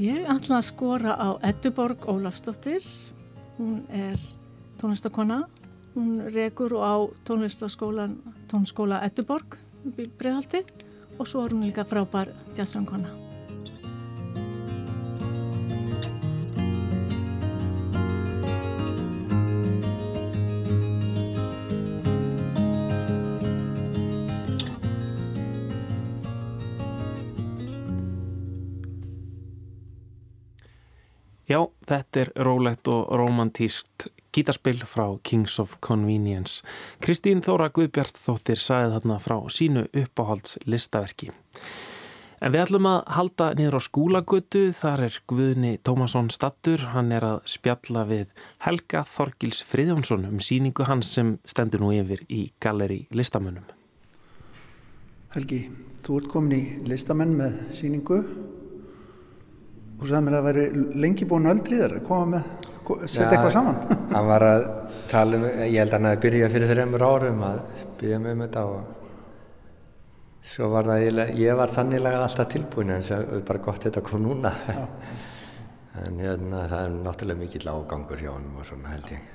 Ég 0.00 0.28
ætla 0.32 0.60
að 0.60 0.68
skora 0.70 1.16
á 1.18 1.28
Edduborg 1.44 2.06
Ólafsdóttir. 2.08 2.84
Hún 3.58 3.82
er 3.92 4.20
tónlistakona. 4.80 5.42
Hún 5.94 6.22
rekur 6.32 6.72
á 6.78 6.94
tónlistaskólan, 7.26 8.14
tónskóla 8.48 9.02
Edduborg 9.04 9.58
Breiðhalti 9.90 10.62
og 11.20 11.28
svo 11.28 11.44
er 11.44 11.52
hún 11.52 11.66
líka 11.68 11.84
frábær 11.84 12.32
jazzsöngkona. 12.56 13.10
Já, 31.50 31.66
þetta 31.84 32.20
er 32.20 32.28
rólegt 32.46 32.88
og 32.88 33.08
romantískt 33.18 34.08
gítarspill 34.34 34.82
frá 34.86 35.06
Kings 35.26 35.58
of 35.62 35.76
Convenience. 35.84 36.64
Kristín 37.02 37.42
Þóra 37.44 37.70
Guðbjart 37.74 38.18
þóttir 38.20 38.60
sagði 38.62 38.96
þarna 38.96 39.20
frá 39.22 39.38
sínu 39.50 39.86
uppáhalds 39.92 40.58
listaverki. 40.66 41.30
En 42.40 42.54
við 42.54 42.62
ætlum 42.62 42.86
að 42.88 43.00
halda 43.12 43.46
niður 43.58 43.76
á 43.76 43.80
skúlagötu, 43.84 44.62
þar 44.72 45.02
er 45.10 45.16
Guðni 45.28 45.74
Tómasson 45.84 46.30
stattur, 46.32 46.86
hann 46.94 47.12
er 47.12 47.26
að 47.26 47.42
spjalla 47.52 48.06
við 48.08 48.30
Helga 48.64 49.02
Þorgils 49.04 49.60
Friðjónsson 49.68 50.24
um 50.30 50.40
síningu 50.40 50.86
hans 50.88 51.10
sem 51.18 51.34
stendur 51.44 51.84
nú 51.84 51.90
yfir 51.92 52.24
í 52.32 52.46
Galleri 52.64 53.02
listamönnum. 53.12 53.68
Helgi, 55.34 55.60
þú 56.00 56.16
ert 56.22 56.30
komin 56.32 56.56
í 56.56 56.62
listamenn 56.88 57.36
með 57.36 57.60
síningu 57.76 58.22
og 60.00 60.08
sagði 60.08 60.24
mér 60.26 60.38
að 60.40 60.48
veri 60.48 60.64
lengi 61.04 61.28
búin 61.28 61.50
öldrið 61.50 61.84
þar 61.84 61.96
að 61.98 62.06
koma 62.08 62.30
með, 62.32 62.48
setja 63.06 63.26
Já. 63.26 63.30
eitthvað 63.30 63.52
saman. 63.56 63.82
Hann 64.14 64.30
var 64.30 64.46
að 64.46 64.64
tala 65.10 65.38
um, 65.38 65.46
ég 65.64 65.76
held 65.80 65.90
að 65.90 65.96
hann 65.98 66.08
hafi 66.10 66.22
byrjað 66.24 66.54
fyrir 66.54 66.72
þreymur 66.72 67.04
árum 67.06 67.44
að 67.46 67.60
byggja 68.00 68.20
mig 68.22 68.36
um 68.36 68.44
þetta 68.44 68.64
og 68.70 68.96
svo 70.50 70.68
var 70.72 70.88
það 70.88 71.04
eiginlega, 71.04 71.36
ég 71.40 71.58
var 71.60 71.74
þannilega 71.74 72.22
alltaf 72.26 72.48
tilbúin 72.54 72.94
en 72.94 73.04
það 73.06 73.34
er 73.36 73.44
bara 73.50 73.64
gott 73.66 73.86
þetta 73.86 74.04
kom 74.06 74.24
núna. 74.24 74.54
en 76.04 76.22
hérna, 76.22 76.64
það 76.70 76.84
er 76.84 76.96
náttúrulega 77.06 77.42
mikill 77.42 77.68
ágangur 77.70 78.22
hjá 78.22 78.32
honum 78.32 78.62
og 78.62 78.68
svona 78.68 78.94
held 78.94 79.12
ég. 79.14 79.28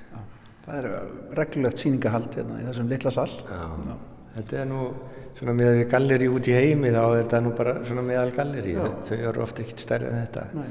Það 0.66 0.80
er 0.80 0.90
reglulegt 1.38 1.84
síningahald 1.84 2.40
hérna 2.40 2.62
í 2.62 2.66
þessum 2.70 2.90
litla 2.90 3.14
sal. 3.14 3.30
Já. 3.46 3.98
Þetta 4.36 4.58
er 4.64 4.68
nú 4.68 4.88
svona 5.36 5.56
með 5.56 5.78
við 5.80 5.88
galleri 5.92 6.28
út 6.32 6.48
í 6.50 6.56
heimi 6.56 6.92
þá 6.96 7.02
er 7.04 7.18
þetta 7.20 7.42
nú 7.44 7.52
bara 7.58 7.76
svona 7.86 8.04
meðal 8.08 8.32
galleri, 8.36 8.76
Já. 8.76 8.86
þau, 9.08 9.16
eru 9.30 9.44
oft 9.46 9.62
ekkert 9.64 9.84
stærri 9.84 10.10
en 10.10 10.22
þetta. 10.24 10.46
Nei. 10.56 10.70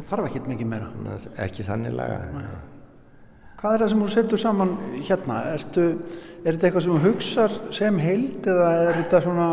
Og 0.00 0.04
þarf 0.08 0.30
ekkert 0.30 0.48
mikið 0.48 0.68
meira. 0.72 0.90
Þannig 0.96 1.16
að 1.16 1.40
Ekki 1.44 1.64
þannilega. 1.66 2.20
Hvað 3.60 3.74
er 3.74 3.82
það 3.82 3.90
sem 3.92 4.02
þú 4.02 4.06
setur 4.14 4.40
saman 4.40 4.70
hérna? 5.04 5.34
Ertu, 5.52 5.82
er 6.40 6.56
þetta 6.56 6.66
eitthvað 6.66 6.84
sem 6.86 6.94
þú 6.94 7.00
hugsar 7.04 7.56
sem 7.76 7.98
heild 8.00 8.46
eða 8.48 8.68
er 8.86 9.00
þetta 9.02 9.18
svona 9.26 9.48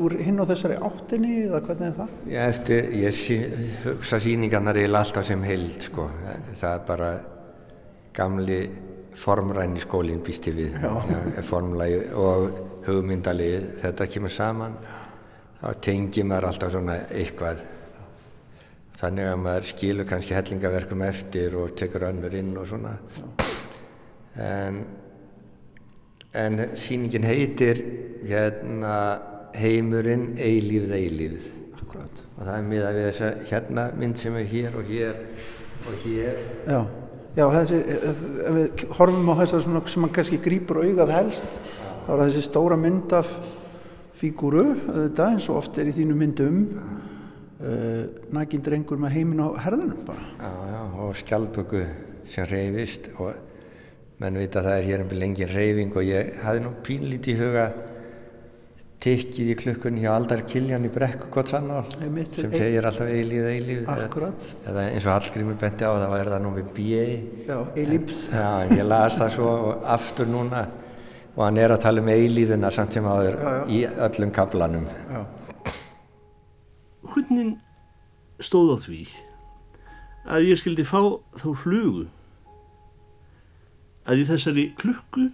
úr 0.00 0.14
hinn 0.24 0.40
og 0.40 0.48
þessari 0.48 0.78
áttinni 0.80 1.34
eða 1.42 1.60
hvernig 1.66 1.90
er 1.90 1.98
það? 1.98 2.14
Já, 2.32 2.38
eftir, 2.46 2.88
ég 3.02 3.18
sí, 3.18 3.36
hugsa 3.84 4.20
síningarnar 4.24 4.80
eiginlega 4.80 5.04
alltaf 5.04 5.28
sem 5.28 5.44
heild, 5.44 5.76
sko. 5.84 6.06
Það 6.54 6.70
er 6.70 6.86
bara 6.88 7.10
gamli 8.16 8.58
formræni 9.20 9.84
skólinn 9.84 10.24
býsti 10.24 10.56
við, 10.56 10.80
ja, 10.80 11.44
formlagi 11.44 12.00
og 12.16 12.46
hugmyndalið, 12.86 13.68
þetta 13.84 14.08
kemur 14.14 14.32
saman, 14.32 14.80
þá 15.60 15.68
tengir 15.84 16.24
maður 16.32 16.48
alltaf 16.54 16.72
svona 16.78 16.96
eitthvað. 17.12 17.60
Þannig 19.00 19.30
að 19.30 19.38
maður 19.40 19.66
skilur 19.70 20.08
kannski 20.08 20.36
hellingaverkum 20.36 21.02
eftir 21.06 21.54
og 21.56 21.72
tekur 21.78 22.04
önnur 22.10 22.34
inn 22.36 22.50
og 22.60 22.66
svona. 22.68 22.98
En, 24.36 24.82
en 26.36 26.64
síningin 26.76 27.24
heitir 27.24 27.80
hérna 28.28 28.96
heimurinn 29.56 30.36
eilífð 30.38 30.92
eilífð 30.94 31.48
Akkurat. 31.80 32.22
og 32.36 32.44
það 32.44 32.54
er 32.54 32.66
miðað 32.68 32.98
við 32.98 33.06
þessa 33.08 33.30
hérna 33.50 33.86
mynd 33.98 34.20
sem 34.20 34.36
er 34.38 34.50
hér 34.52 34.76
og 34.78 34.90
hér 34.92 35.22
og 35.90 36.04
hér 36.04 36.42
Já, 36.68 36.80
já 37.38 37.44
þessi, 37.56 37.80
ef 37.96 38.20
við 38.56 38.84
horfum 38.98 39.32
á 39.32 39.34
þessar 39.40 39.64
svona 39.64 39.82
sem 39.86 40.04
mann 40.04 40.14
kannski 40.14 40.40
grípur 40.44 40.82
augað 40.84 41.14
helst, 41.16 41.60
þá 42.06 42.12
er 42.14 42.24
þessi 42.26 42.44
stóra 42.46 42.78
mynd 42.78 43.16
af 43.16 43.32
fígúru, 44.20 44.66
þetta 44.86 45.30
eins 45.32 45.48
og 45.48 45.62
oft 45.62 45.78
er 45.80 45.88
í 45.88 45.96
þínu 45.96 46.18
myndum, 46.20 46.60
uh, 47.60 48.02
nægin 48.36 48.62
drengur 48.66 48.98
með 49.02 49.14
heiminn 49.18 49.44
á 49.44 49.48
herðunum 49.66 50.02
bara. 50.06 50.26
já, 50.40 50.50
já, 50.72 50.82
og 51.04 51.14
skjaldböku 51.20 51.84
sem 52.30 52.44
reyfist 52.50 53.10
og 53.18 53.34
menn 54.20 54.36
vita 54.38 54.60
að 54.60 54.66
það 54.68 54.78
er 54.80 54.88
hér 54.90 55.04
um 55.06 55.14
lengin 55.22 55.48
reyfing 55.54 55.94
og 55.96 56.04
ég 56.04 56.34
hafði 56.44 56.64
nú 56.66 56.74
pínlítið 56.84 57.32
í 57.34 57.38
huga 57.40 57.64
tikkið 59.00 59.46
í 59.48 59.54
klukkunni 59.56 60.02
hjá 60.04 60.10
Aldar 60.12 60.42
Kiljan 60.44 60.84
í 60.84 60.90
brekku 60.92 61.30
gott 61.32 61.48
sannál 61.48 61.86
Einmitt, 62.04 62.34
sem 62.36 62.52
segir 62.52 62.84
alltaf 62.84 63.08
eilíð 63.08 63.46
eilíð 63.48 63.86
Akkurat. 63.88 64.44
eða 64.68 64.82
eins 64.90 65.06
og 65.08 65.14
Hallgrímur 65.14 65.56
benti 65.62 65.86
á 65.88 65.92
það 65.96 66.10
var 66.12 66.28
það 66.34 66.42
nú 66.44 66.50
með 66.58 66.68
B.A. 66.76 67.06
Já, 67.48 67.56
eilífð. 67.80 68.18
Já, 68.28 68.50
en 68.66 68.74
ég 68.76 68.84
las 68.90 69.16
það 69.16 69.32
svo 69.38 69.54
aftur 69.96 70.28
núna 70.28 70.66
og 71.32 71.40
hann 71.46 71.60
er 71.64 71.72
að 71.72 71.80
tala 71.86 72.04
um 72.04 72.10
eilíðuna 72.12 72.70
samt 72.76 72.92
sem 72.98 73.08
áður 73.08 73.38
Já, 73.40 73.48
já. 73.56 73.64
í 73.72 73.80
öllum 74.10 74.34
kaplanum 74.36 74.84
Já, 75.14 75.22
Hvernig 77.00 77.56
stóð 78.44 78.74
á 78.74 78.78
því 78.80 79.00
að 80.30 80.48
ég 80.50 80.60
skildi 80.60 80.84
fá 80.84 81.00
þá 81.40 81.48
flugu 81.56 82.06
að 84.10 84.22
í 84.22 84.26
þessari 84.28 84.64
klukku 84.80 85.28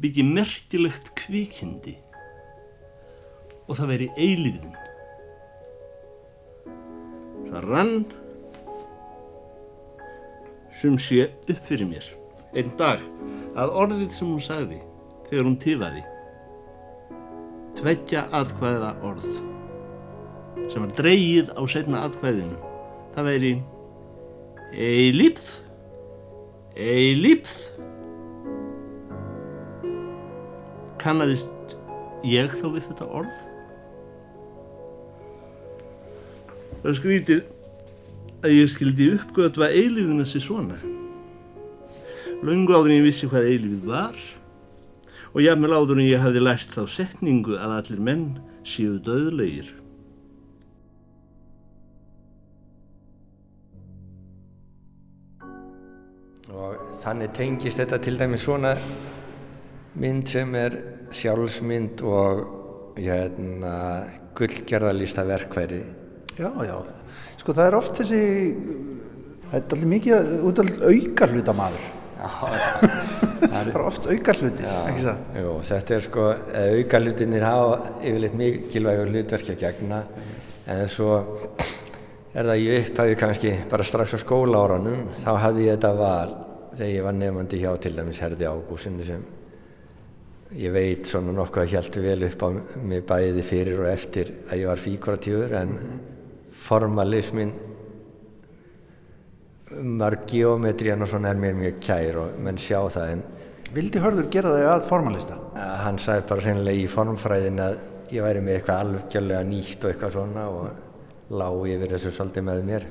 byggi 0.00 0.24
merkilegt 0.26 1.12
kvikindi 1.18 1.96
og 3.66 3.78
það 3.78 3.90
veri 3.92 4.08
eilíðin. 4.16 4.76
Það 7.46 7.66
rann 7.70 7.94
sem 10.80 10.96
sé 11.00 11.28
upp 11.48 11.62
fyrir 11.68 11.88
mér 11.88 12.08
einn 12.56 12.72
dag 12.80 13.02
að 13.56 13.74
orðið 13.82 14.12
sem 14.16 14.30
hún 14.30 14.44
sagði 14.44 14.80
þegar 15.28 15.48
hún 15.48 15.60
tifaði 15.60 16.06
tveggja 17.76 18.26
atkvæða 18.36 18.96
orð 19.04 19.55
sem 20.72 20.82
var 20.82 20.92
dreigið 20.98 21.52
á 21.54 21.62
setna 21.70 22.04
atkvæðinu. 22.06 22.56
Það 23.14 23.28
væri 23.30 23.52
eilífð, 24.76 25.50
eilífð. 26.76 27.58
Kannaðist 31.00 31.76
ég 32.26 32.56
þá 32.58 32.66
við 32.72 32.88
þetta 32.88 33.10
orð? 33.20 33.36
Það 36.82 36.90
er 36.90 36.98
skrítið 37.00 37.44
að 38.46 38.56
ég 38.56 38.70
skildi 38.70 39.12
uppgötva 39.16 39.70
eilífðina 39.70 40.26
sér 40.28 40.44
svona. 40.44 40.80
Löngu 42.46 42.74
áður 42.76 42.92
en 42.92 42.98
ég 42.98 43.06
vissi 43.08 43.30
hvað 43.30 43.48
eilífð 43.52 43.88
var 43.88 44.18
og 45.32 45.42
jafnvel 45.44 45.74
áður 45.76 45.98
en 46.00 46.06
ég 46.06 46.22
hafði 46.22 46.42
lært 46.44 46.70
þá 46.72 46.84
setningu 46.88 47.56
að 47.60 47.74
allir 47.78 48.04
menn 48.06 48.28
séu 48.66 48.96
döðlegir. 49.04 49.72
Og 56.54 56.98
þannig 57.02 57.32
tengist 57.34 57.80
þetta 57.80 57.98
til 58.02 58.18
dæmis 58.20 58.44
svona 58.46 58.74
mynd 59.98 60.28
sem 60.30 60.54
er 60.58 60.76
sjálfsmynd 61.16 62.02
og 62.06 62.42
hérna 62.98 63.74
gullgerðalista 64.36 65.24
verkværi 65.26 65.82
já, 66.38 66.50
já. 66.68 66.76
Sko 67.40 67.54
það 67.56 67.68
er 67.68 67.76
oft 67.78 68.00
þessi, 68.00 68.22
það 69.46 69.58
er 69.58 69.66
allir 69.76 69.90
mikið, 69.92 70.32
út 70.48 70.62
allir 70.62 70.80
auka 70.90 71.28
hluta 71.30 71.54
maður. 71.56 71.84
það 73.52 73.70
er 73.70 73.82
oft 73.84 74.08
auka 74.10 74.34
hlutir, 74.34 74.66
ekki 74.66 75.04
það? 75.04 75.20
Jú, 75.38 75.52
þetta 75.68 75.96
er 75.96 76.06
sko, 76.08 76.24
auka 76.62 77.00
hlutinir 77.04 77.46
hafa 77.46 77.92
yfirleitt 78.00 78.38
mikilvægur 78.40 79.12
hlutverk 79.12 79.52
að 79.54 79.60
gegna 79.62 80.00
en 80.74 80.88
svo 80.90 81.20
er 82.36 82.44
það 82.50 82.60
ég 82.60 82.90
upphafi 82.90 83.16
kannski 83.16 83.52
bara 83.70 83.86
strax 83.86 84.12
á 84.12 84.18
skólaáranum 84.20 85.06
þá 85.22 85.30
hafði 85.40 85.66
ég 85.66 85.78
þetta 85.78 85.92
val 85.96 86.34
þegar 86.76 86.92
ég 86.92 87.06
var 87.06 87.16
nefandi 87.16 87.60
hjá 87.62 87.70
til 87.80 87.94
dæmis 87.96 88.20
Herði 88.20 88.48
Ágúsinni 88.50 89.06
sem 89.08 89.22
ég 90.60 90.74
veit 90.74 91.08
svona 91.08 91.32
nokkuð 91.34 91.62
að 91.62 91.72
hjæltu 91.72 92.02
vel 92.04 92.26
upp 92.28 92.44
á 92.44 92.48
mig 92.90 93.06
bæði 93.08 93.46
fyrir 93.46 93.80
og 93.80 93.88
eftir 93.90 94.34
að 94.50 94.60
ég 94.60 94.68
var 94.70 94.84
fíkuratífur 94.84 95.56
en 95.62 95.72
formalismin 96.66 97.54
mörg 99.96 100.28
geometrían 100.30 101.02
og 101.02 101.10
svona 101.10 101.32
er 101.32 101.40
mér 101.40 101.56
mjög 101.56 101.80
kær 101.82 102.20
og 102.20 102.38
menn 102.44 102.60
sjá 102.60 102.78
það 102.92 103.14
en 103.16 103.26
Vildi 103.76 104.00
Hörður 104.00 104.28
gera 104.30 104.52
þig 104.54 104.68
að 104.70 104.84
formalista? 104.86 105.36
Uh, 105.56 105.72
hann 105.82 105.96
sagði 105.98 106.28
bara 106.28 106.44
sennilega 106.44 106.84
í 106.84 106.88
formfræðin 106.88 107.62
að 107.64 107.80
ég 108.14 108.22
væri 108.22 108.44
með 108.44 108.60
eitthvað 108.60 108.82
algjörlega 108.84 109.48
nýtt 109.48 109.82
og 109.82 109.90
eitthvað 109.90 110.14
svona 110.14 110.44
og 110.52 110.85
lág 111.30 111.62
yfir 111.66 111.90
þessu 111.96 112.12
svolítið 112.14 112.44
með 112.46 112.60
mér 112.68 112.84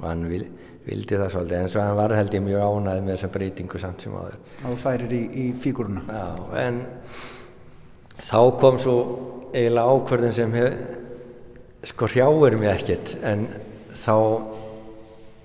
og 0.00 0.04
hann 0.08 0.22
vil, 0.30 0.44
vildi 0.86 1.18
það 1.20 1.32
svolítið 1.34 1.58
en 1.62 1.68
svo 1.72 1.80
hann 1.84 1.96
var 1.98 2.14
held 2.16 2.34
ég 2.38 2.44
mjög 2.46 2.62
ánæði 2.64 3.02
með 3.04 3.16
þessa 3.16 3.30
breytingu 3.34 3.78
samt 3.82 4.00
sem 4.06 4.14
áður. 4.16 4.38
Þú 4.62 4.76
færir 4.80 5.12
í, 5.12 5.22
í 5.28 5.46
fíguruna. 5.52 6.02
Já, 6.08 6.28
en 6.64 6.80
þá 8.18 8.38
kom 8.60 8.78
svo 8.82 8.94
eiginlega 9.52 9.92
ákvörðin 9.98 10.32
sem 10.36 10.54
hef, 10.56 10.78
sko 11.92 12.08
hrjáir 12.10 12.56
mig 12.60 12.72
ekkert 12.72 13.14
en 13.24 13.46
þá 13.96 14.14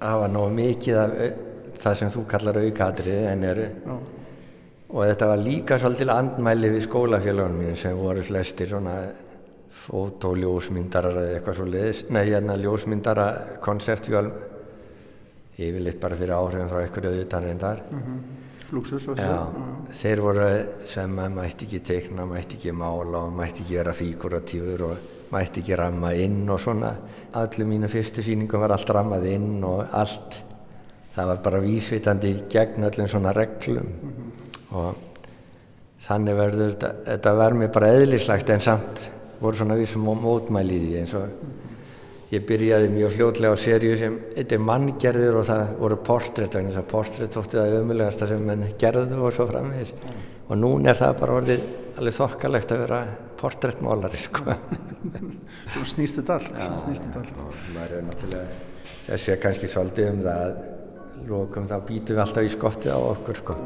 hafa 0.03 0.27
nóg 0.31 0.49
mikið 0.57 0.97
af 0.99 1.13
au- 1.27 1.51
það 1.83 1.97
sem 1.99 2.09
þú 2.15 2.23
kallar 2.31 2.57
aukatrið 2.63 3.27
en 3.33 3.43
er 3.43 3.59
Já. 3.83 3.93
og 4.93 5.01
þetta 5.09 5.27
var 5.27 5.37
líka 5.43 5.77
svolítil 5.79 6.11
andmæli 6.13 6.69
við 6.73 6.85
skólafélagunum 6.87 7.75
sem 7.79 7.97
voru 7.97 8.23
flestir 8.23 8.67
svona 8.71 8.95
fótóljósmyndarar 9.83 11.17
eða 11.19 11.37
eitthvað 11.37 11.57
svo 11.59 11.65
leiðis 11.67 12.03
nei 12.13 12.23
hérna 12.29 12.55
ljósmyndara 12.59 13.27
konseptjál 13.63 14.29
yfirleitt 15.57 15.99
bara 16.01 16.17
fyrir 16.17 16.33
áhrifin 16.37 16.71
frá 16.71 16.81
einhverju 16.81 17.25
utan 17.25 17.43
reyndar. 17.45 17.83
Fluxus 18.69 19.05
og 19.11 19.19
Já, 19.19 19.35
þeir 19.99 20.21
voru 20.23 20.47
sem 20.89 21.19
að 21.21 21.35
mætti 21.35 21.67
ekki 21.67 21.81
teikna, 21.85 22.25
mætti 22.25 22.57
ekki 22.57 22.73
mála 22.73 23.25
og 23.27 23.35
mætti 23.37 23.61
ekki 23.61 23.77
vera 23.77 23.93
fíkuratífur 23.97 24.85
og 24.87 25.11
mætti 25.33 25.61
ekki 25.61 25.77
ramma 25.77 26.13
inn 26.17 26.49
og 26.49 26.61
svona. 26.63 26.93
Allir 27.37 27.69
mínu 27.69 27.89
fyrstu 27.91 28.25
sýningum 28.25 28.63
var 28.63 28.73
allt 28.73 28.89
rammað 28.89 29.29
inn 29.29 29.63
og 29.67 29.83
allt. 29.91 30.39
Það 31.13 31.29
var 31.29 31.41
bara 31.45 31.61
vísvitandi 31.61 32.33
gegn 32.49 32.87
öllum 32.89 33.09
svona 33.11 33.33
reglum. 33.37 33.91
Og 34.73 34.95
þannig 36.07 36.39
verður 36.39 36.73
þetta, 36.79 37.35
var 37.37 37.59
mér 37.59 37.69
bara 37.75 37.91
eðlislagt 37.93 38.49
en 38.49 38.63
samt 38.63 39.05
voru 39.43 39.59
svona 39.59 39.77
vissum 39.79 40.07
mótmæli 40.07 40.79
í 40.79 40.83
því 40.87 40.97
eins 41.01 41.15
og 41.19 42.33
ég 42.33 42.45
byrjaði 42.49 42.89
mjög 42.93 43.13
fljótlega 43.17 43.53
á 43.53 43.57
seríu 43.61 43.97
sem 43.99 44.17
þetta 44.33 44.57
er 44.57 44.65
manngerður 44.65 45.39
og 45.41 45.47
það 45.49 45.63
voru 45.83 45.99
portrétt 46.07 46.57
vegna 46.57 46.71
þess 46.71 46.81
að 46.81 46.91
portrétt 46.93 47.37
þótti 47.37 47.59
það 47.59 47.77
ömulegasta 47.81 48.29
sem 48.31 48.47
menn 48.47 48.65
gerðu 48.81 49.19
og 49.19 49.35
svo 49.35 49.47
framvegis 49.51 49.93
og 50.47 50.59
núna 50.59 50.91
er 50.93 50.99
það 51.01 51.15
bara 51.21 51.37
orðið 51.41 51.67
alveg 51.93 52.17
þokkalegt 52.17 52.73
að 52.73 52.83
vera 52.87 53.01
portréttmálari 53.43 54.19
sko. 54.23 54.55
Svo 55.73 55.83
snýst 55.87 56.21
þetta 56.21 56.37
allt, 56.39 56.53
svo 56.63 56.77
snýst 56.85 57.03
þetta 57.03 57.21
allt. 57.21 57.41
og 57.43 57.59
maður 57.75 57.97
er 57.99 58.07
náttúrulega 58.07 58.71
þessi 59.03 59.33
er 59.33 59.43
kannski 59.43 59.69
svolítið 59.71 60.09
um 60.13 60.23
það 60.23 60.41
að 60.47 61.27
lókum 61.27 61.69
þá 61.69 61.75
býtum 61.87 62.15
við 62.15 62.23
alltaf 62.23 62.47
í 62.47 62.51
skottið 62.53 62.95
á 62.95 62.99
okkur 63.11 63.39
sko. 63.41 63.57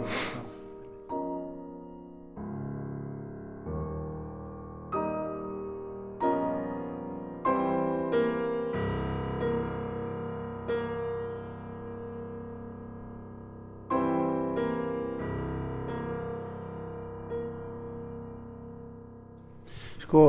Sko, 20.08 20.22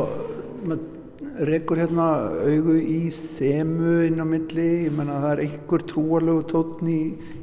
maður 0.67 1.45
rekur 1.47 1.79
hérna 1.79 2.05
augu 2.43 2.73
í 2.83 3.13
þemu 3.15 3.93
inn 4.09 4.19
á 4.19 4.27
milli, 4.27 4.65
ég 4.89 4.97
menna 4.97 5.21
það 5.23 5.35
er 5.37 5.43
einhver 5.45 5.85
trúarlegu 5.87 6.43
tótn 6.51 6.89
í, 6.91 6.97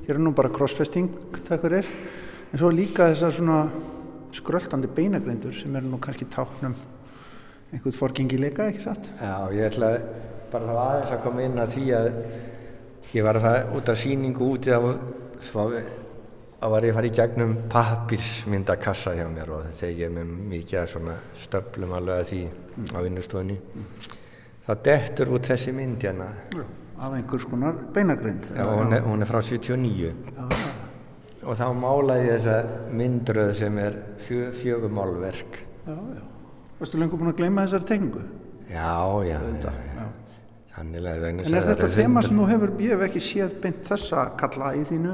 hér 0.04 0.18
er 0.18 0.20
nú 0.20 0.34
bara 0.36 0.52
crossfesting, 0.52 1.08
takk 1.48 1.64
fyrir, 1.64 1.88
en 2.52 2.60
svo 2.60 2.74
líka 2.76 3.08
þessar 3.14 3.38
svona 3.38 3.62
skröltandi 4.36 4.92
beinagreindur 4.98 5.56
sem 5.56 5.80
eru 5.80 5.94
nú 5.94 6.02
kannski 6.04 6.28
táknum 6.36 6.76
einhvern 7.72 7.96
forgengi 8.02 8.42
leika, 8.44 8.68
ekki 8.68 8.84
satt? 8.84 9.08
Já, 9.16 9.38
ég 9.56 9.70
ætla 9.70 9.96
bara 10.52 10.68
þá 10.68 10.82
aðeins 10.90 11.16
að 11.16 11.24
koma 11.30 11.48
inn 11.48 11.64
að 11.64 11.78
því 11.78 11.86
að 12.02 12.10
ég 13.16 13.30
var 13.30 13.40
að 13.40 13.48
fara 13.48 13.78
út 13.80 13.94
af 13.96 14.04
síningu 14.04 14.52
úti 14.58 14.76
þá 14.76 15.64
þá 16.66 16.72
var 16.74 16.86
ég 16.88 16.93
að 16.93 16.97
fara 16.97 17.09
í 17.09 17.13
gegnum 17.13 17.51
pappismyndakassa 17.70 19.11
hjá 19.13 19.26
mér 19.30 19.49
og 19.53 19.66
þegar 19.78 19.99
ég 19.99 20.07
er 20.07 20.13
með 20.16 20.30
mikið 20.49 20.78
af 20.80 20.88
svona 20.95 21.16
stöflum 21.38 21.91
alveg 21.93 22.22
að 22.22 22.30
því 22.32 22.39
á 22.89 22.97
vinnustofunni 23.05 23.57
þá 24.66 24.72
dettur 24.88 25.34
út 25.36 25.49
þessi 25.51 25.74
mynd 25.78 26.01
hérna 26.01 26.32
Af 26.95 27.11
einhvers 27.11 27.43
konar 27.51 27.76
beinagreind. 27.91 28.45
Já, 28.55 28.63
hún, 28.70 28.93
er, 28.95 29.01
hún 29.03 29.22
er 29.22 29.28
frá 29.28 29.41
79 29.43 30.13
og 31.45 31.57
þá 31.59 31.66
málaði 31.78 32.30
ég 32.32 32.39
þessa 32.39 32.88
myndröð 32.95 33.51
sem 33.59 33.78
er 33.84 33.97
fjö, 34.26 34.47
fjögumálverk 34.63 35.59
Já, 35.86 35.93
já. 35.93 36.24
Varstu 36.80 36.97
lengur 36.97 37.22
búin 37.22 37.30
að 37.30 37.43
gleyma 37.43 37.68
þessari 37.68 37.89
tekningu? 37.91 38.24
Já, 38.72 38.95
já, 39.28 39.38
já, 39.38 39.76
já. 39.99 40.07
Þannig 40.80 41.11
að 41.11 41.22
vegna 41.28 41.45
En 41.45 41.59
er 41.61 41.70
þetta 41.70 41.91
þema 41.99 42.26
sem 42.26 42.41
þú 42.41 42.49
hefur, 42.55 42.74
ég 42.82 42.95
hef 42.95 43.05
ekki 43.11 43.24
séð 43.28 43.53
beint 43.61 43.86
þessa 43.91 44.26
kalla 44.39 44.74
í 44.80 44.82
þínu 44.89 45.13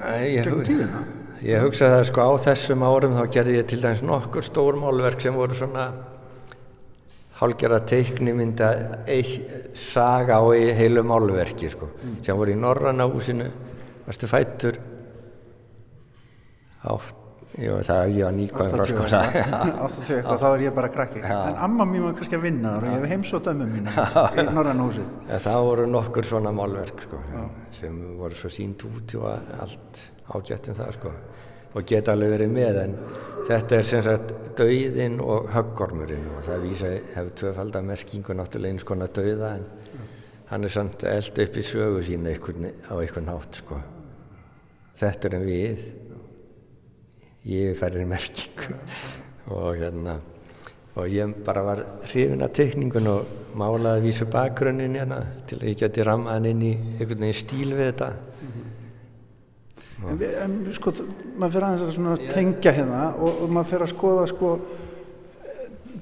Gegnum 0.00 0.62
tíðina? 0.64 1.02
Ég 1.44 1.62
hugsaði 1.64 1.98
að 1.98 2.06
sko 2.10 2.24
á 2.24 2.32
þessum 2.44 2.82
árum 2.84 3.16
þá 3.16 3.22
gerði 3.36 3.58
ég 3.58 3.68
til 3.68 3.80
dæmis 3.80 4.02
nokkur 4.04 4.44
stór 4.44 4.76
málverk 4.80 5.22
sem 5.24 5.36
voru 5.36 5.56
svona 5.56 5.86
hálgjara 7.40 7.78
teiknimynda 7.88 8.70
eitt 9.08 9.76
saga 9.76 10.40
á 10.40 10.44
heilu 10.76 11.04
málverki 11.08 11.70
sko, 11.72 11.88
sem 12.24 12.36
voru 12.36 12.52
í 12.52 12.58
Norranna 12.60 13.08
húsinu. 13.08 13.48
Varstu 14.04 14.28
fættur 14.28 14.76
átt 16.84 17.19
Jú, 17.58 17.72
það 17.82 18.12
ég 18.14 18.22
var 18.24 18.34
nýkvæðin 18.36 18.74
frá 18.76 18.84
sko 18.86 19.06
það- 19.10 19.38
80 19.84 20.12
eitthvað, 20.16 20.38
þá 20.40 20.46
er 20.54 20.62
ég 20.64 20.74
bara 20.76 20.88
krakki. 20.94 21.22
En 21.26 21.56
amma 21.66 21.84
mín 21.84 22.04
var 22.06 22.12
kannski 22.14 22.36
að 22.38 22.44
vinna 22.46 22.74
þar 22.76 22.84
og 22.86 22.92
ég 22.94 23.00
hef 23.00 23.10
heimsótt 23.10 23.48
ömmu 23.50 23.66
mín 23.72 23.88
í 24.38 24.44
Norræna 24.54 24.86
húsið. 24.86 25.08
Ja, 25.28 25.38
það 25.48 25.64
voru 25.66 25.86
nokkur 25.90 26.28
svona 26.30 26.52
málverk 26.54 27.02
sko, 27.08 27.18
sem 27.80 27.98
voru 28.20 28.38
svo 28.38 28.48
sínt 28.54 28.84
út 28.86 29.14
og 29.18 29.26
allt 29.60 30.02
ágætt 30.30 30.68
um 30.70 30.78
það 30.78 30.92
sko. 31.00 31.12
og 31.74 31.84
geta 31.86 32.12
alveg 32.16 32.32
verið 32.32 32.50
með 32.50 32.78
en 32.84 32.94
þetta 33.46 33.76
er 33.76 33.84
sem 33.86 34.00
sagt 34.02 34.32
dauðin 34.58 35.20
og 35.22 35.50
höggormurinn 35.54 36.24
og 36.36 36.40
það 36.48 36.64
vísa 36.64 36.88
hefur 37.14 37.30
tvöfalda 37.38 37.82
merkingu 37.86 38.34
náttúrulega 38.34 38.74
eins 38.74 38.84
konar 38.88 39.12
dauða 39.14 39.52
en 39.54 39.66
hann 40.50 40.64
er 40.66 40.68
samt 40.74 41.04
eld 41.06 41.38
upp 41.44 41.54
í 41.60 41.62
sögu 41.62 42.02
sína 42.02 42.32
á 42.90 42.94
einhvern 42.98 43.30
hátt 43.30 43.54
sko. 43.62 43.78
þetta 44.98 45.30
erum 45.30 45.46
við 45.46 45.78
ég 47.48 47.78
færir 47.78 48.06
merkingu. 48.08 48.76
Og 49.50 49.76
hérna 49.80 50.20
og 50.98 51.06
ég 51.08 51.34
bara 51.44 51.62
var 51.62 51.84
hrifin 52.02 52.42
af 52.42 52.50
teikningun 52.52 53.06
og 53.06 53.28
málaði 53.56 54.00
að 54.00 54.06
vísu 54.08 54.26
bakgrunnin 54.30 54.98
hérna 54.98 55.20
til 55.46 55.60
að 55.60 55.70
ég 55.70 55.78
geti 55.80 56.04
rammað 56.04 56.36
hann 56.36 56.48
inn 56.50 56.64
í 56.66 56.72
einhvern 56.98 57.24
veginn 57.24 57.38
stíl 57.38 57.72
við 57.72 57.86
þetta. 57.92 58.10
En, 60.00 60.18
við, 60.18 60.30
en 60.40 60.56
við 60.64 60.76
sko, 60.78 60.92
maður 61.36 61.54
fyrir 61.54 61.66
aðeins 61.68 61.84
að 61.86 61.96
svona 61.96 62.30
tengja 62.32 62.72
hérna 62.74 63.02
og, 63.20 63.42
og 63.44 63.52
maður 63.52 63.70
fyrir 63.70 63.86
að 63.86 63.92
skoða 63.94 64.26
sko 64.30 64.52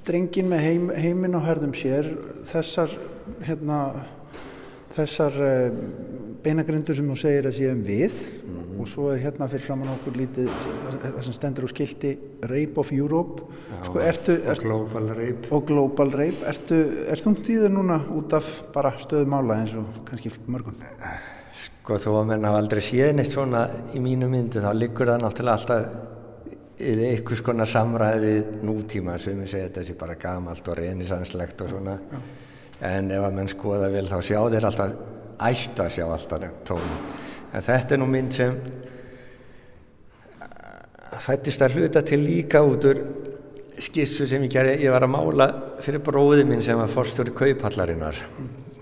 drengin 0.09 0.49
með 0.49 0.65
heim, 0.65 0.91
heiminn 0.95 1.37
á 1.37 1.41
herðum 1.45 1.75
sér, 1.77 2.09
þessar 2.49 2.95
hérna, 3.45 3.81
þessar 4.99 5.41
uh, 5.47 5.81
beinagrindur 6.45 6.97
sem 6.97 7.09
þú 7.09 7.19
segir 7.19 7.49
að 7.49 7.59
séum 7.59 7.81
við 7.87 8.19
og 8.79 8.87
svo 8.87 9.09
er 9.11 9.23
hérna 9.25 9.49
fyrir 9.51 9.65
framann 9.67 9.91
okkur 9.97 10.15
lítið 10.21 10.51
það 11.03 11.17
sem 11.27 11.35
stendur 11.35 11.67
á 11.67 11.69
skilti 11.73 12.13
Rape 12.47 12.79
of 12.79 12.93
Europe. 12.95 13.49
Sko, 13.89 13.99
ertu, 14.03 14.37
og 14.39 14.53
ert, 14.53 14.63
global 14.63 15.09
rape. 15.19 15.51
og 15.51 15.65
Global 15.67 16.13
Rape 16.15 16.47
ertu, 16.47 16.79
er 17.11 17.19
í 17.19 17.57
þér 17.59 17.75
núna 17.75 17.99
út 18.15 18.37
af 18.39 18.53
bara 18.75 18.95
stöðum 19.03 19.35
mála 19.35 19.59
eins 19.65 19.75
og 19.79 20.05
kannski 20.07 20.31
mörgun 20.47 20.79
sko 21.89 21.99
þó 21.99 22.11
að 22.21 22.27
menn 22.29 22.45
hafa 22.45 22.61
aldrei 22.61 22.83
séð 22.85 23.15
neitt 23.17 23.33
svona 23.33 23.65
í 23.97 24.01
mínu 24.05 24.29
myndu 24.31 24.61
þá 24.61 24.71
liggur 24.77 25.09
það 25.09 25.23
náttúrulega 25.25 25.55
alltaf 25.57 26.09
í 26.79 26.93
einhvers 27.09 27.41
konar 27.43 27.71
samræði 27.71 28.35
nútíma. 28.63 29.17
Sem 29.19 29.41
ég 29.43 29.51
segi 29.51 29.65
þetta 29.65 29.87
sé 29.87 29.97
bara 29.99 30.19
gamalt 30.21 30.69
og 30.69 30.77
reynisanslegt 30.79 31.65
og 31.65 31.73
svona 31.73 31.97
en 32.85 33.11
ef 33.11 33.25
að 33.25 33.39
menn 33.39 33.51
skoða 33.51 33.89
vel 33.93 34.07
þá 34.11 34.19
sjá 34.23 34.41
þeir 34.53 34.69
alltaf 34.69 34.93
ættu 35.49 35.83
að 35.85 35.95
sjá 35.97 36.05
alltaf 36.07 36.51
tónu 36.69 36.99
en 37.53 37.65
þetta 37.65 37.95
er 37.95 38.03
nú 38.03 38.09
mynd 38.11 38.35
sem 38.37 38.59
fættist 41.19 41.63
að 41.65 41.79
hluta 41.79 42.03
til 42.07 42.21
líka 42.23 42.63
út 42.65 42.87
úr 42.89 43.01
skissu 43.83 44.27
sem 44.29 44.43
ég 44.47 44.53
gerði, 44.53 44.79
ég 44.85 44.95
var 44.95 45.07
að 45.07 45.15
mála 45.15 45.47
fyrir 45.85 46.03
bróði 46.05 46.47
minn 46.49 46.63
sem 46.65 46.79
var 46.79 46.91
forstjóri 46.91 47.35
kaupallarinnar. 47.37 48.19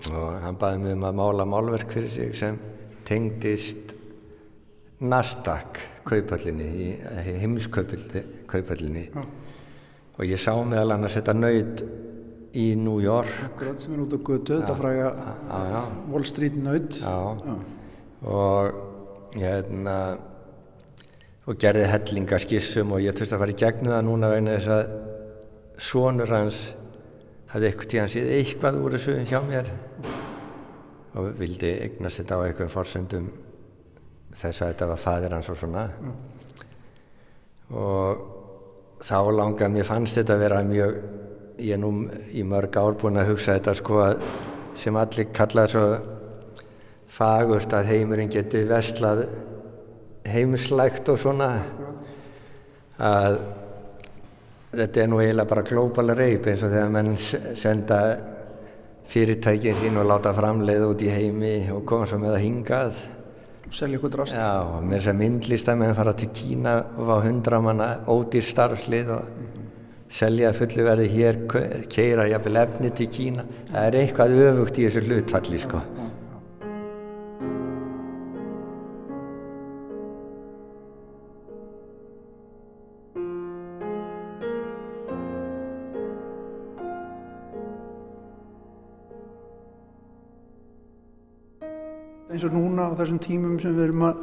Og 0.09 0.39
hann 0.41 0.57
baði 0.59 0.81
mig 0.83 0.95
um 0.97 1.05
að 1.07 1.19
mála 1.19 1.45
málverk 1.49 1.93
fyrir 1.93 2.13
sig 2.13 2.35
sem 2.37 2.57
tengdist 3.07 3.95
Nasdaq 4.97 5.77
kaupallinni 6.07 6.67
í 6.81 6.87
heimskaupallinni 7.37 9.03
og 9.13 10.23
ég 10.25 10.39
sá 10.41 10.55
meðal 10.65 10.95
annars 10.95 11.17
þetta 11.19 11.35
nöyt 11.37 11.83
í 12.55 12.69
New 12.79 13.01
York. 13.03 13.31
Sem 13.81 13.95
er 13.95 14.03
út 14.05 14.15
á 14.15 14.19
götu, 14.19 14.59
þetta 14.59 14.77
fræga 14.77 15.11
Wall 16.11 16.25
Street 16.27 16.57
naut. 16.61 16.99
Og 18.27 18.81
hérna 19.37 19.97
og 21.47 21.55
gerði 21.61 21.85
hellinga 21.87 22.39
skissum 22.43 22.91
og 22.95 23.03
ég 23.03 23.15
þurfti 23.15 23.35
að 23.35 23.43
fara 23.43 23.53
í 23.53 23.59
gegnum 23.61 23.93
það 23.93 24.07
núna 24.07 24.31
vegna 24.33 24.55
þess 24.57 24.71
að 24.75 24.89
sonur 25.87 26.33
hans 26.33 26.57
hafði 27.53 27.69
eitthvað 27.69 27.91
tíðan 27.93 28.11
síð 28.11 28.31
eitthvað 28.35 28.79
úr 28.81 28.95
þessu 28.97 29.15
hjá 29.29 29.37
mér 29.45 29.69
og 31.17 31.29
vildi 31.39 31.69
eignast 31.85 32.19
þetta 32.19 32.39
á 32.41 32.43
einhverjum 32.43 32.73
forsöndum 32.73 33.29
þess 34.35 34.61
að 34.61 34.73
þetta 34.73 34.89
var 34.91 34.99
fadir 35.01 35.35
hans 35.37 35.47
og 35.49 35.57
svona. 35.57 35.85
Og 37.71 38.25
þá 39.07 39.17
langa 39.33 39.71
mér 39.71 39.87
fannst 39.87 40.19
þetta 40.19 40.35
að 40.35 40.43
vera 40.43 40.59
mjög 40.67 40.99
ég 41.57 41.73
er 41.73 41.81
nú 41.81 41.91
í 42.33 42.43
mörg 42.45 42.77
ár 42.77 42.97
búin 42.99 43.19
að 43.19 43.33
hugsa 43.33 43.57
þetta 43.57 43.73
sko 43.79 43.99
að 44.03 44.23
sem 44.77 44.97
allir 44.99 45.29
kallaði 45.33 45.73
svo 45.73 45.85
fagurt 47.17 47.73
að 47.73 47.91
heimurinn 47.91 48.31
geti 48.31 48.61
vestlað 48.69 49.25
heimslægt 50.27 51.09
og 51.09 51.19
svona 51.21 51.49
að 52.97 53.39
þetta 54.77 55.01
er 55.01 55.09
nú 55.09 55.21
eiginlega 55.21 55.49
bara 55.49 55.65
global 55.65 56.13
rape 56.13 56.51
eins 56.51 56.63
og 56.65 56.73
þegar 56.73 56.93
menn 56.93 57.13
senda 57.57 57.99
fyrirtækin 59.07 59.77
sín 59.79 59.99
og 60.01 60.09
láta 60.09 60.33
framleiða 60.35 60.89
út 60.91 61.03
í 61.05 61.11
heimi 61.11 61.53
og 61.73 61.85
koma 61.87 62.07
svo 62.09 62.19
með 62.21 62.35
það 62.35 62.43
hingað. 62.43 63.05
Selja 63.71 63.99
ykkur 63.99 64.11
drast 64.13 64.35
Já, 64.35 64.51
og 64.63 64.83
með 64.83 64.99
þess 64.99 65.11
að 65.11 65.21
myndlistamenn 65.21 65.95
fara 65.95 66.13
til 66.15 66.29
Kína 66.35 66.75
og 66.95 67.07
fá 67.07 67.15
hundra 67.25 67.59
manna 67.63 67.87
ódýr 68.07 68.45
starfslið 68.47 69.11
og 69.15 69.56
selja 70.09 70.53
fullu 70.55 70.87
verði 70.87 71.07
hér, 71.11 71.39
keira 71.91 72.27
jafnvel 72.31 72.63
efni 72.63 72.91
til 72.95 73.09
Kína. 73.11 73.47
Það 73.71 73.87
er 73.87 74.01
eitthvað 74.01 74.37
öfugt 74.47 74.79
í 74.79 74.87
þessu 74.87 75.07
hlutfalli, 75.07 75.63
sko. 75.63 75.83
eins 92.37 92.45
og 92.45 92.53
núna 92.53 92.91
á 92.91 92.97
þessum 92.99 93.17
tímum 93.23 93.55
sem 93.57 93.73
við 93.73 93.87
erum 93.87 94.03
að 94.11 94.19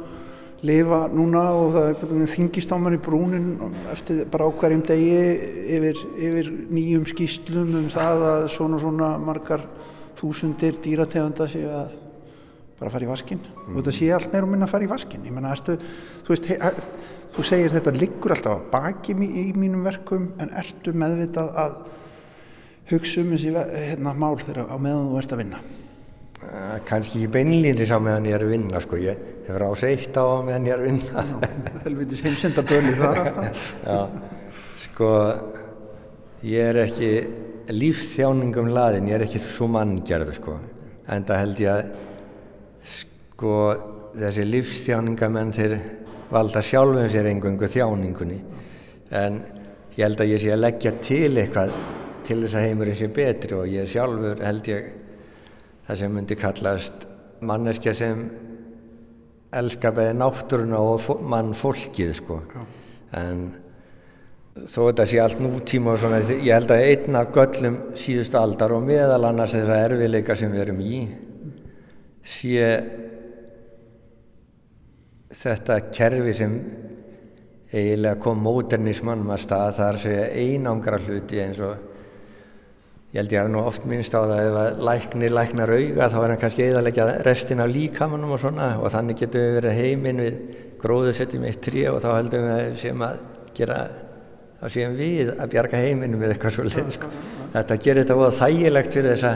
lifa 0.63 1.01
núna 1.11 1.43
og 1.57 1.75
það 1.75 2.23
þingist 2.31 2.71
á 2.71 2.77
mann 2.79 2.95
í 2.95 3.01
brúnin 3.01 3.49
eftir 3.91 4.23
bara 4.31 4.47
á 4.47 4.51
hverjum 4.55 4.85
degi 4.87 5.17
yfir, 5.75 5.99
yfir 6.15 6.51
nýjum 6.71 7.05
skýslum 7.09 7.75
um 7.81 7.89
það 7.93 8.25
að 8.29 8.47
svona 8.55 8.79
svona 8.81 9.11
margar 9.21 9.65
þúsundir 10.19 10.79
dýrategunda 10.81 11.49
séu 11.51 11.69
að 11.69 11.93
bara 12.79 12.91
fara 12.91 13.07
í 13.07 13.11
vaskinn. 13.11 13.39
Mm. 13.39 13.75
og 13.75 13.77
þetta 13.81 13.95
sé 13.97 14.09
allt 14.11 14.33
meira 14.33 14.47
og 14.47 14.51
minna 14.51 14.67
að 14.67 14.73
fara 14.73 14.87
í 14.87 14.91
vaskinn. 14.91 15.27
Ég 15.27 15.35
menna, 15.35 15.53
ertu, 15.55 15.77
þú 16.25 16.33
veist, 16.33 16.49
he, 16.49 16.57
þú 17.35 17.45
segir 17.47 17.75
þetta 17.75 17.93
liggur 17.95 18.35
alltaf 18.35 18.57
að 18.57 18.65
baki 18.73 19.15
í, 19.15 19.29
í 19.45 19.53
mínum 19.55 19.85
verkum 19.87 20.33
en 20.43 20.51
ertu 20.59 20.95
meðvitað 20.95 21.55
að 21.65 21.79
hugsa 22.91 23.23
um 23.23 23.33
þessi 23.33 23.55
hérna, 23.55 24.13
mál 24.13 24.35
þegar 24.43 24.69
á 24.71 24.77
meðan 24.77 25.09
þú 25.11 25.19
ert 25.21 25.35
að 25.35 25.43
vinna 25.43 25.63
kannski 26.85 27.21
ekki 27.21 27.31
beinlýndis 27.31 27.91
á 27.95 27.99
meðan 28.01 28.27
ég 28.27 28.35
er 28.37 28.43
að 28.45 28.53
vinna 28.53 28.81
sko, 28.83 28.99
ég 28.99 29.19
hefur 29.47 29.65
ás 29.69 29.83
eitt 29.87 30.17
á 30.19 30.25
meðan 30.45 30.67
ég 30.67 30.75
er 30.75 30.83
að 30.83 30.89
vinna. 30.89 31.23
Helvitis 31.85 32.23
heimsendaböli 32.25 32.93
þar 32.99 33.21
sko 34.85 35.09
ég 36.45 36.71
er 36.71 36.81
ekki 36.85 37.11
lífþjáningum 37.73 38.69
laðin, 38.75 39.09
ég 39.09 39.17
er 39.17 39.25
ekki 39.25 39.41
svo 39.41 39.69
manngjörð 39.73 40.35
sko, 40.37 40.57
en 41.09 41.25
það 41.25 41.41
held 41.41 41.63
ég 41.63 41.71
að 41.73 41.85
sko 42.99 43.55
þessi 44.15 44.45
lífþjáningamenn 44.47 45.55
þeir 45.55 45.77
valda 46.29 46.61
sjálfum 46.65 47.09
sér 47.11 47.29
engungu 47.31 47.69
þjáningunni. 47.71 48.37
En 49.15 49.39
ég 49.95 50.03
held 50.03 50.21
að 50.21 50.31
ég 50.33 50.43
sé 50.43 50.53
að 50.53 50.63
leggja 50.63 50.93
til 51.03 51.31
eitthvað 51.31 51.73
til 52.25 52.39
þess 52.41 52.57
að 52.57 52.67
heimurinn 52.67 52.97
sé 52.99 53.09
betri 53.13 53.57
og 53.57 53.67
ég 53.69 53.89
sjálfur 53.89 54.41
held 54.43 54.69
ég 54.71 54.93
það 55.85 55.99
sem 56.01 56.15
myndi 56.15 56.37
kallast 56.39 57.05
manneskja 57.45 57.93
sem 57.97 58.23
elskar 59.55 59.93
beði 59.95 60.15
náttúruna 60.17 60.81
og 60.81 61.21
mann 61.23 61.53
fólkið 61.57 62.15
sko 62.17 62.39
Já. 62.51 62.63
en 63.21 63.45
þó 64.55 64.79
þetta 64.87 65.05
sé 65.11 65.19
allt 65.19 65.41
nútíma 65.43 65.93
og 65.93 66.01
svona 66.01 66.21
ég 66.23 66.51
held 66.53 66.71
að 66.71 66.85
einn 66.89 67.19
af 67.19 67.31
göllum 67.35 67.79
síðustu 67.99 68.39
aldar 68.39 68.75
og 68.75 68.85
meðal 68.87 69.27
annars 69.29 69.55
þessar 69.55 69.91
erfileika 69.91 70.35
sem 70.39 70.51
við 70.51 70.65
erum 70.65 70.81
í 70.83 71.01
sé 72.25 72.69
þetta 75.35 75.79
kerfi 75.91 76.33
sem 76.39 76.55
eiginlega 77.75 78.19
kom 78.23 78.39
móternismannum 78.45 79.33
að 79.35 79.43
stað 79.43 79.75
þar 79.79 79.99
segja 79.99 80.29
einangra 80.39 81.01
hluti 81.03 81.41
eins 81.43 81.59
og 81.59 81.94
ég 83.15 83.21
held 83.21 83.31
ég 83.31 83.45
að 83.45 83.51
nú 83.53 83.61
oft 83.63 83.85
minnst 83.87 84.11
á 84.11 84.27
það 84.27 84.41
ef 84.43 84.57
að 84.59 84.79
læknir 84.83 85.31
læknar 85.31 85.71
auga 85.71 86.07
þá 86.11 86.15
er 86.19 86.31
hann 86.33 86.39
kannski 86.41 86.63
eðalegja 86.65 87.03
restin 87.23 87.61
af 87.63 87.69
líkamannum 87.71 88.33
og 88.35 88.41
svona 88.41 88.73
og 88.75 88.91
þannig 88.91 89.21
getum 89.21 89.45
við 89.45 89.53
verið 89.55 89.77
heiminn 89.79 90.19
við 90.19 90.39
gróður 90.81 91.15
setjum 91.15 91.45
eitt 91.47 91.61
trí 91.63 91.85
og 91.87 92.01
þá 92.03 92.09
heldum 92.11 92.47
við 92.49 92.73
sem 92.81 93.05
að 93.07 93.21
gera 93.55 93.77
þá 94.59 94.65
séum 94.73 94.97
við 94.99 95.31
að 95.31 95.53
bjarga 95.53 95.83
heiminn 95.85 96.17
við 96.19 96.33
eitthvað 96.33 96.57
svo 96.57 96.65
leið 96.67 96.89
sko. 96.97 97.11
þetta 97.53 97.77
gerir 97.85 98.03
þetta 98.03 98.17
voða 98.19 98.33
þægilegt 98.41 98.97
fyrir 98.97 99.13
þessa 99.13 99.33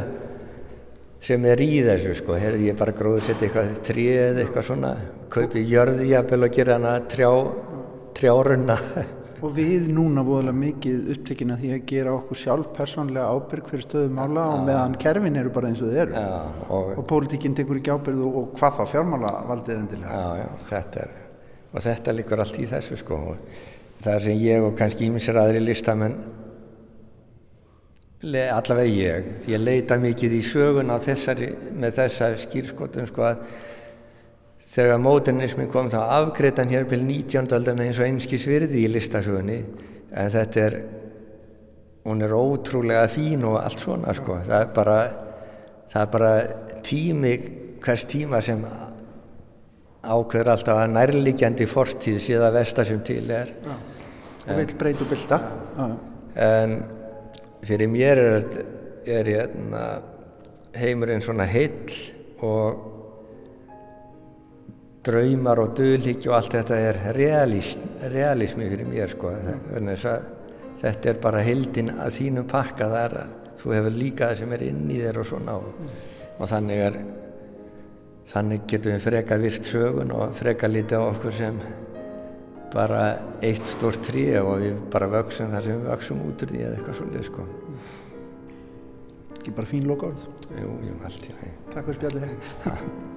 sem 1.29 1.47
er 1.53 1.63
í 1.63 1.69
þessu 1.85 2.17
sko 2.19 2.35
Her, 2.39 2.57
ég 2.59 2.75
bara 2.79 2.95
gróður 2.99 3.23
setja 3.29 3.47
eitthvað 3.47 3.71
trí 3.87 4.09
eða 4.17 4.43
eitthvað 4.43 4.67
svona 4.73 4.91
kaupi 5.31 5.63
jörði 5.71 6.11
jafnvel 6.11 6.49
og 6.49 6.59
gera 6.59 6.75
hana 6.75 6.97
trjá 7.07 7.31
trjárunna 8.19 8.77
og 9.43 9.53
við 9.55 9.87
núna 9.93 10.23
voðalega 10.25 10.59
mikið 10.59 11.11
upptekina 11.13 11.57
því 11.59 11.71
að 11.75 11.85
gera 11.91 12.15
okkur 12.17 12.39
sjálf 12.41 12.71
persónlega 12.75 13.29
ábyrg 13.35 13.69
fyrir 13.71 13.85
stöðum 13.85 14.17
mála 14.19 14.45
og 14.53 14.65
meðan 14.67 14.97
kerfin 15.01 15.39
eru 15.39 15.53
bara 15.55 15.71
eins 15.71 15.83
og 15.83 15.93
þið 15.93 16.01
eru. 16.03 16.15
Já, 16.19 16.65
og, 16.67 16.91
og 16.99 17.07
pólitíkinn 17.09 17.55
tekur 17.57 17.79
ekki 17.79 17.93
ábyrg 17.95 18.25
og, 18.25 18.39
og 18.41 18.51
hvað 18.59 18.79
þá 18.79 18.93
fjármála 18.95 19.33
valdið 19.49 19.77
endilega. 19.77 20.19
Já, 20.19 20.43
já, 20.43 20.49
þetta 20.73 21.05
er, 21.05 21.15
og 21.71 21.87
þetta 21.87 22.17
líkur 22.19 22.43
allt 22.45 22.59
í 22.59 22.67
þessu 22.73 22.99
sko. 22.99 23.21
Það 24.03 24.21
sem 24.27 24.43
ég 24.43 24.67
og 24.67 24.75
kannski 24.79 25.07
ímissir 25.09 25.39
aðri 25.39 25.63
listamenn 25.63 26.19
allavega 28.19 28.83
ég 28.91 29.27
ég 29.47 29.61
leita 29.63 29.95
mikið 29.95 30.33
í 30.35 30.39
sögun 30.43 30.91
á 30.91 30.99
þessari 30.99 31.53
með 31.71 32.01
þessa 32.01 32.33
skýrskotum 32.41 33.07
sko 33.07 33.23
að 33.29 33.43
þegar 34.69 35.01
módernismin 35.01 35.69
kom 35.71 35.89
þá 35.89 35.99
afgreitan 36.19 36.69
hér 36.69 36.85
byrj 36.89 37.05
19. 37.05 37.53
aldana 37.57 37.87
eins 37.87 37.99
og 37.99 38.05
einskis 38.05 38.45
virði 38.49 38.83
í 38.85 38.91
listasögunni 38.91 39.59
en 40.09 40.33
þetta 40.33 40.65
er 40.65 40.77
hún 42.05 42.21
er 42.25 42.33
ótrúlega 42.33 43.07
fín 43.11 43.45
og 43.49 43.59
allt 43.61 43.81
svona 43.83 44.13
sko 44.17 44.39
það 44.45 44.61
er 44.61 44.69
bara, 44.75 44.99
það 45.91 46.03
er 46.03 46.11
bara 46.13 46.33
tími 46.85 47.33
hvers 47.83 48.05
tíma 48.09 48.41
sem 48.45 48.61
ákveður 49.99 50.53
alltaf 50.53 50.79
að 50.83 50.93
nærligjandi 50.95 51.67
fortíð 51.69 52.21
síðan 52.23 52.55
vestar 52.55 52.87
sem 52.87 53.01
til 53.05 53.25
er 53.35 53.51
Já. 53.65 53.73
og 54.45 54.61
vil 54.61 54.77
breytu 54.79 55.09
bylta 55.09 55.41
en 56.39 56.77
fyrir 57.65 57.91
mér 57.91 58.21
er, 58.23 58.45
er 59.19 59.33
hérna, 59.33 59.83
heimurinn 60.77 61.25
svona 61.25 61.49
heill 61.49 61.97
og 62.45 62.88
draumar 65.09 65.61
og 65.63 65.73
dölhyggju 65.77 66.31
og 66.31 66.37
allt 66.39 66.55
þetta 66.57 66.79
er 66.87 66.99
realismi 67.17 68.69
fyrir 68.69 68.87
mér 68.89 69.11
sko. 69.11 69.33
Þetta 70.79 71.11
er 71.11 71.19
bara 71.19 71.43
heldin 71.43 71.91
að 71.97 72.15
þínum 72.21 72.47
pakka 72.49 72.87
þar 72.93 73.17
að 73.23 73.35
þú 73.59 73.73
hefur 73.75 73.97
líka 73.97 74.29
það 74.29 74.41
sem 74.41 74.53
er 74.55 74.65
inn 74.69 74.85
í 74.87 75.01
þér 75.01 75.19
og 75.19 75.27
svona. 75.27 75.57
Og, 75.59 75.97
og 76.37 76.51
þannig 76.53 76.83
er 76.85 76.99
þannig 78.29 78.65
getum 78.69 78.95
við 78.95 79.05
freka 79.07 79.39
virt 79.41 79.67
sögun 79.67 80.13
og 80.15 80.35
freka 80.37 80.69
lítið 80.69 81.01
á 81.01 81.09
okkur 81.09 81.35
sem 81.35 81.61
bara 82.69 83.03
eitt 83.41 83.65
stórt 83.65 84.03
trí 84.05 84.27
og 84.37 84.59
við 84.61 84.77
bara 84.93 85.09
vöksum 85.09 85.49
þar 85.55 85.65
sem 85.65 85.79
við 85.79 85.89
vöksum 85.89 86.21
út 86.27 86.45
úr 86.45 86.53
því 86.53 86.61
eða 86.67 86.77
eitthvað 86.77 86.99
svolítið 87.01 87.27
sko. 87.31 87.47
Ekki 89.39 89.55
bara 89.55 89.71
fín 89.71 89.87
loka 89.89 90.11
orð 90.11 90.25
Jú, 90.59 90.73
jú, 90.83 90.97
allt 91.07 91.29
í 91.29 91.37
hæg 91.39 91.55
Takk 91.73 91.87
fyrir 91.87 92.03
spjallið 92.03 93.08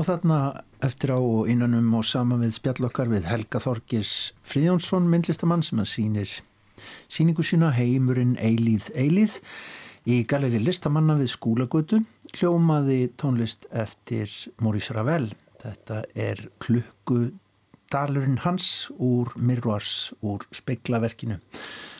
Og 0.00 0.06
þarna 0.08 0.36
eftir 0.80 1.10
á 1.12 1.20
og 1.20 1.48
innanum 1.52 1.90
og 1.98 2.06
saman 2.08 2.40
við 2.40 2.54
spjallokkar 2.56 3.10
við 3.12 3.26
Helga 3.28 3.60
Þorgis 3.60 4.32
Fríðjónsson, 4.48 5.04
myndlistamann 5.12 5.60
sem 5.66 5.82
að 5.82 5.90
sýnir 5.90 6.32
síningu 7.12 7.44
sína 7.44 7.68
heimurinn 7.76 8.32
eilíð 8.40 8.88
eilíð 8.96 9.36
í 10.08 10.22
galeri 10.24 10.62
listamanna 10.64 11.18
við 11.20 11.34
skúlagötu 11.34 12.00
hljómaði 12.32 13.10
tónlist 13.20 13.68
eftir 13.76 14.32
Maurice 14.64 14.96
Ravel. 14.96 15.34
Þetta 15.60 16.00
er 16.16 16.46
klukkudalurinn 16.64 18.40
hans 18.46 18.88
úr 18.96 19.34
Mirrors, 19.36 20.14
úr 20.24 20.48
speiklaverkinu. 20.48 21.42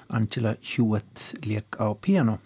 Angela 0.08 0.56
Hewitt 0.64 1.34
leik 1.44 1.76
á 1.76 1.92
piano. 2.00 2.40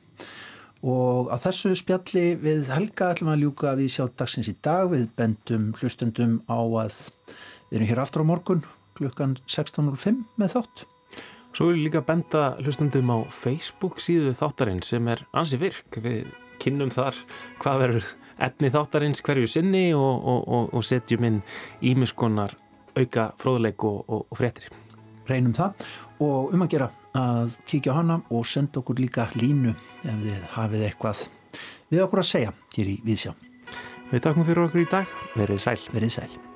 Og 0.84 1.30
á 1.32 1.40
þessu 1.40 1.72
spjalli 1.80 2.34
við 2.36 2.66
Helga 2.68 3.14
ætlum 3.14 3.30
að 3.32 3.46
ljúka 3.46 3.70
við 3.78 3.94
sjá 3.94 4.04
dagsins 4.20 4.50
í 4.52 4.56
dag. 4.60 4.90
Við 4.92 5.06
bendum 5.16 5.70
hlustendum 5.80 6.42
á 6.44 6.60
að 6.60 6.98
við 7.70 7.78
erum 7.78 7.88
hér 7.88 8.02
aftur 8.02 8.24
á 8.24 8.28
morgun 8.28 8.60
klukkan 8.98 9.38
16.05 9.48 10.20
með 10.36 10.58
þátt. 10.58 10.84
Svo 11.54 11.70
vil 11.70 11.78
ég 11.78 11.86
líka 11.86 12.02
benda 12.04 12.50
hlustendum 12.60 13.12
á 13.16 13.18
Facebook 13.32 14.02
síðu 14.02 14.34
þáttarinn 14.36 14.82
sem 14.84 15.08
er 15.08 15.22
ansi 15.32 15.56
virk. 15.62 15.96
Við 16.04 16.28
kynnum 16.60 16.92
þar 16.92 17.16
hvað 17.62 17.80
verður 17.80 18.10
efni 18.44 18.72
þáttarins 18.74 19.24
hverju 19.24 19.48
sinni 19.50 19.86
og, 19.96 20.20
og, 20.20 20.42
og, 20.44 20.68
og 20.76 20.84
setjum 20.84 21.24
inn 21.30 21.40
ímiskonar 21.80 22.52
auka 22.98 23.30
fróðleik 23.40 23.86
og 23.88 24.36
fréttir. 24.36 24.68
Reynum 25.30 25.56
það 25.56 25.88
og 26.20 26.52
um 26.52 26.66
að 26.66 26.76
gera 26.76 26.90
að 27.14 27.58
kíkja 27.68 27.94
á 27.94 27.98
hana 28.00 28.20
og 28.30 28.46
senda 28.46 28.80
okkur 28.82 28.98
líka 29.02 29.28
línu 29.38 29.74
ef 29.74 30.24
þið 30.24 30.48
hafið 30.56 30.86
eitthvað 30.88 31.26
við 31.90 32.06
okkur 32.06 32.24
að 32.24 32.30
segja 32.32 32.56
hér 32.76 32.90
í 32.90 32.96
Víðsjá. 33.06 33.34
Við 34.10 34.26
takkum 34.26 34.46
fyrir 34.46 34.66
okkur 34.66 34.82
í 34.82 34.90
dag. 34.90 35.14
Verið 35.38 35.62
sæl. 35.62 35.78
Verið 35.94 36.18
sæl. 36.18 36.53